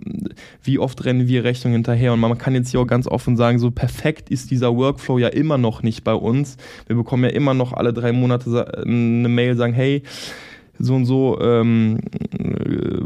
wie 0.62 0.78
oft 0.78 1.04
rennen 1.04 1.28
wir 1.28 1.44
Rechnungen 1.44 1.76
hinterher 1.76 2.12
und 2.12 2.20
man 2.20 2.38
kann 2.38 2.54
jetzt 2.54 2.70
hier 2.70 2.80
auch 2.80 2.87
ganz 2.87 3.06
offen 3.06 3.37
sagen, 3.37 3.58
so 3.58 3.70
perfekt 3.70 4.30
ist 4.30 4.50
dieser 4.50 4.74
Workflow 4.74 5.18
ja 5.18 5.28
immer 5.28 5.58
noch 5.58 5.82
nicht 5.82 6.04
bei 6.04 6.14
uns. 6.14 6.56
Wir 6.87 6.96
bekommen 6.96 7.24
ja 7.24 7.30
immer 7.30 7.54
noch 7.54 7.72
alle 7.72 7.92
drei 7.92 8.12
Monate 8.12 8.82
eine 8.82 9.28
Mail, 9.28 9.56
sagen, 9.56 9.74
hey, 9.74 10.02
so 10.78 10.94
und 10.94 11.04
so 11.04 11.38
ähm, 11.40 11.98
äh, 12.38 13.00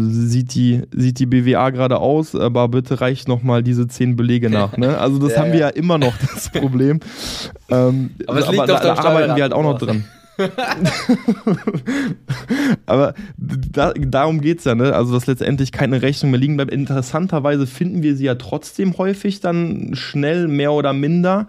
sieht, 0.00 0.54
die, 0.54 0.82
sieht 0.92 1.18
die 1.18 1.26
BWA 1.26 1.70
gerade 1.70 1.98
aus, 1.98 2.34
aber 2.34 2.68
bitte 2.68 3.00
reicht 3.00 3.28
nochmal 3.28 3.62
diese 3.62 3.86
zehn 3.88 4.16
Belege 4.16 4.50
nach. 4.50 4.76
Ne? 4.76 4.98
Also 4.98 5.18
das 5.18 5.32
ja, 5.32 5.40
haben 5.40 5.52
wir 5.52 5.60
ja 5.60 5.68
immer 5.68 5.98
noch 5.98 6.14
das 6.18 6.50
Problem. 6.50 7.00
ähm, 7.70 8.10
aber 8.26 8.38
es 8.38 8.50
liegt 8.50 8.62
aber 8.62 8.66
da, 8.66 8.94
da 8.94 8.94
arbeiten 8.94 9.36
wir 9.36 9.42
halt 9.42 9.52
auch 9.52 9.62
noch 9.62 9.78
dran. 9.78 10.04
Aber 12.86 13.14
da, 13.36 13.92
darum 13.92 14.40
geht 14.40 14.60
es 14.60 14.64
ja, 14.64 14.74
ne? 14.74 14.94
Also, 14.94 15.12
dass 15.12 15.26
letztendlich 15.26 15.72
keine 15.72 16.00
Rechnung 16.02 16.30
mehr 16.30 16.40
liegen 16.40 16.56
bleibt. 16.56 16.72
Interessanterweise 16.72 17.66
finden 17.66 18.02
wir 18.02 18.16
sie 18.16 18.24
ja 18.26 18.36
trotzdem 18.36 18.96
häufig 18.98 19.40
dann 19.40 19.90
schnell, 19.94 20.48
mehr 20.48 20.72
oder 20.72 20.92
minder. 20.92 21.48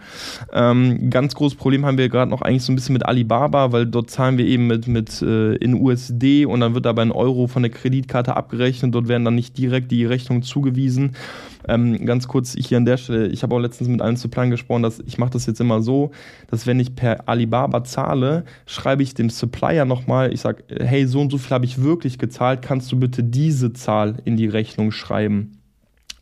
Ähm, 0.52 1.10
ganz 1.10 1.36
großes 1.36 1.58
Problem 1.58 1.86
haben 1.86 1.97
wir 1.97 2.10
gerade 2.10 2.32
noch 2.32 2.41
eigentlich 2.41 2.63
so 2.63 2.71
ein 2.71 2.75
bisschen 2.75 2.93
mit 2.93 3.06
Alibaba, 3.06 3.71
weil 3.71 3.86
dort 3.86 4.10
zahlen 4.10 4.38
wir 4.38 4.45
eben 4.45 4.67
mit, 4.67 4.88
mit 4.88 5.21
äh, 5.21 5.56
in 5.56 5.75
USD 5.75 6.45
und 6.45 6.62
dann 6.62 6.73
wird 6.73 6.88
aber 6.88 7.04
ein 7.04 7.12
Euro 7.12 7.47
von 7.47 7.63
der 7.63 7.71
Kreditkarte 7.71 8.36
abgerechnet. 8.36 8.95
Dort 8.95 9.08
werden 9.08 9.25
dann 9.25 9.36
nicht 9.36 9.58
direkt 9.58 9.91
die 9.91 10.06
Rechnungen 10.06 10.43
zugewiesen. 10.43 11.15
Ähm, 11.69 12.05
ganz 12.05 12.27
kurz 12.27 12.55
hier 12.58 12.77
an 12.77 12.86
der 12.86 12.97
Stelle, 12.97 13.27
ich 13.27 13.43
habe 13.43 13.55
auch 13.55 13.60
letztens 13.60 13.89
mit 13.89 14.01
einem 14.01 14.17
zu 14.17 14.27
Plan 14.27 14.49
gesprochen, 14.49 14.84
dass 14.84 14.99
ich 14.99 15.17
mache 15.17 15.29
das 15.29 15.45
jetzt 15.45 15.62
immer 15.62 15.82
so, 15.82 16.12
dass 16.49 16.65
wenn 16.65 16.79
ich 16.79 16.95
per 16.95 17.29
Alibaba 17.29 17.84
zahle, 17.84 18.43
schreibe 18.65 19.03
ich 19.03 19.13
dem 19.13 19.29
Supplier 19.29 19.86
nochmal, 19.86 20.34
ich 20.34 20.41
sage, 20.41 20.63
hey, 20.69 21.05
so 21.05 21.21
und 21.21 21.32
so 21.32 21.38
viel 21.38 21.51
habe 21.51 21.65
ich 21.65 21.84
wirklich 21.84 22.17
gezahlt, 22.17 22.62
kannst 22.62 22.91
du 22.91 22.99
bitte 22.99 23.23
diese 23.23 23.71
Zahl 23.73 24.15
in 24.25 24.36
die 24.36 24.47
Rechnung 24.47 24.91
schreiben? 24.91 25.60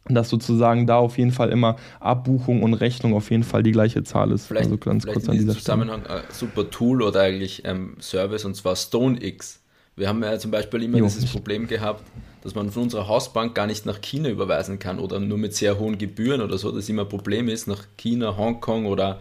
dass 0.09 0.29
sozusagen 0.29 0.87
da 0.87 0.97
auf 0.97 1.17
jeden 1.17 1.31
Fall 1.31 1.49
immer 1.49 1.75
Abbuchung 1.99 2.63
und 2.63 2.73
Rechnung 2.75 3.13
auf 3.13 3.29
jeden 3.29 3.43
Fall 3.43 3.63
die 3.63 3.71
gleiche 3.71 4.03
Zahl 4.03 4.31
ist. 4.31 4.45
Vielleicht, 4.45 4.67
also 4.67 4.77
ganz 4.77 5.03
vielleicht 5.03 5.19
kurz 5.19 5.27
in 5.27 5.33
diesem 5.33 5.53
Zusammenhang 5.53 6.05
ein 6.05 6.21
super 6.29 6.69
Tool 6.69 7.01
oder 7.01 7.21
eigentlich 7.21 7.63
ähm, 7.65 7.97
Service 7.99 8.45
und 8.45 8.55
zwar 8.55 8.77
StoneX. 8.77 9.59
Wir 9.97 10.07
haben 10.07 10.23
ja 10.23 10.37
zum 10.37 10.51
Beispiel 10.51 10.83
immer 10.83 10.99
jo. 10.99 11.05
dieses 11.05 11.25
Problem 11.25 11.67
gehabt, 11.67 12.03
dass 12.43 12.53
man 12.53 12.71
von 12.71 12.83
unserer 12.83 13.07
Hausbank 13.07 13.55
gar 13.55 13.65
nicht 13.65 13.85
nach 13.87 13.99
China 13.99 14.29
überweisen 14.29 14.77
kann 14.77 14.99
oder 14.99 15.19
nur 15.19 15.39
mit 15.39 15.55
sehr 15.55 15.79
hohen 15.79 15.97
Gebühren 15.97 16.39
oder 16.41 16.57
so, 16.59 16.71
dass 16.71 16.87
immer 16.87 17.01
ein 17.01 17.09
Problem 17.09 17.49
ist, 17.49 17.67
nach 17.67 17.83
China, 17.97 18.37
Hongkong 18.37 18.85
oder 18.85 19.19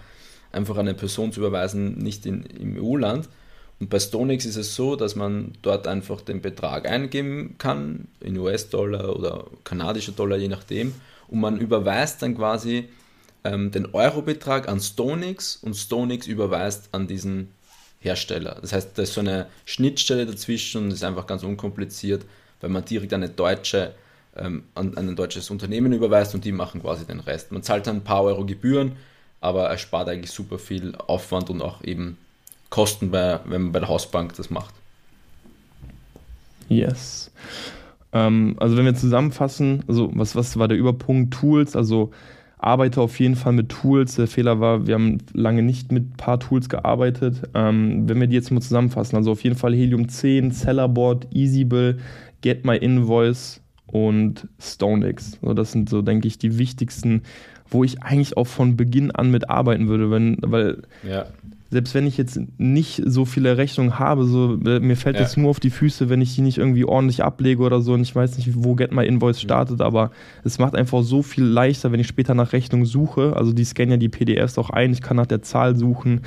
einfach 0.52 0.76
eine 0.76 0.94
Person 0.94 1.32
zu 1.32 1.40
überweisen, 1.40 1.96
nicht 1.98 2.26
in, 2.26 2.44
im 2.44 2.76
EU-Land. 2.76 3.28
Und 3.80 3.90
bei 3.90 3.98
StoneX 3.98 4.44
ist 4.44 4.56
es 4.56 4.74
so, 4.74 4.96
dass 4.96 5.16
man 5.16 5.52
dort 5.62 5.86
einfach 5.86 6.20
den 6.20 6.42
Betrag 6.42 6.88
eingeben 6.88 7.56
kann, 7.58 8.08
in 8.20 8.38
US-Dollar 8.38 9.16
oder 9.16 9.46
kanadische 9.64 10.12
Dollar, 10.12 10.36
je 10.36 10.48
nachdem, 10.48 10.94
und 11.28 11.40
man 11.40 11.58
überweist 11.58 12.22
dann 12.22 12.36
quasi 12.36 12.88
ähm, 13.44 13.70
den 13.70 13.86
Euro-Betrag 13.94 14.68
an 14.68 14.80
StoneX 14.80 15.56
und 15.56 15.74
StoneX 15.74 16.26
überweist 16.26 16.90
an 16.92 17.06
diesen 17.06 17.48
Hersteller. 18.00 18.59
Das 18.61 18.72
heißt, 18.72 18.96
da 18.96 19.02
ist 19.02 19.14
so 19.14 19.20
eine 19.20 19.46
Schnittstelle 19.64 20.26
dazwischen 20.26 20.85
und 20.85 20.90
ist 20.90 21.04
einfach 21.04 21.26
ganz 21.26 21.42
unkompliziert 21.42 22.24
weil 22.61 22.70
man 22.70 22.85
direkt 22.85 23.12
eine 23.12 23.28
deutsche, 23.28 23.92
ähm, 24.37 24.64
an, 24.74 24.96
an 24.96 25.09
ein 25.09 25.16
deutsches 25.16 25.50
Unternehmen 25.50 25.92
überweist 25.92 26.35
und 26.35 26.44
die 26.44 26.52
machen 26.52 26.82
quasi 26.82 27.04
den 27.04 27.20
Rest. 27.20 27.52
Man 27.52 27.62
zahlt 27.62 27.87
dann 27.87 27.96
ein 27.96 28.04
paar 28.04 28.22
Euro 28.22 28.44
Gebühren, 28.44 28.92
aber 29.40 29.70
es 29.72 29.80
spart 29.80 30.09
eigentlich 30.09 30.30
super 30.30 30.59
viel 30.59 30.94
Aufwand 31.06 31.50
und 31.50 31.62
auch 31.62 31.82
eben 31.85 32.18
Kosten, 32.70 33.11
bei, 33.11 33.40
wenn 33.44 33.62
man 33.62 33.72
bei 33.72 33.80
der 33.80 33.88
Hausbank 33.88 34.35
das 34.37 34.50
macht. 34.50 34.74
Yes. 36.68 37.30
Ähm, 38.12 38.56
also 38.59 38.76
wenn 38.76 38.85
wir 38.85 38.94
zusammenfassen, 38.94 39.85
also 39.87 40.11
was, 40.14 40.35
was 40.35 40.59
war 40.59 40.68
der 40.68 40.76
Überpunkt? 40.76 41.35
Tools, 41.35 41.76
also 41.76 42.11
arbeite 42.66 43.00
auf 43.00 43.18
jeden 43.20 43.37
Fall 43.37 43.52
mit 43.52 43.68
Tools. 43.68 44.16
Der 44.16 44.26
Fehler 44.26 44.59
war, 44.59 44.87
wir 44.88 44.94
haben 44.94 45.18
lange 45.33 45.62
nicht 45.62 45.92
mit 45.92 46.11
ein 46.11 46.16
paar 46.16 46.40
Tools 46.40 46.68
gearbeitet. 46.68 47.42
Ähm, 47.55 48.09
wenn 48.09 48.20
wir 48.20 48.26
die 48.26 48.35
jetzt 48.35 48.50
mal 48.50 48.61
zusammenfassen, 48.61 49.16
also 49.16 49.31
auf 49.31 49.44
jeden 49.44 49.57
Fall 49.57 49.72
Helium 49.72 50.09
10, 50.09 50.50
Sellerboard, 50.50 51.29
Easybill, 51.33 51.98
Get 52.40 52.66
My 52.66 52.76
Invoice 52.76 53.62
und 53.87 54.48
StoneX. 54.59 55.38
So, 55.40 55.55
das 55.55 55.70
sind 55.70 55.88
so, 55.88 56.02
denke 56.02 56.26
ich, 56.26 56.38
die 56.38 56.59
wichtigsten, 56.59 57.22
wo 57.70 57.85
ich 57.85 58.02
eigentlich 58.02 58.37
auch 58.37 58.46
von 58.46 58.76
Beginn 58.76 59.11
an 59.11 59.31
mitarbeiten 59.31 59.88
würde, 59.88 60.11
wenn, 60.11 60.38
weil 60.40 60.83
ja. 61.09 61.26
selbst 61.70 61.94
wenn 61.94 62.07
ich 62.07 62.16
jetzt 62.16 62.40
nicht 62.59 63.02
so 63.05 63.24
viele 63.24 63.57
Rechnungen 63.57 63.98
habe, 63.98 64.24
so, 64.24 64.59
äh, 64.64 64.81
mir 64.81 64.96
fällt 64.96 65.18
es 65.18 65.37
ja. 65.37 65.42
nur 65.42 65.50
auf 65.50 65.61
die 65.61 65.70
Füße, 65.70 66.09
wenn 66.09 66.20
ich 66.20 66.35
die 66.35 66.42
nicht 66.42 66.59
irgendwie 66.59 66.85
ordentlich 66.85 67.24
ablege 67.24 67.62
oder 67.62 67.81
so 67.81 67.94
und 67.94 68.02
ich 68.02 68.14
weiß 68.14 68.37
nicht, 68.38 68.50
wo 68.55 68.74
Get 68.74 68.92
My 68.92 69.07
Invoice 69.07 69.40
startet, 69.40 69.81
ja. 69.81 69.87
aber 69.87 70.11
es 70.44 70.59
macht 70.59 70.74
einfach 70.74 71.02
so 71.02 71.22
viel 71.22 71.44
leichter, 71.44 71.92
wenn 71.92 72.00
ich 72.00 72.07
später 72.07 72.35
nach 72.35 72.52
Rechnungen 72.52 72.87
suche. 72.87 73.37
Also 73.37 73.52
die 73.52 73.64
scannen 73.64 73.92
ja 73.92 73.96
die 73.96 74.09
PDFs 74.09 74.59
auch 74.59 74.70
ein, 74.70 74.92
ich 74.92 75.02
kann 75.02 75.16
nach 75.16 75.26
der 75.26 75.42
Zahl 75.42 75.76
suchen. 75.76 76.22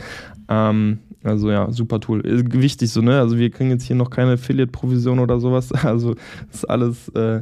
Ähm, 0.49 0.99
also 1.23 1.51
ja, 1.51 1.71
super 1.71 1.99
Tool. 1.99 2.23
Wichtig 2.25 2.89
so, 2.89 3.01
ne? 3.01 3.19
Also 3.19 3.37
wir 3.37 3.49
kriegen 3.49 3.69
jetzt 3.69 3.83
hier 3.83 3.95
noch 3.95 4.09
keine 4.09 4.33
Affiliate-Provision 4.33 5.19
oder 5.19 5.39
sowas. 5.39 5.71
Also 5.83 6.15
ist 6.51 6.69
alles 6.69 7.09
äh, 7.09 7.41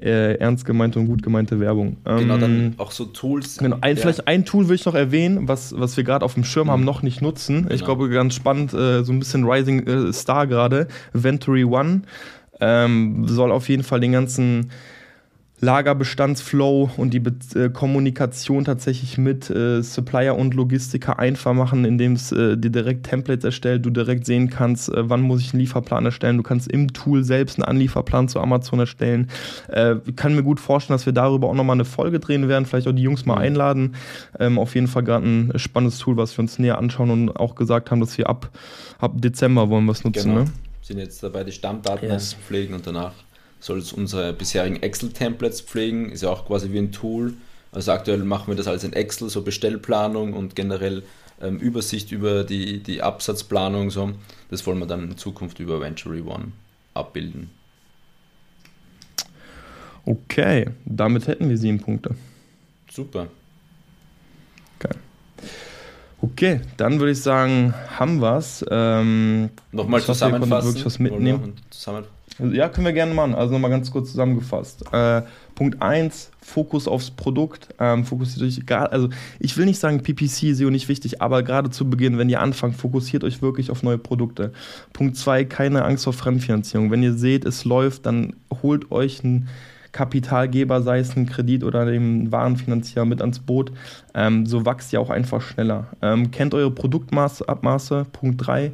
äh, 0.00 0.34
ernst 0.36 0.64
gemeinte 0.64 0.98
und 0.98 1.06
gut 1.06 1.22
gemeinte 1.22 1.60
Werbung. 1.60 1.96
Genau, 2.04 2.38
dann 2.38 2.66
ähm, 2.66 2.74
auch 2.78 2.90
so 2.90 3.04
Tools. 3.04 3.58
Genau, 3.58 3.76
ein, 3.80 3.96
ja. 3.96 4.02
vielleicht 4.02 4.26
ein 4.26 4.44
Tool 4.44 4.68
will 4.68 4.76
ich 4.76 4.84
noch 4.84 4.94
erwähnen, 4.94 5.48
was, 5.48 5.78
was 5.78 5.96
wir 5.96 6.04
gerade 6.04 6.24
auf 6.24 6.34
dem 6.34 6.44
Schirm 6.44 6.66
mhm. 6.66 6.72
haben, 6.72 6.84
noch 6.84 7.02
nicht 7.02 7.22
nutzen. 7.22 7.62
Genau. 7.62 7.74
Ich 7.74 7.84
glaube, 7.84 8.08
ganz 8.08 8.34
spannend, 8.34 8.72
äh, 8.74 9.04
so 9.04 9.12
ein 9.12 9.18
bisschen 9.18 9.44
Rising 9.44 9.86
äh, 9.86 10.12
Star 10.12 10.46
gerade. 10.46 10.88
Venturi 11.12 11.64
One 11.64 12.02
ähm, 12.60 13.26
soll 13.28 13.52
auf 13.52 13.68
jeden 13.68 13.82
Fall 13.82 14.00
den 14.00 14.12
ganzen 14.12 14.70
Lagerbestandsflow 15.64 16.90
und 16.96 17.14
die 17.14 17.20
Be 17.20 17.34
äh, 17.54 17.70
Kommunikation 17.70 18.64
tatsächlich 18.64 19.18
mit 19.18 19.50
äh, 19.50 19.82
Supplier 19.82 20.36
und 20.36 20.54
Logistiker 20.54 21.18
einfach 21.18 21.54
machen, 21.54 21.84
indem 21.84 22.12
es 22.12 22.32
äh, 22.32 22.56
dir 22.56 22.70
direkt 22.70 23.06
Templates 23.06 23.44
erstellt, 23.44 23.84
du 23.84 23.90
direkt 23.90 24.26
sehen 24.26 24.50
kannst, 24.50 24.90
äh, 24.90 25.08
wann 25.08 25.22
muss 25.22 25.40
ich 25.40 25.52
einen 25.52 25.60
Lieferplan 25.60 26.04
erstellen. 26.04 26.36
Du 26.36 26.42
kannst 26.42 26.70
im 26.70 26.92
Tool 26.92 27.24
selbst 27.24 27.58
einen 27.58 27.64
Anlieferplan 27.64 28.28
zu 28.28 28.40
Amazon 28.40 28.80
erstellen. 28.80 29.30
Äh, 29.68 29.96
ich 30.06 30.16
kann 30.16 30.34
mir 30.34 30.42
gut 30.42 30.60
vorstellen, 30.60 30.96
dass 30.96 31.06
wir 31.06 31.12
darüber 31.12 31.48
auch 31.48 31.54
nochmal 31.54 31.76
eine 31.76 31.84
Folge 31.84 32.20
drehen 32.20 32.48
werden, 32.48 32.66
vielleicht 32.66 32.86
auch 32.86 32.92
die 32.92 33.02
Jungs 33.02 33.24
mal 33.24 33.38
einladen. 33.38 33.96
Ähm, 34.38 34.58
auf 34.58 34.74
jeden 34.74 34.86
Fall 34.86 35.02
gerade 35.02 35.26
ein 35.26 35.52
spannendes 35.56 35.98
Tool, 35.98 36.16
was 36.16 36.36
wir 36.36 36.42
uns 36.42 36.58
näher 36.58 36.78
anschauen 36.78 37.10
und 37.10 37.36
auch 37.36 37.54
gesagt 37.54 37.90
haben, 37.90 38.00
dass 38.00 38.18
wir 38.18 38.28
ab, 38.28 38.50
ab 38.98 39.12
Dezember 39.16 39.70
wollen 39.70 39.86
wir 39.86 39.92
es 39.92 40.04
nutzen. 40.04 40.30
Genau. 40.30 40.44
Ne? 40.44 40.50
sind 40.84 40.98
jetzt 40.98 41.22
dabei, 41.22 41.44
die 41.44 41.52
Stammdaten 41.52 42.10
yes. 42.10 42.30
zu 42.30 42.36
pflegen 42.36 42.74
und 42.74 42.86
danach 42.86 43.14
soll 43.64 43.78
es 43.78 43.94
unsere 43.94 44.34
bisherigen 44.34 44.82
Excel-Templates 44.82 45.62
pflegen, 45.62 46.10
ist 46.10 46.22
ja 46.22 46.28
auch 46.28 46.46
quasi 46.46 46.70
wie 46.70 46.78
ein 46.78 46.92
Tool. 46.92 47.32
Also 47.72 47.92
aktuell 47.92 48.18
machen 48.18 48.48
wir 48.48 48.56
das 48.56 48.66
alles 48.68 48.84
in 48.84 48.92
Excel, 48.92 49.30
so 49.30 49.40
Bestellplanung 49.40 50.34
und 50.34 50.54
generell 50.54 51.02
ähm, 51.40 51.56
Übersicht 51.56 52.12
über 52.12 52.44
die, 52.44 52.82
die 52.82 53.00
Absatzplanung. 53.00 53.90
So. 53.90 54.12
Das 54.50 54.66
wollen 54.66 54.78
wir 54.80 54.86
dann 54.86 55.04
in 55.04 55.16
Zukunft 55.16 55.60
über 55.60 55.80
Venture 55.80 56.26
One 56.26 56.52
abbilden. 56.92 57.48
Okay, 60.04 60.68
damit 60.84 61.26
hätten 61.26 61.48
wir 61.48 61.56
sieben 61.56 61.80
Punkte. 61.80 62.14
Super. 62.90 63.28
Okay. 64.78 64.94
Okay, 66.20 66.60
dann 66.76 66.98
würde 66.98 67.12
ich 67.12 67.22
sagen, 67.22 67.72
haben 67.96 68.20
wir 68.20 68.36
es. 68.36 68.62
Ähm, 68.70 69.48
Nochmal 69.72 70.02
zusammenfassen. 70.02 70.68
Wirklich 70.68 70.84
was 70.84 70.98
mitnehmen. 70.98 71.54
Ja, 72.38 72.68
können 72.68 72.86
wir 72.86 72.92
gerne 72.92 73.14
machen. 73.14 73.34
Also 73.34 73.52
nochmal 73.52 73.70
ganz 73.70 73.90
kurz 73.90 74.10
zusammengefasst. 74.10 74.84
Äh, 74.92 75.22
Punkt 75.54 75.80
1, 75.80 76.30
Fokus 76.40 76.88
aufs 76.88 77.12
Produkt. 77.12 77.68
Ähm, 77.78 78.04
fokussiert 78.04 78.42
euch, 78.44 78.76
also 78.90 79.08
ich 79.38 79.56
will 79.56 79.66
nicht 79.66 79.78
sagen, 79.78 80.02
PPC 80.02 80.54
SEO 80.54 80.70
nicht 80.70 80.88
wichtig, 80.88 81.22
aber 81.22 81.44
gerade 81.44 81.70
zu 81.70 81.88
Beginn, 81.88 82.18
wenn 82.18 82.28
ihr 82.28 82.40
anfangt, 82.40 82.74
fokussiert 82.76 83.22
euch 83.22 83.40
wirklich 83.40 83.70
auf 83.70 83.84
neue 83.84 83.98
Produkte. 83.98 84.52
Punkt 84.92 85.16
2, 85.16 85.44
keine 85.44 85.84
Angst 85.84 86.04
vor 86.04 86.12
Fremdfinanzierung. 86.12 86.90
Wenn 86.90 87.04
ihr 87.04 87.14
seht, 87.14 87.44
es 87.44 87.64
läuft, 87.64 88.06
dann 88.06 88.34
holt 88.62 88.90
euch 88.90 89.22
einen 89.22 89.48
Kapitalgeber, 89.92 90.82
sei 90.82 90.98
es 90.98 91.16
ein 91.16 91.26
Kredit 91.26 91.62
oder 91.62 91.86
den 91.86 92.32
Warenfinanzierer 92.32 93.04
mit 93.04 93.20
ans 93.20 93.38
Boot. 93.38 93.70
Ähm, 94.12 94.44
so 94.44 94.66
wächst 94.66 94.92
ihr 94.92 95.00
auch 95.00 95.10
einfach 95.10 95.40
schneller. 95.40 95.86
Ähm, 96.02 96.32
kennt 96.32 96.52
eure 96.52 96.72
Produktabmaße. 96.72 98.06
Punkt 98.12 98.44
3 98.44 98.72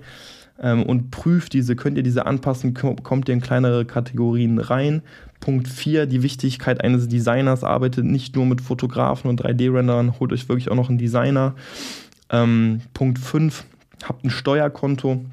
ähm, 0.60 0.82
und 0.82 1.10
prüft 1.10 1.52
diese, 1.52 1.76
könnt 1.76 1.96
ihr 1.96 2.02
diese 2.02 2.26
anpassen, 2.26 2.74
kommt 2.74 3.28
ihr 3.28 3.34
in 3.34 3.40
kleinere 3.40 3.84
Kategorien 3.84 4.58
rein. 4.58 5.02
Punkt 5.40 5.68
4, 5.68 6.06
die 6.06 6.22
Wichtigkeit 6.22 6.84
eines 6.84 7.08
Designers, 7.08 7.64
arbeitet 7.64 8.04
nicht 8.04 8.36
nur 8.36 8.44
mit 8.44 8.60
Fotografen 8.60 9.28
und 9.30 9.42
3D-Renderern, 9.42 10.20
holt 10.20 10.32
euch 10.32 10.48
wirklich 10.48 10.70
auch 10.70 10.76
noch 10.76 10.90
einen 10.90 10.98
Designer. 10.98 11.54
Ähm, 12.28 12.82
Punkt 12.92 13.18
5, 13.18 13.64
habt 14.04 14.24
ein 14.24 14.30
Steuerkonto. 14.30 15.24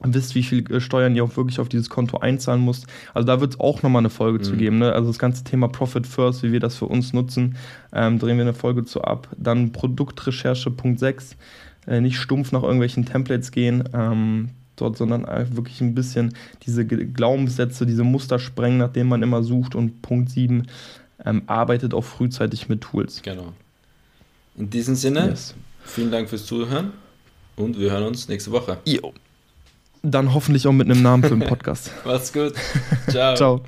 wisst, 0.00 0.34
wie 0.34 0.42
viel 0.42 0.70
äh, 0.70 0.80
Steuern 0.80 1.16
ihr 1.16 1.24
auch 1.24 1.36
wirklich 1.36 1.60
auf 1.60 1.70
dieses 1.70 1.88
Konto 1.88 2.18
einzahlen 2.18 2.62
müsst. 2.62 2.86
Also 3.14 3.26
da 3.26 3.40
wird 3.40 3.54
es 3.54 3.60
auch 3.60 3.82
nochmal 3.82 4.00
eine 4.00 4.10
Folge 4.10 4.38
mhm. 4.38 4.42
zu 4.42 4.56
geben. 4.56 4.78
Ne? 4.78 4.92
Also 4.92 5.08
das 5.08 5.18
ganze 5.18 5.44
Thema 5.44 5.68
Profit 5.68 6.06
First, 6.06 6.42
wie 6.42 6.52
wir 6.52 6.60
das 6.60 6.76
für 6.76 6.86
uns 6.86 7.14
nutzen, 7.14 7.56
ähm, 7.94 8.18
drehen 8.18 8.36
wir 8.36 8.44
eine 8.44 8.54
Folge 8.54 8.84
zu 8.84 9.02
ab. 9.02 9.28
Dann 9.36 9.72
Produktrecherche 9.72 10.70
Punkt 10.70 11.00
6, 11.00 11.36
äh, 11.88 12.00
nicht 12.00 12.18
stumpf 12.18 12.52
nach 12.52 12.62
irgendwelchen 12.62 13.04
Templates 13.04 13.50
gehen. 13.50 13.88
Ähm, 13.92 14.50
dort, 14.76 14.96
sondern 14.96 15.26
wirklich 15.56 15.80
ein 15.80 15.94
bisschen 15.94 16.34
diese 16.64 16.86
Glaubenssätze, 16.86 17.84
diese 17.84 18.04
Muster 18.04 18.38
sprengen, 18.38 18.78
nach 18.78 18.92
denen 18.92 19.08
man 19.08 19.22
immer 19.22 19.42
sucht. 19.42 19.74
Und 19.74 20.02
Punkt 20.02 20.30
7, 20.30 20.68
ähm, 21.24 21.42
arbeitet 21.46 21.94
auch 21.94 22.04
frühzeitig 22.04 22.68
mit 22.68 22.80
Tools. 22.80 23.22
Genau. 23.22 23.52
In 24.56 24.70
diesem 24.70 24.94
Sinne, 24.94 25.28
yes. 25.28 25.54
vielen 25.84 26.10
Dank 26.10 26.28
fürs 26.28 26.46
Zuhören 26.46 26.92
und 27.56 27.78
wir 27.78 27.90
hören 27.90 28.04
uns 28.04 28.28
nächste 28.28 28.50
Woche. 28.50 28.78
Jo. 28.84 29.12
Dann 30.02 30.32
hoffentlich 30.32 30.66
auch 30.66 30.72
mit 30.72 30.88
einem 30.88 31.02
Namen 31.02 31.24
für 31.24 31.30
den 31.36 31.46
Podcast. 31.48 31.90
Mach's 32.04 32.32
gut. 32.32 32.54
Ciao. 33.08 33.34
Ciao. 33.36 33.62